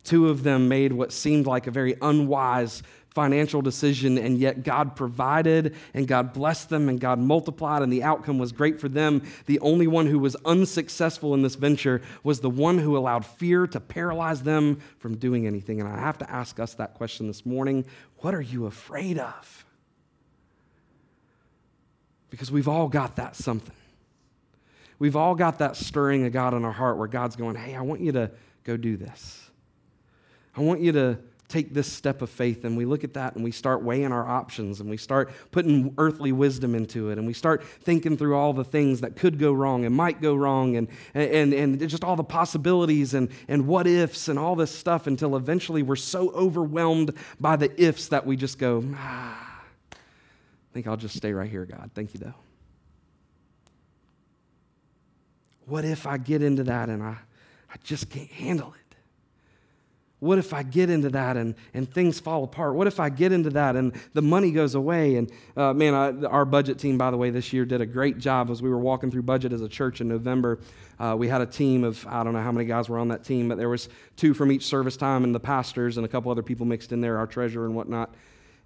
Two 0.04 0.30
of 0.30 0.44
them 0.44 0.68
made 0.68 0.94
what 0.94 1.12
seemed 1.12 1.46
like 1.46 1.68
a 1.68 1.72
very 1.72 1.96
unwise 2.02 2.82
financial 3.18 3.64
decision, 3.64 4.16
and 4.16 4.38
yet 4.38 4.62
God 4.62 4.96
provided 4.96 5.74
and 5.96 6.08
God 6.08 6.34
blessed 6.34 6.70
them 6.70 6.88
and 6.88 7.00
God 7.00 7.18
multiplied, 7.18 7.82
and 7.82 7.92
the 7.92 8.04
outcome 8.04 8.38
was 8.38 8.52
great 8.52 8.80
for 8.80 8.88
them. 8.88 9.24
The 9.48 9.60
only 9.62 9.88
one 9.88 10.06
who 10.06 10.20
was 10.20 10.36
unsuccessful 10.46 11.34
in 11.34 11.42
this 11.42 11.56
venture 11.56 12.04
was 12.24 12.42
the 12.42 12.50
one 12.52 12.78
who 12.78 12.96
allowed 12.96 13.26
fear 13.26 13.66
to 13.66 13.80
paralyze 13.80 14.44
them 14.44 14.80
from 15.00 15.18
doing 15.18 15.48
anything. 15.48 15.80
And 15.82 15.90
I 15.90 16.00
have 16.00 16.20
to 16.20 16.30
ask 16.30 16.60
us 16.60 16.76
that 16.76 16.94
question 16.94 17.26
this 17.26 17.44
morning 17.44 17.86
what 18.18 18.36
are 18.36 18.42
you 18.42 18.68
afraid 18.68 19.18
of? 19.18 19.66
Because 22.30 22.52
we've 22.52 22.68
all 22.68 22.88
got 22.88 23.16
that 23.16 23.36
something. 23.36 23.76
We've 25.00 25.16
all 25.16 25.34
got 25.34 25.58
that 25.58 25.76
stirring 25.76 26.24
of 26.28 26.34
God 26.34 26.54
in 26.54 26.64
our 26.64 26.72
heart 26.72 27.00
where 27.00 27.08
God's 27.08 27.36
going, 27.36 27.56
hey, 27.56 27.74
I 27.74 27.82
want 27.82 28.02
you 28.02 28.12
to 28.12 28.30
go 28.64 28.78
do 28.78 28.96
this. 28.96 29.50
I 30.56 30.62
want 30.62 30.82
you 30.82 30.92
to 30.92 31.18
take 31.48 31.74
this 31.74 31.92
step 31.92 32.22
of 32.22 32.30
faith 32.30 32.66
and 32.66 32.76
we 32.76 32.84
look 32.84 33.04
at 33.04 33.14
that 33.14 33.36
and 33.36 33.44
we 33.44 33.52
start 33.52 33.82
weighing 33.82 34.12
our 34.12 34.28
options 34.28 34.82
and 34.82 34.90
we 34.90 34.98
start 34.98 35.32
putting 35.52 35.94
earthly 35.98 36.34
wisdom 36.34 36.76
into 36.76 37.10
it 37.10 37.18
and 37.18 37.26
we 37.26 37.34
start 37.34 37.64
thinking 37.64 38.18
through 38.18 38.36
all 38.36 38.52
the 38.52 38.66
things 38.66 39.00
that 39.00 39.16
could 39.16 39.40
go 39.40 39.54
wrong 39.54 39.86
and 39.86 39.96
might 39.96 40.22
go 40.22 40.36
wrong 40.36 40.76
and, 40.76 40.90
and, 41.14 41.54
and 41.54 41.88
just 41.88 42.04
all 42.04 42.18
the 42.18 42.24
possibilities 42.24 43.14
and, 43.14 43.30
and 43.48 43.66
what 43.66 43.88
ifs 43.88 44.28
and 44.28 44.38
all 44.38 44.56
this 44.56 44.72
stuff 44.72 45.08
until 45.08 45.38
eventually 45.38 45.82
we're 45.82 45.96
so 45.96 46.30
overwhelmed 46.32 47.14
by 47.40 47.56
the 47.56 47.82
ifs 47.82 48.10
that 48.10 48.26
we 48.26 48.36
just 48.36 48.60
go, 48.60 48.84
ah, 48.96 49.64
I 49.94 50.74
think 50.74 50.86
I'll 50.86 50.98
just 50.98 51.16
stay 51.16 51.32
right 51.32 51.50
here, 51.50 51.66
God. 51.66 51.92
Thank 51.96 52.14
you, 52.14 52.20
though. 52.20 52.34
What 55.66 55.86
if 55.86 56.06
I 56.06 56.18
get 56.18 56.42
into 56.42 56.64
that 56.66 56.90
and 56.90 57.02
I, 57.02 57.18
I 57.70 57.76
just 57.84 58.10
can't 58.10 58.32
handle 58.32 58.74
it? 58.78 58.87
What 60.20 60.40
if 60.40 60.52
I 60.52 60.64
get 60.64 60.90
into 60.90 61.10
that 61.10 61.38
and, 61.38 61.54
and 61.76 61.92
things 61.92 62.20
fall 62.20 62.44
apart? 62.44 62.74
What 62.74 62.88
if 62.88 63.00
I 63.00 63.10
get 63.10 63.32
into 63.32 63.52
that 63.52 63.76
and 63.76 63.94
the 64.14 64.22
money 64.24 64.52
goes 64.52 64.74
away? 64.74 65.16
And 65.16 65.32
uh, 65.56 65.74
man, 65.74 65.94
I, 65.94 66.28
our 66.28 66.44
budget 66.44 66.80
team, 66.80 66.98
by 66.98 67.12
the 67.12 67.18
way, 67.18 67.30
this 67.30 67.54
year 67.54 67.66
did 67.66 67.82
a 67.82 67.86
great 67.86 68.18
job 68.18 68.50
as 68.50 68.60
we 68.60 68.70
were 68.70 68.80
walking 68.80 69.12
through 69.12 69.22
budget 69.24 69.54
as 69.54 69.62
a 69.62 69.70
church 69.70 70.02
in 70.02 70.08
November. 70.08 70.60
Uh, 71.00 71.16
we 71.16 71.28
had 71.28 71.42
a 71.42 71.46
team 71.46 71.84
of, 71.84 72.04
I 72.08 72.24
don't 72.24 72.34
know 72.34 72.42
how 72.42 72.52
many 72.52 72.66
guys 72.66 72.90
were 72.90 72.98
on 72.98 73.10
that 73.10 73.24
team, 73.24 73.48
but 73.50 73.60
there 73.60 73.70
was 73.70 73.90
two 74.16 74.34
from 74.34 74.52
each 74.52 74.66
service 74.66 74.98
time 74.98 75.24
and 75.24 75.36
the 75.36 75.40
pastors 75.40 75.98
and 75.98 76.06
a 76.06 76.10
couple 76.10 76.32
other 76.32 76.42
people 76.42 76.66
mixed 76.66 76.92
in 76.92 77.00
there, 77.00 77.20
our 77.20 77.28
treasurer 77.28 77.68
and 77.68 77.76
whatnot. 77.76 78.10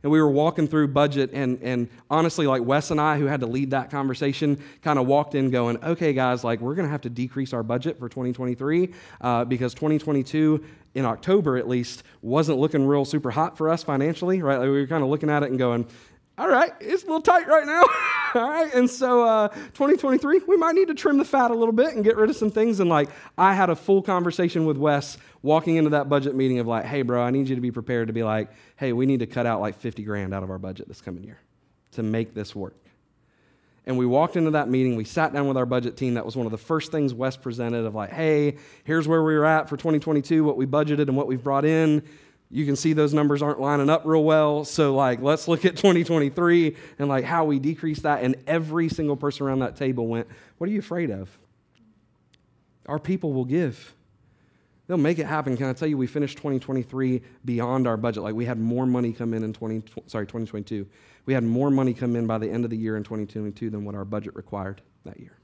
And 0.03 0.11
we 0.11 0.19
were 0.19 0.31
walking 0.31 0.67
through 0.67 0.87
budget, 0.87 1.29
and, 1.31 1.59
and 1.61 1.87
honestly, 2.09 2.47
like 2.47 2.63
Wes 2.63 2.89
and 2.89 2.99
I, 2.99 3.19
who 3.19 3.25
had 3.25 3.41
to 3.41 3.45
lead 3.45 3.71
that 3.71 3.91
conversation, 3.91 4.59
kind 4.81 4.97
of 4.97 5.05
walked 5.05 5.35
in 5.35 5.51
going, 5.51 5.83
okay, 5.83 6.11
guys, 6.13 6.43
like 6.43 6.59
we're 6.59 6.73
going 6.73 6.87
to 6.87 6.91
have 6.91 7.01
to 7.01 7.09
decrease 7.09 7.53
our 7.53 7.61
budget 7.61 7.99
for 7.99 8.09
2023 8.09 8.93
uh, 9.21 9.45
because 9.45 9.75
2022 9.75 10.63
in 10.93 11.05
October 11.05 11.57
at 11.57 11.67
least, 11.67 12.03
wasn't 12.21 12.59
looking 12.59 12.85
real 12.85 13.05
super 13.05 13.31
hot 13.31 13.57
for 13.57 13.69
us 13.69 13.83
financially, 13.83 14.41
right? 14.41 14.57
Like 14.57 14.65
we 14.65 14.79
were 14.79 14.87
kind 14.87 15.03
of 15.03 15.09
looking 15.09 15.29
at 15.29 15.43
it 15.43 15.49
and 15.49 15.57
going, 15.57 15.87
all 16.37 16.49
right, 16.49 16.73
it's 16.79 17.03
a 17.03 17.05
little 17.05 17.21
tight 17.21 17.47
right 17.47 17.65
now. 17.65 17.83
all 18.41 18.49
right. 18.49 18.73
And 18.73 18.89
so 18.89 19.23
uh, 19.23 19.47
2023, 19.49 20.41
we 20.47 20.57
might 20.57 20.75
need 20.75 20.87
to 20.87 20.93
trim 20.93 21.17
the 21.17 21.25
fat 21.25 21.51
a 21.51 21.53
little 21.53 21.73
bit 21.73 21.93
and 21.93 22.03
get 22.03 22.17
rid 22.17 22.29
of 22.29 22.35
some 22.35 22.49
things. 22.49 22.79
And 22.79 22.89
like, 22.89 23.09
I 23.37 23.53
had 23.53 23.69
a 23.69 23.75
full 23.75 24.01
conversation 24.01 24.65
with 24.65 24.77
Wes 24.77 25.17
walking 25.41 25.75
into 25.75 25.91
that 25.91 26.09
budget 26.09 26.35
meeting 26.35 26.59
of 26.59 26.67
like, 26.67 26.85
hey, 26.85 27.01
bro, 27.03 27.21
I 27.21 27.31
need 27.31 27.47
you 27.47 27.55
to 27.55 27.61
be 27.61 27.71
prepared 27.71 28.07
to 28.07 28.13
be 28.13 28.23
like, 28.23 28.49
hey, 28.77 28.93
we 28.93 29.05
need 29.05 29.19
to 29.19 29.27
cut 29.27 29.45
out 29.45 29.61
like 29.61 29.79
50 29.79 30.03
grand 30.03 30.33
out 30.33 30.43
of 30.43 30.49
our 30.49 30.59
budget 30.59 30.87
this 30.87 31.01
coming 31.01 31.23
year 31.23 31.39
to 31.91 32.03
make 32.03 32.33
this 32.33 32.55
work. 32.55 32.75
And 33.85 33.97
we 33.97 34.05
walked 34.05 34.35
into 34.35 34.51
that 34.51 34.69
meeting, 34.69 34.95
we 34.95 35.03
sat 35.03 35.33
down 35.33 35.47
with 35.47 35.57
our 35.57 35.65
budget 35.65 35.97
team. 35.97 36.13
That 36.13 36.25
was 36.25 36.35
one 36.35 36.45
of 36.45 36.51
the 36.51 36.57
first 36.57 36.91
things 36.91 37.13
Wes 37.13 37.35
presented 37.35 37.85
of 37.85 37.95
like, 37.95 38.11
hey, 38.11 38.57
here's 38.83 39.07
where 39.07 39.23
we 39.23 39.33
were 39.33 39.45
at 39.45 39.69
for 39.69 39.75
2022, 39.75 40.43
what 40.43 40.55
we 40.55 40.67
budgeted 40.67 41.07
and 41.07 41.17
what 41.17 41.27
we've 41.27 41.43
brought 41.43 41.65
in. 41.65 42.03
You 42.51 42.65
can 42.65 42.75
see 42.75 42.93
those 42.93 43.13
numbers 43.13 43.41
aren't 43.41 43.59
lining 43.59 43.89
up 43.89 44.03
real 44.05 44.23
well. 44.23 44.65
So 44.65 44.93
like, 44.93 45.21
let's 45.21 45.47
look 45.47 45.65
at 45.65 45.77
2023 45.77 46.75
and 46.99 47.07
like 47.07 47.23
how 47.23 47.45
we 47.45 47.59
decrease 47.59 48.01
that. 48.01 48.23
And 48.23 48.35
every 48.45 48.87
single 48.89 49.15
person 49.15 49.47
around 49.47 49.59
that 49.59 49.77
table 49.77 50.07
went, 50.07 50.27
what 50.57 50.69
are 50.69 50.73
you 50.73 50.79
afraid 50.79 51.09
of? 51.09 51.35
Our 52.85 52.99
people 52.99 53.33
will 53.33 53.45
give. 53.45 53.95
They'll 54.91 54.97
make 54.97 55.19
it 55.19 55.25
happen. 55.25 55.55
Can 55.55 55.67
I 55.67 55.73
tell 55.73 55.87
you, 55.87 55.97
we 55.97 56.05
finished 56.05 56.35
2023 56.35 57.21
beyond 57.45 57.87
our 57.87 57.95
budget. 57.95 58.23
Like 58.23 58.35
we 58.35 58.43
had 58.43 58.59
more 58.59 58.85
money 58.85 59.13
come 59.13 59.33
in 59.33 59.41
in 59.41 59.53
20, 59.53 59.83
sorry, 60.07 60.25
2022 60.25 60.85
we 61.25 61.33
had 61.33 61.43
more 61.43 61.69
money 61.69 61.93
come 61.93 62.15
in 62.15 62.27
by 62.27 62.37
the 62.37 62.49
end 62.49 62.63
of 62.63 62.69
the 62.69 62.77
year 62.77 62.97
in 62.97 63.03
2022 63.03 63.69
than 63.69 63.85
what 63.85 63.95
our 63.95 64.05
budget 64.05 64.35
required 64.35 64.81
that 65.05 65.19
year. 65.19 65.37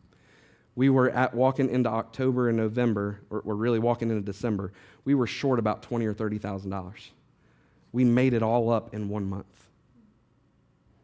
We 0.76 0.90
were 0.90 1.10
at 1.10 1.34
walking 1.34 1.70
into 1.70 1.90
October 1.90 2.50
and 2.50 2.58
November, 2.58 3.22
or 3.30 3.42
we're 3.44 3.56
really 3.56 3.80
walking 3.80 4.10
into 4.10 4.22
December. 4.22 4.74
We 5.06 5.16
were 5.16 5.26
short 5.26 5.58
about 5.58 5.82
twenty 5.82 6.06
or 6.06 6.14
thirty 6.14 6.38
thousand 6.38 6.70
dollars. 6.70 7.12
We 7.92 8.04
made 8.04 8.34
it 8.34 8.44
all 8.44 8.70
up 8.70 8.94
in 8.94 9.10
one 9.10 9.26
month. 9.26 9.46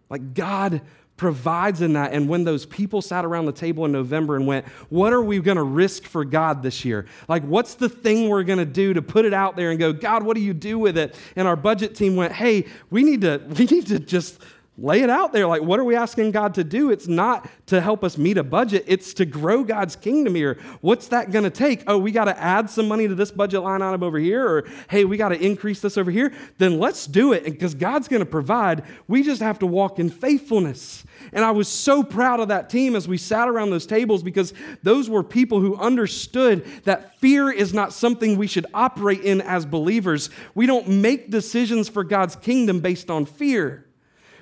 Like 0.09 0.35
God 0.35 0.81
provides 1.17 1.81
in 1.81 1.93
that. 1.93 2.13
And 2.13 2.27
when 2.27 2.43
those 2.43 2.65
people 2.65 3.01
sat 3.01 3.23
around 3.23 3.45
the 3.45 3.51
table 3.51 3.85
in 3.85 3.91
November 3.91 4.35
and 4.35 4.47
went, 4.47 4.65
What 4.89 5.13
are 5.13 5.21
we 5.21 5.39
going 5.39 5.57
to 5.57 5.63
risk 5.63 6.03
for 6.03 6.25
God 6.25 6.63
this 6.63 6.83
year? 6.83 7.05
Like, 7.27 7.43
what's 7.43 7.75
the 7.75 7.89
thing 7.89 8.29
we're 8.29 8.43
going 8.43 8.59
to 8.59 8.65
do 8.65 8.93
to 8.93 9.01
put 9.01 9.25
it 9.25 9.33
out 9.33 9.55
there 9.55 9.69
and 9.69 9.79
go, 9.79 9.93
God, 9.93 10.23
what 10.23 10.35
do 10.35 10.41
you 10.41 10.53
do 10.53 10.79
with 10.79 10.97
it? 10.97 11.15
And 11.35 11.47
our 11.47 11.55
budget 11.55 11.95
team 11.95 12.15
went, 12.15 12.33
Hey, 12.33 12.65
we 12.89 13.03
need 13.03 13.21
to, 13.21 13.41
we 13.57 13.65
need 13.65 13.87
to 13.87 13.99
just 13.99 14.39
lay 14.77 15.01
it 15.01 15.09
out 15.09 15.33
there. 15.33 15.45
Like, 15.45 15.61
what 15.61 15.79
are 15.79 15.83
we 15.83 15.95
asking 15.95 16.31
God 16.31 16.55
to 16.55 16.63
do? 16.63 16.89
It's 16.89 17.07
not 17.07 17.47
to 17.67 17.79
help 17.79 18.03
us 18.03 18.17
meet 18.17 18.37
a 18.37 18.43
budget, 18.43 18.83
it's 18.87 19.13
to 19.15 19.25
grow 19.25 19.63
God's 19.63 19.95
kingdom 19.95 20.35
here. 20.35 20.57
What's 20.81 21.09
that 21.09 21.31
going 21.31 21.43
to 21.43 21.49
take? 21.49 21.83
Oh, 21.87 21.97
we 21.97 22.11
got 22.11 22.25
to 22.25 22.39
add 22.39 22.69
some 22.69 22.87
money 22.87 23.07
to 23.07 23.15
this 23.15 23.31
budget 23.31 23.61
line 23.61 23.81
item 23.81 24.03
over 24.03 24.17
here, 24.17 24.45
or 24.45 24.67
hey, 24.89 25.05
we 25.05 25.17
got 25.17 25.29
to 25.29 25.39
increase 25.39 25.79
this 25.79 25.97
over 25.97 26.11
here. 26.11 26.33
Then 26.57 26.79
let's 26.79 27.05
do 27.05 27.33
it 27.33 27.43
because 27.43 27.75
God's 27.75 28.07
going 28.07 28.21
to 28.21 28.25
provide. 28.25 28.83
We 29.07 29.23
just 29.23 29.41
have 29.41 29.59
to 29.59 29.67
walk 29.67 29.99
in 29.99 30.09
faithfulness. 30.09 31.03
And 31.31 31.45
I 31.45 31.51
was 31.51 31.67
so 31.67 32.03
proud 32.03 32.39
of 32.39 32.47
that 32.49 32.69
team 32.69 32.95
as 32.95 33.07
we 33.07 33.17
sat 33.17 33.47
around 33.47 33.69
those 33.69 33.85
tables 33.85 34.23
because 34.23 34.53
those 34.81 35.09
were 35.09 35.23
people 35.23 35.59
who 35.59 35.75
understood 35.77 36.65
that 36.83 37.19
fear 37.19 37.51
is 37.51 37.73
not 37.73 37.93
something 37.93 38.37
we 38.37 38.47
should 38.47 38.65
operate 38.73 39.21
in 39.21 39.39
as 39.41 39.65
believers. 39.65 40.29
We 40.55 40.65
don't 40.65 40.87
make 40.87 41.29
decisions 41.29 41.87
for 41.87 42.03
God's 42.03 42.35
kingdom 42.35 42.79
based 42.79 43.09
on 43.09 43.25
fear. 43.25 43.85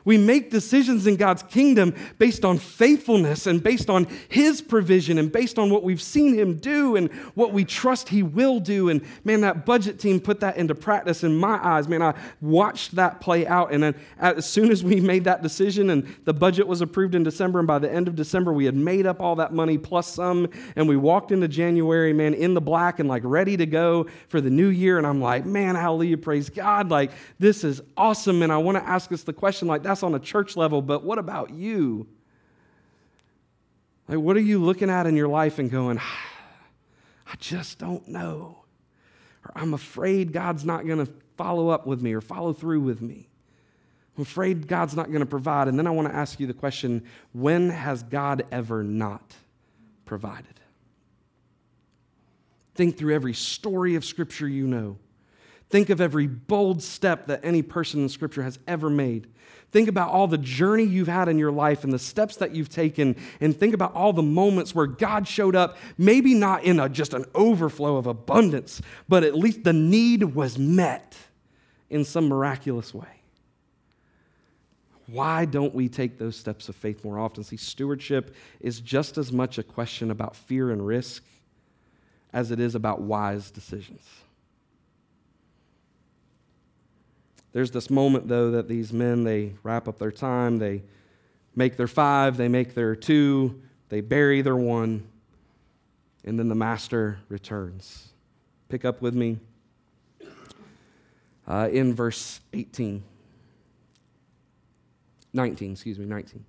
We 0.06 0.18
make 0.18 0.50
decisions 0.50 1.08
in 1.08 1.16
God's 1.16 1.44
kingdom 1.44 1.96
based 2.18 2.44
on 2.44 2.58
faithfulness 2.58 3.48
and 3.48 3.62
based 3.62 3.90
on 3.90 4.08
His 4.30 4.62
provision 4.62 5.18
and 5.18 5.32
based 5.32 5.60
on 5.60 5.70
what 5.70 5.84
we've 5.84 6.02
seen 6.02 6.34
Him 6.34 6.58
do 6.58 6.96
and 6.96 7.12
what 7.36 7.54
we 7.54 7.66
trust 7.66 8.10
He 8.10 8.24
will 8.24 8.60
do. 8.60 8.90
And 8.90 9.02
man, 9.24 9.42
that 9.42 9.66
budget 9.66 10.00
team 10.00 10.20
put 10.20 10.40
that 10.40 10.58
into 10.58 10.76
practice 10.76 11.24
in 11.24 11.36
my 11.38 11.60
eyes. 11.64 11.88
Man, 11.88 12.02
I 12.02 12.14
watched 12.42 12.96
that 12.96 13.22
play 13.22 13.46
out. 13.46 13.72
And 13.72 13.84
then 13.84 13.96
as 14.20 14.46
soon 14.46 14.72
as 14.72 14.84
we 14.84 15.00
made 15.00 15.26
that 15.26 15.42
decision 15.42 15.90
and 15.90 16.16
the 16.26 16.34
budget 16.34 16.68
was 16.68 16.82
approved 16.82 17.16
in 17.16 17.24
December, 17.24 17.60
and 17.60 17.68
by 17.68 17.80
the 17.80 17.92
end 17.92 18.08
of 18.08 18.16
December, 18.16 18.54
we 18.54 18.66
had 18.66 18.76
made 18.76 19.06
up 19.06 19.22
all 19.22 19.36
that 19.36 19.54
money 19.54 19.78
plus 19.78 20.08
some. 20.08 20.48
And 20.76 20.88
we 20.88 20.98
walked 20.98 21.32
into 21.32 21.48
January, 21.48 22.14
man, 22.14 22.34
in 22.34 22.54
the 22.54 22.62
black 22.62 23.00
and 23.00 23.08
like 23.08 23.24
ready 23.26 23.58
to 23.58 23.66
go 23.66 24.08
for 24.28 24.42
the 24.42 24.50
new 24.50 24.68
year. 24.68 24.98
And 24.98 25.06
I'm 25.06 25.22
like, 25.22 25.46
man, 25.46 25.76
hallelujah, 25.76 26.18
praise 26.18 26.50
God. 26.50 26.90
Like, 26.90 27.12
this 27.40 27.64
is 27.64 27.82
awesome. 27.98 28.42
And 28.44 28.52
I 28.52 28.58
want 28.58 28.78
to 28.78 28.84
ask 28.88 29.12
us 29.12 29.24
the 29.24 29.34
question 29.34 29.68
like, 29.68 29.84
that's 29.92 30.04
on 30.04 30.16
a 30.16 30.20
church 30.20 30.56
level, 30.56 30.82
but 30.82 31.04
what 31.04 31.20
about 31.20 31.50
you? 31.50 32.08
Like, 34.08 34.20
what 34.20 34.38
are 34.38 34.42
you 34.42 34.64
looking 34.64 34.90
at 34.90 35.06
in 35.06 35.18
your 35.18 35.28
life 35.28 35.60
and 35.60 35.70
going, 35.70 36.00
I 37.28 37.36
just 37.40 37.78
don't 37.78 38.08
know? 38.08 38.64
Or 39.44 39.52
I'm 39.54 39.74
afraid 39.74 40.32
God's 40.32 40.64
not 40.64 40.88
going 40.88 41.06
to 41.06 41.12
follow 41.36 41.70
up 41.70 41.86
with 41.86 42.02
me 42.02 42.14
or 42.14 42.22
follow 42.22 42.54
through 42.54 42.82
with 42.82 43.02
me. 43.02 43.28
I'm 44.18 44.22
afraid 44.22 44.68
God's 44.68 44.96
not 44.96 45.08
going 45.08 45.22
to 45.22 45.26
provide. 45.26 45.68
And 45.68 45.78
then 45.78 45.88
I 45.88 45.92
want 45.92 46.08
to 46.08 46.16
ask 46.16 46.40
you 46.40 46.48
the 46.48 46.54
question 46.54 47.04
when 47.34 47.70
has 47.70 48.04
God 48.04 48.46
ever 48.50 48.84
not 48.84 49.36
provided? 50.06 50.60
Think 52.76 52.98
through 52.98 53.14
every 53.14 53.34
story 53.34 53.96
of 53.96 54.06
Scripture 54.06 54.48
you 54.48 54.68
know. 54.68 54.98
Think 55.72 55.90
of 55.90 56.02
every 56.02 56.28
bold 56.28 56.84
step 56.84 57.28
that 57.28 57.44
any 57.44 57.62
person 57.62 58.02
in 58.02 58.10
Scripture 58.10 58.44
has 58.44 58.60
ever 58.68 58.90
made. 58.90 59.28
Think 59.72 59.88
about 59.88 60.10
all 60.10 60.28
the 60.28 60.38
journey 60.38 60.84
you've 60.84 61.08
had 61.08 61.30
in 61.30 61.40
your 61.40 61.52
life 61.52 61.86
and 61.86 61.94
the 61.94 62.00
steps 62.00 62.36
that 62.38 62.54
you've 62.54 62.68
taken, 62.68 63.16
and 63.40 63.58
think 63.58 63.74
about 63.74 63.96
all 63.96 64.12
the 64.12 64.22
moments 64.22 64.76
where 64.76 64.86
God 64.86 65.30
showed 65.30 65.56
up, 65.56 65.78
maybe 65.98 66.34
not 66.34 66.66
in 66.66 66.78
a, 66.78 66.90
just 66.90 67.14
an 67.14 67.24
overflow 67.34 67.96
of 67.96 68.06
abundance, 68.06 68.82
but 69.08 69.24
at 69.24 69.34
least 69.34 69.64
the 69.64 69.72
need 69.72 70.24
was 70.24 70.60
met 70.60 71.16
in 71.90 72.04
some 72.04 72.28
miraculous 72.28 72.94
way. 72.94 73.22
Why 75.08 75.46
don't 75.46 75.74
we 75.74 75.88
take 75.88 76.18
those 76.18 76.36
steps 76.36 76.68
of 76.68 76.76
faith 76.76 77.06
more 77.06 77.18
often? 77.18 77.46
See, 77.46 77.58
stewardship 77.58 78.36
is 78.60 78.82
just 78.82 79.18
as 79.18 79.32
much 79.32 79.58
a 79.58 79.64
question 79.64 80.12
about 80.12 80.36
fear 80.36 80.72
and 80.72 80.86
risk 80.86 81.24
as 82.34 82.52
it 82.52 82.60
is 82.60 82.76
about 82.76 83.02
wise 83.02 83.52
decisions. 83.52 84.06
There's 87.54 87.72
this 87.72 87.90
moment, 87.90 88.28
though, 88.28 88.52
that 88.52 88.68
these 88.68 88.94
men, 88.94 89.24
they 89.24 89.54
wrap 89.64 89.88
up 89.88 90.00
their 90.00 90.12
time, 90.12 90.60
they 90.60 90.84
make 91.56 91.76
their 91.76 91.88
five, 91.88 92.38
they 92.38 92.48
make 92.48 92.74
their 92.74 92.96
two, 92.96 93.62
they 93.90 94.02
bury 94.02 94.42
their 94.42 94.56
one, 94.56 95.08
and 96.24 96.40
then 96.40 96.48
the 96.48 96.56
master 96.56 97.20
returns. 97.28 98.10
Pick 98.70 98.86
up 98.86 99.02
with 99.02 99.14
me 99.14 99.40
uh, 101.48 101.68
in 101.72 101.94
verse 101.94 102.40
18. 102.54 103.04
19, 105.34 105.72
excuse 105.72 106.00
me, 106.00 106.06
19. 106.06 106.46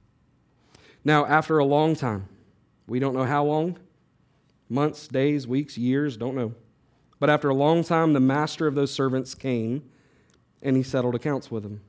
Now, 1.05 1.27
after 1.27 1.59
a 1.59 1.65
long 1.65 1.97
time, 1.97 2.29
we 2.87 3.01
don't 3.01 3.15
know 3.15 3.25
how 3.25 3.45
long 3.45 3.79
months, 4.69 5.09
days, 5.09 5.47
weeks, 5.47 5.77
years, 5.77 6.17
don't 6.17 6.37
know. 6.37 6.55
But 7.19 7.31
after 7.31 7.49
a 7.49 7.55
long 7.55 7.85
time, 7.85 8.13
the 8.13 8.21
master 8.21 8.67
of 8.67 8.75
those 8.75 8.93
servants 8.93 9.35
came 9.35 9.83
and 10.63 10.77
he 10.77 10.83
settled 10.83 11.15
accounts 11.15 11.51
with 11.51 11.63
them. 11.63 11.81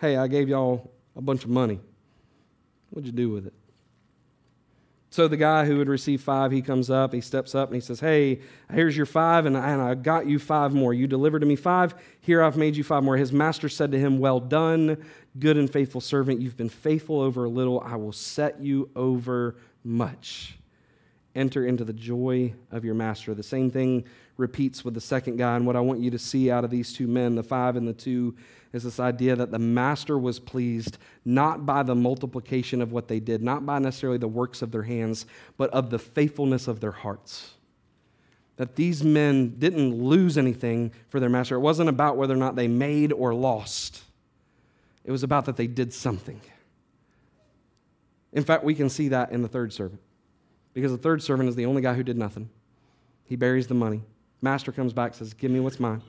Hey, 0.00 0.16
I 0.16 0.26
gave 0.26 0.48
y'all 0.48 0.90
a 1.16 1.22
bunch 1.22 1.44
of 1.44 1.50
money. 1.50 1.80
What'd 2.90 3.06
you 3.06 3.12
do 3.12 3.30
with 3.30 3.46
it? 3.46 3.54
So 5.10 5.26
the 5.26 5.36
guy 5.36 5.64
who 5.64 5.78
had 5.78 5.88
received 5.88 6.22
five, 6.22 6.52
he 6.52 6.60
comes 6.60 6.90
up, 6.90 7.14
he 7.14 7.22
steps 7.22 7.54
up, 7.54 7.68
and 7.68 7.74
he 7.74 7.80
says, 7.80 7.98
Hey, 7.98 8.40
here's 8.70 8.96
your 8.96 9.06
five, 9.06 9.46
and 9.46 9.56
I, 9.56 9.70
and 9.70 9.80
I 9.80 9.94
got 9.94 10.26
you 10.26 10.38
five 10.38 10.74
more. 10.74 10.92
You 10.92 11.06
delivered 11.06 11.40
to 11.40 11.46
me 11.46 11.56
five, 11.56 11.94
here 12.20 12.42
I've 12.42 12.56
made 12.56 12.76
you 12.76 12.84
five 12.84 13.02
more. 13.02 13.16
His 13.16 13.32
master 13.32 13.68
said 13.68 13.90
to 13.92 13.98
him, 13.98 14.18
Well 14.18 14.38
done, 14.38 15.02
good 15.38 15.56
and 15.56 15.70
faithful 15.70 16.02
servant. 16.02 16.42
You've 16.42 16.56
been 16.56 16.68
faithful 16.68 17.20
over 17.20 17.44
a 17.44 17.48
little, 17.48 17.80
I 17.80 17.96
will 17.96 18.12
set 18.12 18.60
you 18.60 18.90
over 18.94 19.56
much. 19.82 20.58
Enter 21.34 21.66
into 21.66 21.84
the 21.84 21.92
joy 21.92 22.52
of 22.70 22.84
your 22.84 22.94
master. 22.94 23.34
The 23.34 23.42
same 23.42 23.70
thing 23.70 24.04
repeats 24.38 24.84
with 24.84 24.94
the 24.94 25.00
second 25.00 25.36
guy. 25.36 25.56
And 25.56 25.66
what 25.66 25.76
I 25.76 25.80
want 25.80 26.00
you 26.00 26.10
to 26.12 26.18
see 26.18 26.50
out 26.50 26.64
of 26.64 26.70
these 26.70 26.94
two 26.94 27.06
men, 27.06 27.34
the 27.34 27.42
five 27.42 27.76
and 27.76 27.86
the 27.86 27.92
two, 27.92 28.34
is 28.72 28.84
this 28.84 29.00
idea 29.00 29.36
that 29.36 29.50
the 29.50 29.58
master 29.58 30.18
was 30.18 30.38
pleased 30.38 30.96
not 31.24 31.66
by 31.66 31.82
the 31.82 31.94
multiplication 31.94 32.80
of 32.80 32.92
what 32.92 33.08
they 33.08 33.20
did, 33.20 33.42
not 33.42 33.66
by 33.66 33.78
necessarily 33.78 34.18
the 34.18 34.28
works 34.28 34.62
of 34.62 34.72
their 34.72 34.84
hands, 34.84 35.26
but 35.56 35.68
of 35.70 35.90
the 35.90 35.98
faithfulness 35.98 36.68
of 36.68 36.80
their 36.80 36.92
hearts. 36.92 37.54
That 38.56 38.76
these 38.76 39.04
men 39.04 39.58
didn't 39.58 39.94
lose 40.02 40.38
anything 40.38 40.92
for 41.08 41.20
their 41.20 41.28
master. 41.28 41.56
It 41.56 41.60
wasn't 41.60 41.88
about 41.88 42.16
whether 42.16 42.34
or 42.34 42.38
not 42.38 42.56
they 42.56 42.68
made 42.68 43.12
or 43.12 43.34
lost, 43.34 44.02
it 45.04 45.12
was 45.12 45.22
about 45.22 45.46
that 45.46 45.56
they 45.56 45.66
did 45.66 45.92
something. 45.92 46.40
In 48.30 48.44
fact, 48.44 48.62
we 48.62 48.74
can 48.74 48.90
see 48.90 49.08
that 49.08 49.32
in 49.32 49.40
the 49.40 49.48
third 49.48 49.72
servant 49.72 50.02
because 50.74 50.92
the 50.92 50.98
third 50.98 51.22
servant 51.22 51.48
is 51.48 51.56
the 51.56 51.64
only 51.64 51.80
guy 51.80 51.94
who 51.94 52.02
did 52.02 52.18
nothing. 52.18 52.50
He 53.24 53.36
buries 53.36 53.66
the 53.66 53.74
money. 53.74 54.02
Master 54.40 54.72
comes 54.72 54.92
back, 54.92 55.14
says, 55.14 55.34
Give 55.34 55.50
me 55.50 55.60
what's 55.60 55.80
mine. 55.80 56.02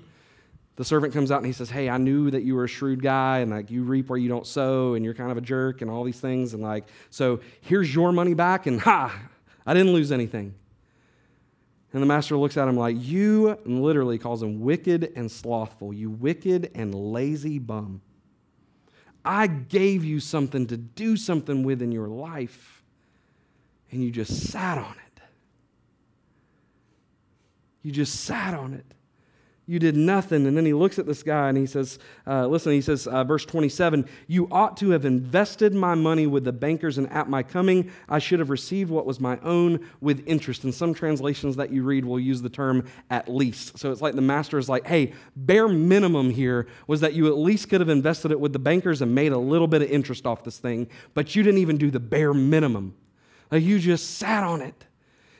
The 0.76 0.86
servant 0.86 1.14
comes 1.14 1.30
out 1.30 1.38
and 1.38 1.46
he 1.46 1.52
says, 1.52 1.70
Hey, 1.70 1.90
I 1.90 1.98
knew 1.98 2.32
that 2.32 2.44
you 2.44 2.56
were 2.56 2.64
a 2.64 2.68
shrewd 2.68 3.02
guy 3.02 3.40
and 3.40 3.52
like 3.52 3.70
you 3.70 3.84
reap 3.84 4.10
where 4.10 4.18
you 4.18 4.30
don't 4.30 4.48
sow 4.48 4.94
and 4.94 5.04
you're 5.04 5.14
kind 5.14 5.32
of 5.32 5.38
a 5.38 5.42
jerk 5.42 5.82
and 5.82 5.92
all 5.92 6.04
these 6.04 6.20
things. 6.20 6.54
And 6.54 6.64
like, 6.64 6.88
so 7.10 7.42
here's 7.62 7.94
your 7.94 8.12
money 8.12 8.34
back 8.34 8.66
and 8.66 8.80
ha, 8.80 9.20
I 9.66 9.74
didn't 9.74 9.94
lose 9.94 10.12
anything. 10.12 10.54
And 11.92 12.02
the 12.02 12.08
master 12.08 12.38
looks 12.38 12.56
at 12.56 12.68
him 12.68 12.78
like, 12.78 12.96
You, 12.98 13.58
literally 13.66 14.18
calls 14.18 14.44
him 14.44 14.62
wicked 14.62 15.12
and 15.16 15.32
slothful, 15.32 15.94
you 15.94 16.10
wicked 16.10 16.72
and 16.76 16.94
lazy 16.94 17.60
bum. 17.60 18.02
I 19.26 19.48
gave 19.48 20.06
you 20.06 20.20
something 20.20 20.68
to 20.68 20.78
do 20.78 21.18
something 21.18 21.64
with 21.64 21.82
in 21.82 21.92
your 21.92 22.08
life, 22.08 22.84
and 23.92 24.04
you 24.04 24.12
just 24.12 24.50
sat 24.50 24.78
on 24.78 24.94
it. 24.94 25.09
You 27.82 27.92
just 27.92 28.22
sat 28.26 28.54
on 28.54 28.74
it. 28.74 28.94
You 29.70 29.78
did 29.78 29.96
nothing. 29.96 30.48
And 30.48 30.58
then 30.58 30.66
he 30.66 30.74
looks 30.74 30.98
at 30.98 31.06
this 31.06 31.22
guy 31.22 31.48
and 31.48 31.56
he 31.56 31.68
says, 31.68 32.00
uh, 32.26 32.48
Listen, 32.48 32.72
he 32.72 32.82
says, 32.82 33.06
uh, 33.06 33.24
verse 33.24 33.46
27 33.46 34.10
You 34.26 34.48
ought 34.50 34.76
to 34.78 34.90
have 34.90 35.06
invested 35.06 35.76
my 35.76 35.94
money 35.94 36.26
with 36.26 36.44
the 36.44 36.52
bankers, 36.52 36.98
and 36.98 37.08
at 37.12 37.30
my 37.30 37.44
coming, 37.44 37.92
I 38.10 38.18
should 38.18 38.40
have 38.40 38.50
received 38.50 38.90
what 38.90 39.06
was 39.06 39.20
my 39.20 39.38
own 39.44 39.88
with 40.02 40.24
interest. 40.26 40.64
And 40.64 40.74
some 40.74 40.96
translations 40.96 41.56
that 41.58 41.72
you 41.72 41.84
read 41.84 42.04
will 42.04 42.20
use 42.20 42.42
the 42.42 42.50
term 42.50 42.84
at 43.12 43.30
least. 43.30 43.78
So 43.78 43.92
it's 43.92 44.02
like 44.02 44.16
the 44.16 44.22
master 44.22 44.58
is 44.58 44.70
like, 44.70 44.88
Hey, 44.88 45.14
bare 45.36 45.68
minimum 45.68 46.32
here 46.32 46.66
was 46.88 47.02
that 47.02 47.14
you 47.14 47.28
at 47.28 47.38
least 47.38 47.70
could 47.70 47.80
have 47.80 47.90
invested 47.90 48.32
it 48.32 48.40
with 48.40 48.54
the 48.54 48.60
bankers 48.60 49.04
and 49.04 49.14
made 49.14 49.34
a 49.34 49.38
little 49.38 49.68
bit 49.68 49.84
of 49.84 49.92
interest 49.92 50.26
off 50.26 50.44
this 50.44 50.58
thing, 50.58 50.88
but 51.14 51.36
you 51.36 51.44
didn't 51.44 51.60
even 51.60 51.78
do 51.78 51.92
the 51.92 52.00
bare 52.00 52.34
minimum. 52.34 52.96
Like 53.52 53.62
you 53.62 53.78
just 53.78 54.16
sat 54.16 54.44
on 54.44 54.64
it. 54.64 54.86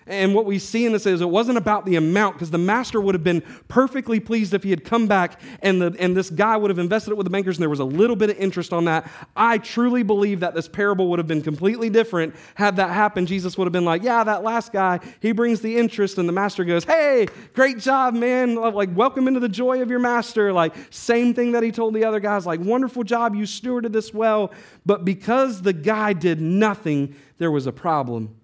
And 0.10 0.34
what 0.34 0.46
we 0.46 0.58
see 0.58 0.88
in 0.88 0.92
this 0.92 1.06
is 1.06 1.22
it 1.22 1.30
wasn't 1.30 1.60
about 1.60 1.86
the 1.86 1.96
amount, 1.96 2.34
because 2.34 2.50
the 2.50 2.58
master 2.58 3.00
would 3.00 3.14
have 3.14 3.24
been 3.24 3.44
perfectly 3.68 4.20
pleased 4.20 4.56
if 4.56 4.64
he 4.64 4.72
had 4.72 4.84
come 4.84 5.06
back 5.06 5.40
and, 5.62 5.80
the, 5.80 5.96
and 6.00 6.18
this 6.18 6.32
guy 6.32 6.58
would 6.58 6.72
have 6.72 6.80
invested 6.80 7.12
it 7.12 7.18
with 7.18 7.26
the 7.26 7.30
bankers 7.30 7.58
and 7.58 7.62
there 7.62 7.70
was 7.70 7.80
a 7.80 7.86
little 7.86 8.16
bit 8.16 8.32
of 8.32 8.38
interest 8.38 8.74
on 8.74 8.86
that. 8.86 9.10
I 9.36 9.60
truly 9.60 10.02
believe 10.02 10.40
that 10.40 10.56
this 10.56 10.68
parable 10.68 11.10
would 11.12 11.20
have 11.20 11.28
been 11.28 11.44
completely 11.44 11.92
different 11.92 12.36
had 12.56 12.78
that 12.78 12.90
happened. 12.90 13.28
Jesus 13.28 13.56
would 13.56 13.66
have 13.66 13.72
been 13.72 13.86
like, 13.86 14.02
Yeah, 14.02 14.24
that 14.24 14.44
last 14.44 14.74
guy, 14.74 15.00
he 15.22 15.32
brings 15.32 15.62
the 15.62 15.78
interest, 15.78 16.18
and 16.18 16.28
the 16.28 16.34
master 16.34 16.66
goes, 16.66 16.84
Hey, 16.86 17.28
great 17.54 17.78
job, 17.78 18.16
man. 18.16 18.56
Like, 18.56 18.90
welcome 18.96 19.28
into 19.28 19.40
the 19.40 19.48
joy 19.48 19.84
of 19.84 19.92
your 19.92 20.00
master. 20.00 20.52
Like, 20.52 20.74
same 20.90 21.36
thing 21.36 21.52
that 21.52 21.62
he 21.62 21.72
told 21.72 21.94
the 21.94 22.06
other 22.06 22.20
guys, 22.20 22.48
like, 22.48 22.60
wonderful 22.60 23.04
job, 23.04 23.36
you 23.36 23.44
stewarded 23.44 23.92
this 23.92 24.12
well. 24.12 24.52
But 24.88 25.06
because 25.06 25.62
the 25.62 25.74
guy 25.74 26.14
did 26.14 26.42
nothing, 26.42 27.16
there 27.38 27.52
was 27.52 27.68
a 27.68 27.72
problem. 27.72 28.39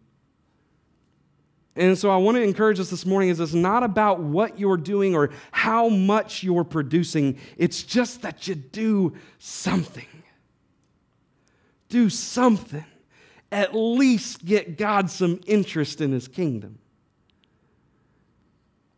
And 1.75 1.97
so 1.97 2.09
I 2.09 2.15
want 2.15 2.35
to 2.37 2.41
encourage 2.41 2.79
us 2.79 2.89
this 2.89 3.05
morning 3.05 3.29
is 3.29 3.39
it's 3.39 3.53
not 3.53 3.83
about 3.83 4.21
what 4.21 4.57
you're 4.57 4.77
doing 4.77 5.13
or 5.13 5.31
how 5.51 5.89
much 5.89 6.41
you're 6.41 6.63
producing. 6.63 7.37
It's 7.57 7.83
just 7.83 8.21
that 8.21 8.47
you 8.47 8.55
do 8.55 9.13
something. 9.39 10.07
Do 11.89 12.09
something. 12.09 12.85
At 13.51 13.75
least 13.75 14.45
get 14.45 14.77
God 14.77 15.09
some 15.09 15.41
interest 15.45 15.99
in 15.99 16.13
his 16.13 16.29
kingdom. 16.29 16.79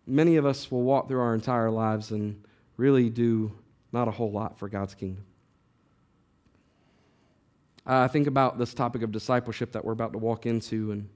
Many 0.05 0.36
of 0.36 0.45
us 0.45 0.71
will 0.71 0.84
walk 0.84 1.07
through 1.07 1.19
our 1.19 1.34
entire 1.34 1.71
lives 1.71 2.11
and 2.11 2.43
really 2.78 3.09
do 3.09 3.51
not 3.91 4.07
a 4.07 4.11
whole 4.11 4.32
lot 4.32 4.57
for 4.59 4.69
God's 4.69 4.93
kingdom. 4.93 5.25
I 7.86 8.07
think 8.07 8.28
about 8.28 8.57
this 8.57 8.73
topic 8.73 9.01
of 9.01 9.11
discipleship 9.11 9.71
that 9.71 9.84
we're 9.84 9.93
about 9.93 10.11
to 10.11 10.17
walk 10.19 10.45
into 10.45 10.91
and 10.91 11.09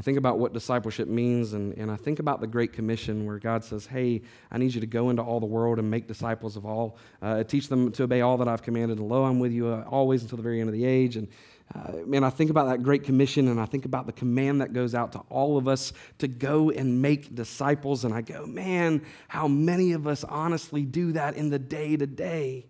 I 0.00 0.02
think 0.02 0.16
about 0.16 0.38
what 0.38 0.54
discipleship 0.54 1.08
means, 1.08 1.52
and, 1.52 1.76
and 1.76 1.90
I 1.90 1.96
think 1.96 2.20
about 2.20 2.40
the 2.40 2.46
Great 2.46 2.72
Commission 2.72 3.26
where 3.26 3.38
God 3.38 3.62
says, 3.62 3.84
Hey, 3.84 4.22
I 4.50 4.56
need 4.56 4.72
you 4.72 4.80
to 4.80 4.86
go 4.86 5.10
into 5.10 5.20
all 5.20 5.40
the 5.40 5.46
world 5.46 5.78
and 5.78 5.90
make 5.90 6.08
disciples 6.08 6.56
of 6.56 6.64
all, 6.64 6.96
uh, 7.20 7.44
teach 7.44 7.68
them 7.68 7.92
to 7.92 8.04
obey 8.04 8.22
all 8.22 8.38
that 8.38 8.48
I've 8.48 8.62
commanded, 8.62 8.96
and 8.96 9.10
lo, 9.10 9.24
I'm 9.24 9.38
with 9.38 9.52
you 9.52 9.66
uh, 9.66 9.84
always 9.90 10.22
until 10.22 10.36
the 10.36 10.42
very 10.42 10.58
end 10.58 10.70
of 10.70 10.72
the 10.72 10.86
age. 10.86 11.16
And 11.16 11.28
uh, 11.74 11.98
man, 12.06 12.24
I 12.24 12.30
think 12.30 12.48
about 12.48 12.70
that 12.70 12.82
Great 12.82 13.04
Commission, 13.04 13.48
and 13.48 13.60
I 13.60 13.66
think 13.66 13.84
about 13.84 14.06
the 14.06 14.12
command 14.12 14.62
that 14.62 14.72
goes 14.72 14.94
out 14.94 15.12
to 15.12 15.18
all 15.28 15.58
of 15.58 15.68
us 15.68 15.92
to 16.16 16.28
go 16.28 16.70
and 16.70 17.02
make 17.02 17.34
disciples. 17.34 18.06
And 18.06 18.14
I 18.14 18.22
go, 18.22 18.46
man, 18.46 19.04
how 19.28 19.48
many 19.48 19.92
of 19.92 20.06
us 20.06 20.24
honestly 20.24 20.86
do 20.86 21.12
that 21.12 21.36
in 21.36 21.50
the 21.50 21.58
day 21.58 21.98
to 21.98 22.06
day? 22.06 22.64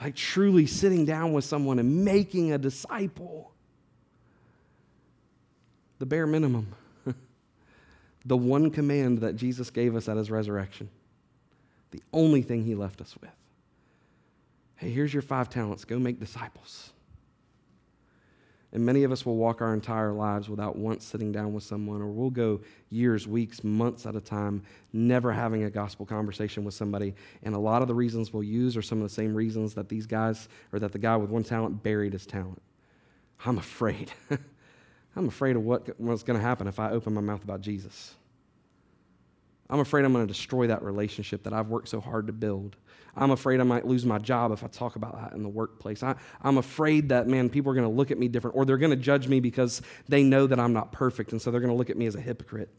Like 0.00 0.14
truly 0.14 0.66
sitting 0.66 1.04
down 1.04 1.32
with 1.32 1.44
someone 1.44 1.80
and 1.80 2.04
making 2.04 2.52
a 2.52 2.58
disciple 2.58 3.54
the 5.98 6.06
bare 6.06 6.26
minimum. 6.26 6.74
the 8.24 8.36
one 8.36 8.70
command 8.70 9.18
that 9.18 9.36
Jesus 9.36 9.70
gave 9.70 9.96
us 9.96 10.08
at 10.08 10.16
his 10.16 10.30
resurrection. 10.30 10.88
The 11.90 12.02
only 12.12 12.42
thing 12.42 12.64
he 12.64 12.74
left 12.74 13.00
us 13.00 13.16
with. 13.20 13.30
Hey, 14.76 14.90
here's 14.90 15.12
your 15.12 15.22
five 15.22 15.48
talents. 15.48 15.84
Go 15.84 15.98
make 15.98 16.20
disciples. 16.20 16.92
And 18.72 18.84
many 18.84 19.02
of 19.04 19.12
us 19.12 19.24
will 19.24 19.36
walk 19.36 19.62
our 19.62 19.72
entire 19.72 20.12
lives 20.12 20.50
without 20.50 20.76
once 20.76 21.04
sitting 21.04 21.32
down 21.32 21.54
with 21.54 21.64
someone, 21.64 22.02
or 22.02 22.08
we'll 22.08 22.28
go 22.28 22.60
years, 22.90 23.26
weeks, 23.26 23.64
months 23.64 24.04
at 24.04 24.14
a 24.14 24.20
time, 24.20 24.62
never 24.92 25.32
having 25.32 25.64
a 25.64 25.70
gospel 25.70 26.04
conversation 26.04 26.64
with 26.64 26.74
somebody. 26.74 27.14
And 27.42 27.54
a 27.54 27.58
lot 27.58 27.80
of 27.80 27.88
the 27.88 27.94
reasons 27.94 28.32
we'll 28.32 28.42
use 28.42 28.76
are 28.76 28.82
some 28.82 28.98
of 28.98 29.04
the 29.04 29.14
same 29.14 29.34
reasons 29.34 29.72
that 29.74 29.88
these 29.88 30.06
guys, 30.06 30.50
or 30.72 30.78
that 30.80 30.92
the 30.92 30.98
guy 30.98 31.16
with 31.16 31.30
one 31.30 31.44
talent 31.44 31.82
buried 31.82 32.12
his 32.12 32.26
talent. 32.26 32.60
I'm 33.44 33.56
afraid. 33.56 34.12
I'm 35.18 35.26
afraid 35.26 35.56
of 35.56 35.64
what, 35.64 35.98
what's 35.98 36.22
going 36.22 36.38
to 36.38 36.44
happen 36.44 36.68
if 36.68 36.78
I 36.78 36.92
open 36.92 37.12
my 37.12 37.20
mouth 37.20 37.42
about 37.42 37.60
Jesus. 37.60 38.14
I'm 39.68 39.80
afraid 39.80 40.04
I'm 40.04 40.12
going 40.12 40.24
to 40.24 40.32
destroy 40.32 40.68
that 40.68 40.82
relationship 40.84 41.42
that 41.42 41.52
I've 41.52 41.66
worked 41.66 41.88
so 41.88 42.00
hard 42.00 42.28
to 42.28 42.32
build. 42.32 42.76
I'm 43.16 43.32
afraid 43.32 43.58
I 43.58 43.64
might 43.64 43.84
lose 43.84 44.06
my 44.06 44.18
job 44.18 44.52
if 44.52 44.62
I 44.62 44.68
talk 44.68 44.94
about 44.94 45.20
that 45.20 45.32
in 45.32 45.42
the 45.42 45.48
workplace. 45.48 46.04
I, 46.04 46.14
am 46.44 46.56
afraid 46.56 47.08
that, 47.08 47.26
man, 47.26 47.50
people 47.50 47.72
are 47.72 47.74
going 47.74 47.88
to 47.88 47.92
look 47.92 48.12
at 48.12 48.18
me 48.18 48.28
different 48.28 48.56
or 48.56 48.64
they're 48.64 48.78
going 48.78 48.90
to 48.90 48.96
judge 48.96 49.26
me 49.26 49.40
because 49.40 49.82
they 50.08 50.22
know 50.22 50.46
that 50.46 50.60
I'm 50.60 50.72
not 50.72 50.92
perfect. 50.92 51.32
And 51.32 51.42
so 51.42 51.50
they're 51.50 51.60
going 51.60 51.72
to 51.72 51.76
look 51.76 51.90
at 51.90 51.96
me 51.96 52.06
as 52.06 52.14
a 52.14 52.20
hypocrite. 52.20 52.70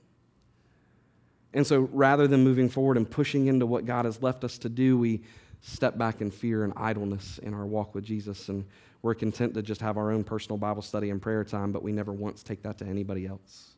And 1.53 1.67
so 1.67 1.89
rather 1.91 2.25
than 2.25 2.45
moving 2.45 2.69
forward 2.69 2.95
and 2.95 3.09
pushing 3.09 3.47
into 3.47 3.65
what 3.65 3.85
God 3.85 4.05
has 4.05 4.23
left 4.23 4.45
us 4.45 4.57
to 4.59 4.69
do, 4.69 4.97
we 4.97 5.23
step 5.59 5.97
back 5.97 6.21
in 6.21 6.31
fear 6.31 6.63
and 6.63 6.71
idleness 6.77 7.37
in 7.39 7.53
our 7.53 7.65
walk 7.65 7.93
with 7.93 8.05
Jesus. 8.05 8.47
And 8.47 8.65
we're 9.02 9.16
content 9.16 9.54
to 9.54 9.62
just 9.62 9.82
have 9.82 9.97
our 9.97 10.12
own 10.12 10.24
personal 10.24 10.58
Bible 10.58 10.82
study 10.82 11.10
and 11.10 11.22
prayer 11.22 11.43
time, 11.43 11.72
but 11.72 11.84
we 11.84 11.91
never 11.91 12.12
once 12.12 12.43
take 12.43 12.64
that 12.64 12.78
to 12.80 12.86
anybody 12.86 13.26
else. 13.26 13.76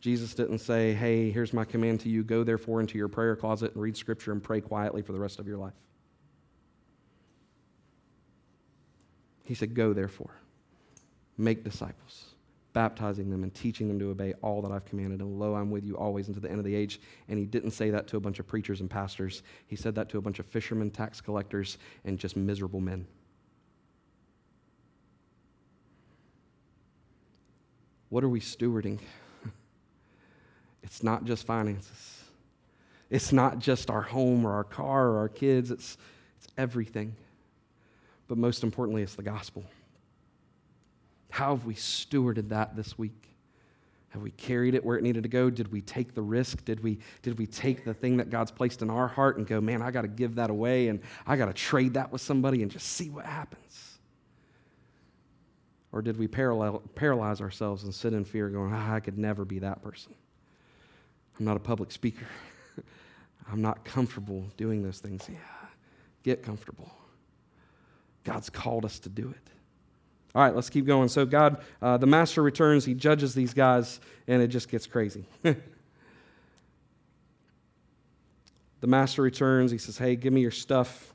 Jesus 0.00 0.34
didn't 0.34 0.58
say, 0.58 0.94
Hey, 0.94 1.30
here's 1.30 1.52
my 1.52 1.64
command 1.64 2.00
to 2.00 2.08
you 2.08 2.22
go 2.22 2.44
therefore 2.44 2.80
into 2.80 2.98
your 2.98 3.08
prayer 3.08 3.34
closet 3.34 3.72
and 3.74 3.82
read 3.82 3.96
scripture 3.96 4.32
and 4.32 4.42
pray 4.42 4.60
quietly 4.60 5.02
for 5.02 5.12
the 5.12 5.18
rest 5.18 5.40
of 5.40 5.48
your 5.48 5.58
life. 5.58 5.74
He 9.42 9.54
said, 9.54 9.74
Go 9.74 9.92
therefore, 9.92 10.30
make 11.36 11.64
disciples, 11.64 12.26
baptizing 12.72 13.30
them 13.30 13.42
and 13.42 13.52
teaching 13.52 13.88
them 13.88 13.98
to 13.98 14.10
obey 14.10 14.34
all 14.42 14.62
that 14.62 14.70
I've 14.70 14.84
commanded. 14.84 15.20
And 15.20 15.40
lo, 15.40 15.54
I'm 15.54 15.70
with 15.72 15.84
you 15.84 15.96
always 15.96 16.28
unto 16.28 16.40
the 16.40 16.50
end 16.50 16.58
of 16.58 16.64
the 16.64 16.74
age. 16.74 17.00
And 17.28 17.38
he 17.38 17.44
didn't 17.44 17.72
say 17.72 17.90
that 17.90 18.06
to 18.08 18.16
a 18.16 18.20
bunch 18.20 18.38
of 18.38 18.46
preachers 18.46 18.80
and 18.80 18.90
pastors, 18.90 19.42
he 19.66 19.74
said 19.74 19.96
that 19.96 20.08
to 20.10 20.18
a 20.18 20.20
bunch 20.20 20.38
of 20.38 20.46
fishermen, 20.46 20.90
tax 20.90 21.20
collectors, 21.20 21.78
and 22.04 22.18
just 22.18 22.36
miserable 22.36 22.80
men. 22.80 23.06
What 28.08 28.24
are 28.24 28.28
we 28.28 28.40
stewarding? 28.40 28.98
It's 30.82 31.02
not 31.02 31.24
just 31.24 31.44
finances. 31.44 32.22
It's 33.10 33.32
not 33.32 33.58
just 33.58 33.90
our 33.90 34.02
home 34.02 34.44
or 34.44 34.52
our 34.52 34.62
car 34.62 35.08
or 35.08 35.18
our 35.18 35.28
kids. 35.28 35.72
It's, 35.72 35.96
it's 36.38 36.46
everything. 36.56 37.16
But 38.28 38.38
most 38.38 38.62
importantly, 38.62 39.02
it's 39.02 39.16
the 39.16 39.22
gospel. 39.24 39.64
How 41.30 41.56
have 41.56 41.66
we 41.66 41.74
stewarded 41.74 42.50
that 42.50 42.76
this 42.76 42.96
week? 42.96 43.26
Have 44.10 44.22
we 44.22 44.30
carried 44.30 44.74
it 44.74 44.84
where 44.84 44.96
it 44.96 45.02
needed 45.02 45.24
to 45.24 45.28
go? 45.28 45.50
Did 45.50 45.70
we 45.70 45.82
take 45.82 46.14
the 46.14 46.22
risk? 46.22 46.64
Did 46.64 46.82
we, 46.82 46.98
did 47.22 47.38
we 47.38 47.46
take 47.46 47.84
the 47.84 47.92
thing 47.92 48.16
that 48.16 48.30
God's 48.30 48.50
placed 48.50 48.80
in 48.80 48.88
our 48.88 49.08
heart 49.08 49.36
and 49.36 49.46
go, 49.46 49.60
man, 49.60 49.82
I 49.82 49.90
got 49.90 50.02
to 50.02 50.08
give 50.08 50.36
that 50.36 50.50
away 50.50 50.88
and 50.88 51.00
I 51.26 51.36
got 51.36 51.46
to 51.46 51.52
trade 51.52 51.94
that 51.94 52.10
with 52.10 52.22
somebody 52.22 52.62
and 52.62 52.70
just 52.70 52.86
see 52.86 53.10
what 53.10 53.26
happens? 53.26 53.95
Or 55.96 56.02
did 56.02 56.18
we 56.18 56.28
paralyze 56.28 57.40
ourselves 57.40 57.84
and 57.84 57.94
sit 57.94 58.12
in 58.12 58.26
fear, 58.26 58.50
going, 58.50 58.70
ah, 58.70 58.96
I 58.96 59.00
could 59.00 59.16
never 59.16 59.46
be 59.46 59.60
that 59.60 59.82
person? 59.82 60.14
I'm 61.38 61.46
not 61.46 61.56
a 61.56 61.60
public 61.60 61.90
speaker. 61.90 62.26
I'm 63.50 63.62
not 63.62 63.82
comfortable 63.82 64.44
doing 64.58 64.82
those 64.82 64.98
things. 64.98 65.26
Yeah, 65.26 65.38
get 66.22 66.42
comfortable. 66.42 66.90
God's 68.24 68.50
called 68.50 68.84
us 68.84 68.98
to 68.98 69.08
do 69.08 69.30
it. 69.30 69.50
All 70.34 70.42
right, 70.42 70.54
let's 70.54 70.68
keep 70.68 70.84
going. 70.84 71.08
So, 71.08 71.24
God, 71.24 71.64
uh, 71.80 71.96
the 71.96 72.06
master 72.06 72.42
returns, 72.42 72.84
he 72.84 72.92
judges 72.92 73.34
these 73.34 73.54
guys, 73.54 73.98
and 74.28 74.42
it 74.42 74.48
just 74.48 74.68
gets 74.68 74.86
crazy. 74.86 75.24
the 75.42 75.56
master 78.82 79.22
returns, 79.22 79.70
he 79.70 79.78
says, 79.78 79.96
Hey, 79.96 80.14
give 80.14 80.34
me 80.34 80.42
your 80.42 80.50
stuff. 80.50 81.14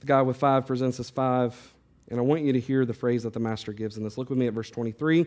The 0.00 0.06
guy 0.06 0.22
with 0.22 0.38
five 0.38 0.66
presents 0.66 0.98
us 0.98 1.10
five. 1.10 1.74
And 2.10 2.18
I 2.18 2.22
want 2.22 2.42
you 2.42 2.52
to 2.52 2.60
hear 2.60 2.84
the 2.84 2.94
phrase 2.94 3.22
that 3.22 3.32
the 3.32 3.40
master 3.40 3.72
gives 3.72 3.96
in 3.96 4.04
this. 4.04 4.18
Look 4.18 4.30
with 4.30 4.38
me 4.38 4.46
at 4.46 4.52
verse 4.52 4.70
23. 4.70 5.26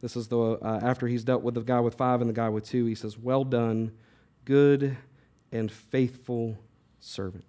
This 0.00 0.16
is 0.16 0.28
the 0.28 0.38
uh, 0.38 0.80
after 0.82 1.06
he's 1.06 1.24
dealt 1.24 1.42
with 1.42 1.54
the 1.54 1.62
guy 1.62 1.80
with 1.80 1.94
five 1.94 2.20
and 2.20 2.28
the 2.28 2.34
guy 2.34 2.48
with 2.48 2.64
two. 2.64 2.84
He 2.84 2.94
says, 2.94 3.16
"Well 3.16 3.44
done, 3.44 3.92
good 4.44 4.96
and 5.52 5.70
faithful 5.70 6.58
servant." 7.00 7.44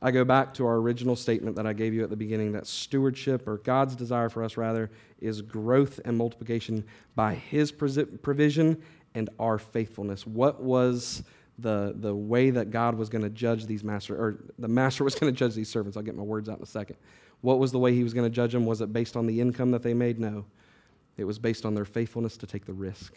I 0.00 0.12
go 0.12 0.24
back 0.24 0.54
to 0.54 0.66
our 0.66 0.76
original 0.76 1.16
statement 1.16 1.56
that 1.56 1.66
I 1.66 1.72
gave 1.72 1.92
you 1.92 2.04
at 2.04 2.10
the 2.10 2.16
beginning 2.16 2.52
that 2.52 2.66
stewardship, 2.66 3.48
or 3.48 3.58
God's 3.58 3.96
desire 3.96 4.28
for 4.28 4.44
us 4.44 4.56
rather, 4.56 4.90
is 5.20 5.42
growth 5.42 6.00
and 6.04 6.16
multiplication 6.16 6.84
by 7.16 7.34
His 7.34 7.72
provision 7.72 8.80
and 9.14 9.30
our 9.40 9.58
faithfulness. 9.58 10.26
What 10.26 10.62
was 10.62 11.24
the, 11.58 11.94
the 11.96 12.14
way 12.14 12.50
that 12.50 12.70
God 12.70 12.94
was 12.94 13.08
going 13.08 13.24
to 13.24 13.30
judge 13.30 13.66
these 13.66 13.82
master, 13.82 14.14
or 14.14 14.38
the 14.58 14.68
master 14.68 15.02
was 15.02 15.16
going 15.16 15.32
to 15.32 15.36
judge 15.36 15.54
these 15.54 15.68
servants? 15.68 15.96
I'll 15.96 16.04
get 16.04 16.14
my 16.14 16.22
words 16.22 16.48
out 16.48 16.58
in 16.58 16.62
a 16.62 16.66
second. 16.66 16.96
What 17.40 17.58
was 17.58 17.72
the 17.72 17.78
way 17.78 17.94
he 17.94 18.02
was 18.02 18.14
going 18.14 18.28
to 18.28 18.34
judge 18.34 18.52
them? 18.52 18.66
Was 18.66 18.80
it 18.80 18.92
based 18.92 19.16
on 19.16 19.26
the 19.26 19.40
income 19.40 19.70
that 19.70 19.82
they 19.82 19.94
made? 19.94 20.18
No. 20.18 20.44
It 21.16 21.24
was 21.24 21.38
based 21.38 21.64
on 21.64 21.74
their 21.74 21.84
faithfulness 21.84 22.36
to 22.38 22.46
take 22.46 22.64
the 22.64 22.72
risk. 22.72 23.14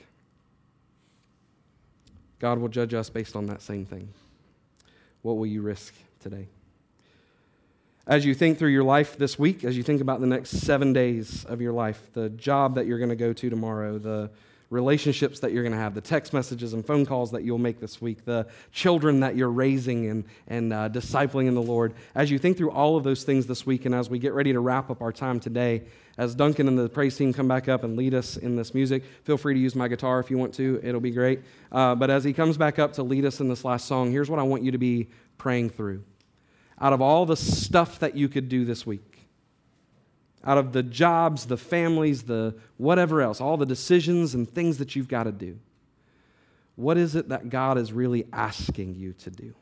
God 2.39 2.57
will 2.57 2.69
judge 2.69 2.93
us 2.93 3.09
based 3.09 3.35
on 3.35 3.45
that 3.47 3.61
same 3.61 3.85
thing. 3.85 4.09
What 5.21 5.37
will 5.37 5.45
you 5.45 5.61
risk 5.61 5.93
today? 6.19 6.47
As 8.07 8.25
you 8.25 8.33
think 8.33 8.57
through 8.57 8.69
your 8.71 8.83
life 8.83 9.15
this 9.17 9.37
week, 9.37 9.63
as 9.63 9.77
you 9.77 9.83
think 9.83 10.01
about 10.01 10.21
the 10.21 10.27
next 10.27 10.49
seven 10.49 10.91
days 10.91 11.45
of 11.45 11.61
your 11.61 11.71
life, 11.71 12.09
the 12.13 12.29
job 12.29 12.75
that 12.75 12.87
you're 12.87 12.97
going 12.97 13.11
to 13.11 13.15
go 13.15 13.31
to 13.31 13.49
tomorrow, 13.49 13.99
the 13.99 14.31
relationships 14.71 15.39
that 15.41 15.51
you're 15.51 15.63
going 15.63 15.73
to 15.73 15.77
have, 15.77 15.93
the 15.93 16.01
text 16.01 16.33
messages 16.33 16.73
and 16.73 16.83
phone 16.83 17.05
calls 17.05 17.29
that 17.31 17.43
you'll 17.43 17.57
make 17.57 17.79
this 17.79 18.01
week, 18.01 18.23
the 18.25 18.47
children 18.71 19.19
that 19.19 19.35
you're 19.35 19.51
raising 19.51 20.09
and, 20.09 20.23
and 20.47 20.73
uh, 20.73 20.89
discipling 20.89 21.47
in 21.47 21.53
the 21.53 21.61
Lord. 21.61 21.93
As 22.15 22.31
you 22.31 22.39
think 22.39 22.57
through 22.57 22.71
all 22.71 22.95
of 22.95 23.03
those 23.03 23.23
things 23.23 23.45
this 23.45 23.65
week, 23.65 23.85
and 23.85 23.93
as 23.93 24.09
we 24.09 24.17
get 24.17 24.33
ready 24.33 24.53
to 24.53 24.61
wrap 24.61 24.89
up 24.89 25.01
our 25.01 25.11
time 25.11 25.41
today, 25.41 25.83
as 26.17 26.33
Duncan 26.33 26.69
and 26.69 26.79
the 26.79 26.87
praise 26.87 27.17
team 27.17 27.33
come 27.33 27.49
back 27.49 27.67
up 27.67 27.83
and 27.83 27.97
lead 27.97 28.13
us 28.13 28.37
in 28.37 28.55
this 28.55 28.73
music, 28.73 29.03
feel 29.23 29.37
free 29.37 29.53
to 29.53 29.59
use 29.59 29.75
my 29.75 29.89
guitar 29.89 30.19
if 30.21 30.31
you 30.31 30.37
want 30.37 30.53
to. 30.55 30.79
It'll 30.81 31.01
be 31.01 31.11
great. 31.11 31.41
Uh, 31.69 31.93
but 31.95 32.09
as 32.09 32.23
he 32.23 32.31
comes 32.31 32.57
back 32.57 32.79
up 32.79 32.93
to 32.93 33.03
lead 33.03 33.25
us 33.25 33.41
in 33.41 33.49
this 33.49 33.65
last 33.65 33.87
song, 33.87 34.09
here's 34.11 34.29
what 34.29 34.39
I 34.39 34.43
want 34.43 34.63
you 34.63 34.71
to 34.71 34.77
be 34.77 35.09
praying 35.37 35.71
through. 35.71 36.03
Out 36.79 36.93
of 36.93 37.01
all 37.01 37.25
the 37.25 37.35
stuff 37.35 37.99
that 37.99 38.15
you 38.15 38.29
could 38.29 38.47
do 38.47 38.63
this 38.63 38.85
week, 38.85 39.10
out 40.43 40.57
of 40.57 40.73
the 40.73 40.83
jobs, 40.83 41.45
the 41.45 41.57
families, 41.57 42.23
the 42.23 42.55
whatever 42.77 43.21
else, 43.21 43.39
all 43.39 43.57
the 43.57 43.65
decisions 43.65 44.33
and 44.33 44.49
things 44.49 44.77
that 44.79 44.95
you've 44.95 45.07
got 45.07 45.23
to 45.23 45.31
do. 45.31 45.59
What 46.75 46.97
is 46.97 47.15
it 47.15 47.29
that 47.29 47.49
God 47.49 47.77
is 47.77 47.93
really 47.93 48.25
asking 48.33 48.95
you 48.95 49.13
to 49.13 49.29
do? 49.29 49.53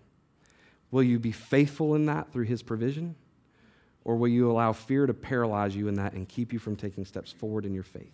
Will 0.91 1.03
you 1.03 1.19
be 1.19 1.31
faithful 1.31 1.95
in 1.95 2.05
that 2.05 2.31
through 2.31 2.45
His 2.45 2.63
provision? 2.63 3.15
Or 4.05 4.15
will 4.15 4.29
you 4.29 4.49
allow 4.49 4.71
fear 4.71 5.05
to 5.05 5.13
paralyze 5.13 5.75
you 5.75 5.87
in 5.87 5.95
that 5.95 6.13
and 6.13 6.27
keep 6.27 6.53
you 6.53 6.59
from 6.59 6.75
taking 6.75 7.05
steps 7.05 7.31
forward 7.31 7.65
in 7.65 7.73
your 7.73 7.83
faith? 7.83 8.13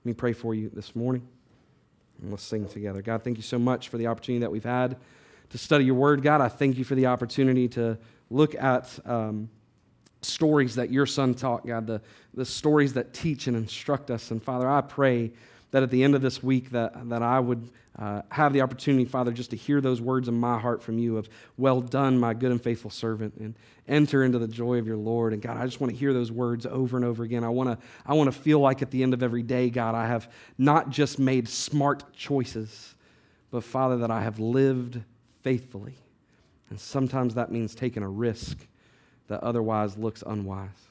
Let 0.00 0.04
me 0.04 0.12
pray 0.12 0.32
for 0.32 0.54
you 0.54 0.70
this 0.72 0.94
morning. 0.94 1.26
And 2.20 2.30
let's 2.30 2.42
sing 2.42 2.68
together. 2.68 3.02
God, 3.02 3.22
thank 3.22 3.36
you 3.36 3.42
so 3.42 3.58
much 3.58 3.88
for 3.88 3.98
the 3.98 4.06
opportunity 4.06 4.40
that 4.40 4.50
we've 4.50 4.64
had 4.64 4.96
to 5.50 5.58
study 5.58 5.84
your 5.84 5.94
word. 5.94 6.22
God, 6.22 6.40
I 6.40 6.48
thank 6.48 6.76
you 6.76 6.84
for 6.84 6.94
the 6.94 7.06
opportunity 7.06 7.68
to 7.68 7.98
look 8.30 8.54
at. 8.54 8.98
Um, 9.04 9.48
stories 10.26 10.74
that 10.74 10.90
your 10.90 11.06
son 11.06 11.34
taught, 11.34 11.66
God, 11.66 11.86
the, 11.86 12.00
the 12.34 12.44
stories 12.44 12.92
that 12.94 13.14
teach 13.14 13.46
and 13.46 13.56
instruct 13.56 14.10
us. 14.10 14.30
And 14.30 14.42
Father, 14.42 14.68
I 14.68 14.80
pray 14.80 15.32
that 15.70 15.82
at 15.82 15.90
the 15.90 16.04
end 16.04 16.14
of 16.14 16.22
this 16.22 16.42
week 16.42 16.70
that, 16.70 17.08
that 17.08 17.22
I 17.22 17.40
would 17.40 17.70
uh, 17.98 18.22
have 18.30 18.52
the 18.52 18.60
opportunity, 18.60 19.04
Father, 19.04 19.32
just 19.32 19.50
to 19.50 19.56
hear 19.56 19.80
those 19.80 20.00
words 20.00 20.28
in 20.28 20.34
my 20.34 20.58
heart 20.58 20.82
from 20.82 20.98
you 20.98 21.16
of, 21.16 21.28
well 21.56 21.80
done, 21.80 22.18
my 22.18 22.34
good 22.34 22.50
and 22.50 22.62
faithful 22.62 22.90
servant, 22.90 23.34
and 23.36 23.54
enter 23.88 24.22
into 24.22 24.38
the 24.38 24.48
joy 24.48 24.78
of 24.78 24.86
your 24.86 24.98
Lord. 24.98 25.32
And 25.32 25.40
God, 25.40 25.56
I 25.56 25.64
just 25.64 25.80
want 25.80 25.92
to 25.92 25.98
hear 25.98 26.12
those 26.12 26.30
words 26.30 26.66
over 26.66 26.96
and 26.96 27.06
over 27.06 27.24
again. 27.24 27.42
I 27.42 27.48
want 27.48 27.70
to, 27.70 27.86
I 28.04 28.14
want 28.14 28.32
to 28.32 28.38
feel 28.38 28.60
like 28.60 28.82
at 28.82 28.90
the 28.90 29.02
end 29.02 29.14
of 29.14 29.22
every 29.22 29.42
day, 29.42 29.70
God, 29.70 29.94
I 29.94 30.06
have 30.06 30.30
not 30.58 30.90
just 30.90 31.18
made 31.18 31.48
smart 31.48 32.12
choices, 32.12 32.94
but 33.50 33.64
Father, 33.64 33.98
that 33.98 34.10
I 34.10 34.22
have 34.22 34.38
lived 34.38 35.00
faithfully. 35.42 35.96
And 36.68 36.78
sometimes 36.78 37.34
that 37.34 37.50
means 37.50 37.74
taking 37.74 38.02
a 38.02 38.08
risk 38.08 38.58
that 39.28 39.42
otherwise 39.42 39.96
looks 39.96 40.22
unwise. 40.26 40.86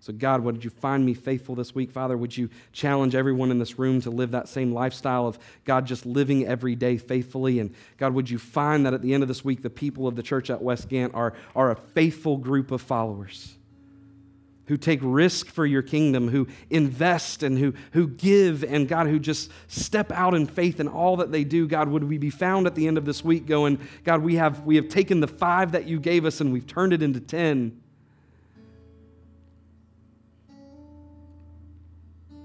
So, 0.00 0.12
God, 0.12 0.42
would 0.42 0.62
you 0.62 0.70
find 0.70 1.04
me 1.04 1.12
faithful 1.12 1.56
this 1.56 1.74
week, 1.74 1.90
Father? 1.90 2.16
Would 2.16 2.36
you 2.36 2.48
challenge 2.72 3.14
everyone 3.16 3.50
in 3.50 3.58
this 3.58 3.78
room 3.78 4.00
to 4.02 4.10
live 4.10 4.30
that 4.30 4.48
same 4.48 4.72
lifestyle 4.72 5.26
of 5.26 5.38
God 5.64 5.86
just 5.86 6.06
living 6.06 6.46
every 6.46 6.76
day 6.76 6.98
faithfully? 6.98 7.58
And 7.58 7.74
God, 7.96 8.14
would 8.14 8.30
you 8.30 8.38
find 8.38 8.86
that 8.86 8.94
at 8.94 9.02
the 9.02 9.12
end 9.12 9.24
of 9.24 9.28
this 9.28 9.44
week, 9.44 9.60
the 9.60 9.70
people 9.70 10.06
of 10.06 10.14
the 10.14 10.22
church 10.22 10.50
at 10.50 10.62
West 10.62 10.88
Gant 10.88 11.14
are, 11.14 11.34
are 11.56 11.72
a 11.72 11.76
faithful 11.76 12.36
group 12.36 12.70
of 12.70 12.80
followers? 12.80 13.57
Who 14.68 14.76
take 14.76 15.00
risk 15.02 15.48
for 15.48 15.66
your 15.66 15.82
kingdom, 15.82 16.28
who 16.28 16.46
invest 16.70 17.42
and 17.42 17.58
who, 17.58 17.74
who 17.92 18.06
give, 18.06 18.62
and 18.62 18.86
God, 18.86 19.06
who 19.06 19.18
just 19.18 19.50
step 19.66 20.12
out 20.12 20.34
in 20.34 20.46
faith 20.46 20.78
in 20.78 20.86
all 20.86 21.16
that 21.16 21.32
they 21.32 21.42
do. 21.42 21.66
God, 21.66 21.88
would 21.88 22.04
we 22.04 22.18
be 22.18 22.30
found 22.30 22.66
at 22.66 22.74
the 22.74 22.86
end 22.86 22.98
of 22.98 23.04
this 23.04 23.24
week 23.24 23.46
going, 23.46 23.80
God, 24.04 24.22
we 24.22 24.36
have, 24.36 24.64
we 24.64 24.76
have 24.76 24.88
taken 24.88 25.20
the 25.20 25.26
five 25.26 25.72
that 25.72 25.86
you 25.86 25.98
gave 25.98 26.24
us 26.24 26.40
and 26.40 26.52
we've 26.52 26.66
turned 26.66 26.92
it 26.92 27.02
into 27.02 27.20
ten. 27.20 27.80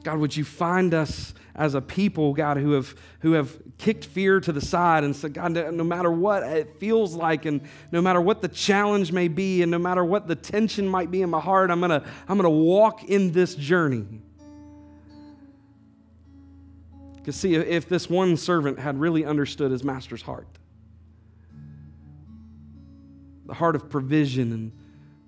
God, 0.04 0.20
would 0.20 0.36
you 0.36 0.44
find 0.44 0.94
us 0.94 1.34
as 1.56 1.76
a 1.76 1.82
people, 1.82 2.34
God, 2.34 2.58
who 2.58 2.72
have, 2.72 2.96
who 3.20 3.34
have 3.34 3.58
kicked 3.78 4.06
fear 4.06 4.40
to 4.40 4.52
the 4.52 4.60
side 4.62 5.04
and 5.04 5.16
said, 5.16 5.34
God, 5.34 5.54
no 5.54 5.84
matter 5.84 6.12
what 6.12 6.44
it 6.44 6.80
feels 6.80 7.14
like, 7.14 7.46
and 7.46 7.62
no 7.92 8.02
matter 8.02 8.20
what 8.20 8.42
the 8.42 8.48
challenge 8.48 9.12
may 9.12 9.28
be, 9.28 9.62
and 9.62 9.72
no 9.72 9.78
matter 9.78 10.04
what 10.04 10.28
the 10.28 10.36
tension 10.36 10.88
might 10.88 11.12
be 11.12 11.22
in 11.22 11.30
my 11.30 11.40
heart, 11.40 11.70
I'm 11.72 11.80
going 11.80 11.92
to 11.92 12.04
I'm 12.28 12.38
going 12.38 12.44
to 12.44 12.50
walk 12.50 13.04
in 13.04 13.32
this 13.32 13.56
journey. 13.56 14.06
Because, 17.16 17.38
see, 17.38 17.56
if 17.56 17.88
this 17.88 18.10
one 18.10 18.36
servant 18.36 18.80
had 18.80 19.00
really 19.00 19.24
understood 19.24 19.72
his 19.72 19.84
master's 19.84 20.22
heart, 20.22 20.48
the 23.46 23.54
heart 23.54 23.78
of 23.78 23.90
provision 23.90 24.52
and 24.52 24.72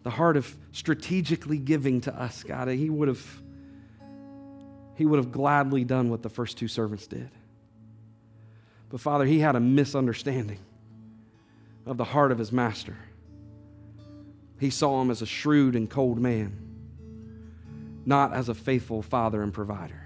the 0.04 0.10
heart 0.10 0.36
of 0.36 0.54
strategically 0.74 1.58
giving 1.58 2.02
to 2.02 2.14
us, 2.14 2.44
God, 2.44 2.68
he 2.68 2.90
would 2.90 3.08
have 3.08 3.42
he 4.96 5.06
would 5.06 5.18
have 5.18 5.32
gladly 5.32 5.84
done 5.84 6.10
what 6.10 6.22
the 6.22 6.30
first 6.30 6.58
two 6.58 6.68
servants 6.68 7.08
did. 7.08 7.30
But 8.90 9.02
Father, 9.02 9.26
he 9.26 9.40
had 9.40 9.56
a 9.56 9.60
misunderstanding 9.60 10.60
of 11.86 11.98
the 11.98 12.04
heart 12.04 12.32
of 12.32 12.38
his 12.38 12.52
master. 12.52 12.96
He 14.60 14.70
saw 14.70 15.02
him 15.02 15.12
as 15.12 15.22
a 15.22 15.26
shrewd 15.26 15.76
and 15.76 15.90
cold 15.90 16.20
man, 16.20 16.58
not 18.06 18.34
as 18.34 18.50
a 18.50 18.54
faithful 18.54 19.02
father 19.02 19.44
and 19.44 19.54
provider. 19.54 20.02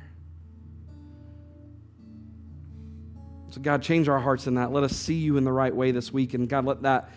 So, 3.51 3.61
God, 3.61 3.81
change 3.81 4.07
our 4.07 4.19
hearts 4.19 4.47
in 4.47 4.55
that. 4.55 4.71
Let 4.71 4.83
us 4.83 4.95
see 4.95 5.15
you 5.15 5.37
in 5.37 5.43
the 5.43 5.51
right 5.51 5.75
way 5.75 5.91
this 5.91 6.13
week. 6.13 6.33
And, 6.35 6.47
God, 6.47 6.65
let 6.65 6.83
that 6.83 7.09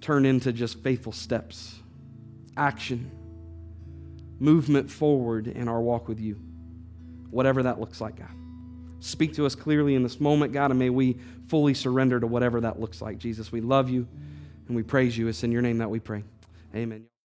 turn 0.00 0.26
into 0.26 0.52
just 0.52 0.78
faithful 0.80 1.12
steps, 1.12 1.78
action, 2.56 3.10
movement 4.38 4.90
forward 4.90 5.46
in 5.46 5.68
our 5.68 5.80
walk 5.80 6.06
with 6.06 6.20
you, 6.20 6.38
whatever 7.34 7.64
that 7.64 7.80
looks 7.80 8.00
like, 8.00 8.16
God. 8.16 8.30
Speak 9.00 9.34
to 9.34 9.44
us 9.44 9.54
clearly 9.54 9.94
in 9.94 10.02
this 10.02 10.18
moment, 10.18 10.52
God, 10.52 10.70
and 10.70 10.78
may 10.78 10.88
we 10.88 11.18
fully 11.48 11.74
surrender 11.74 12.18
to 12.18 12.26
whatever 12.26 12.62
that 12.62 12.80
looks 12.80 13.02
like. 13.02 13.18
Jesus, 13.18 13.52
we 13.52 13.60
love 13.60 13.90
you 13.90 14.08
and 14.66 14.76
we 14.76 14.82
praise 14.82 15.18
you. 15.18 15.28
It's 15.28 15.44
in 15.44 15.52
your 15.52 15.62
name 15.62 15.78
that 15.78 15.90
we 15.90 16.00
pray. 16.00 16.24
Amen. 16.74 17.13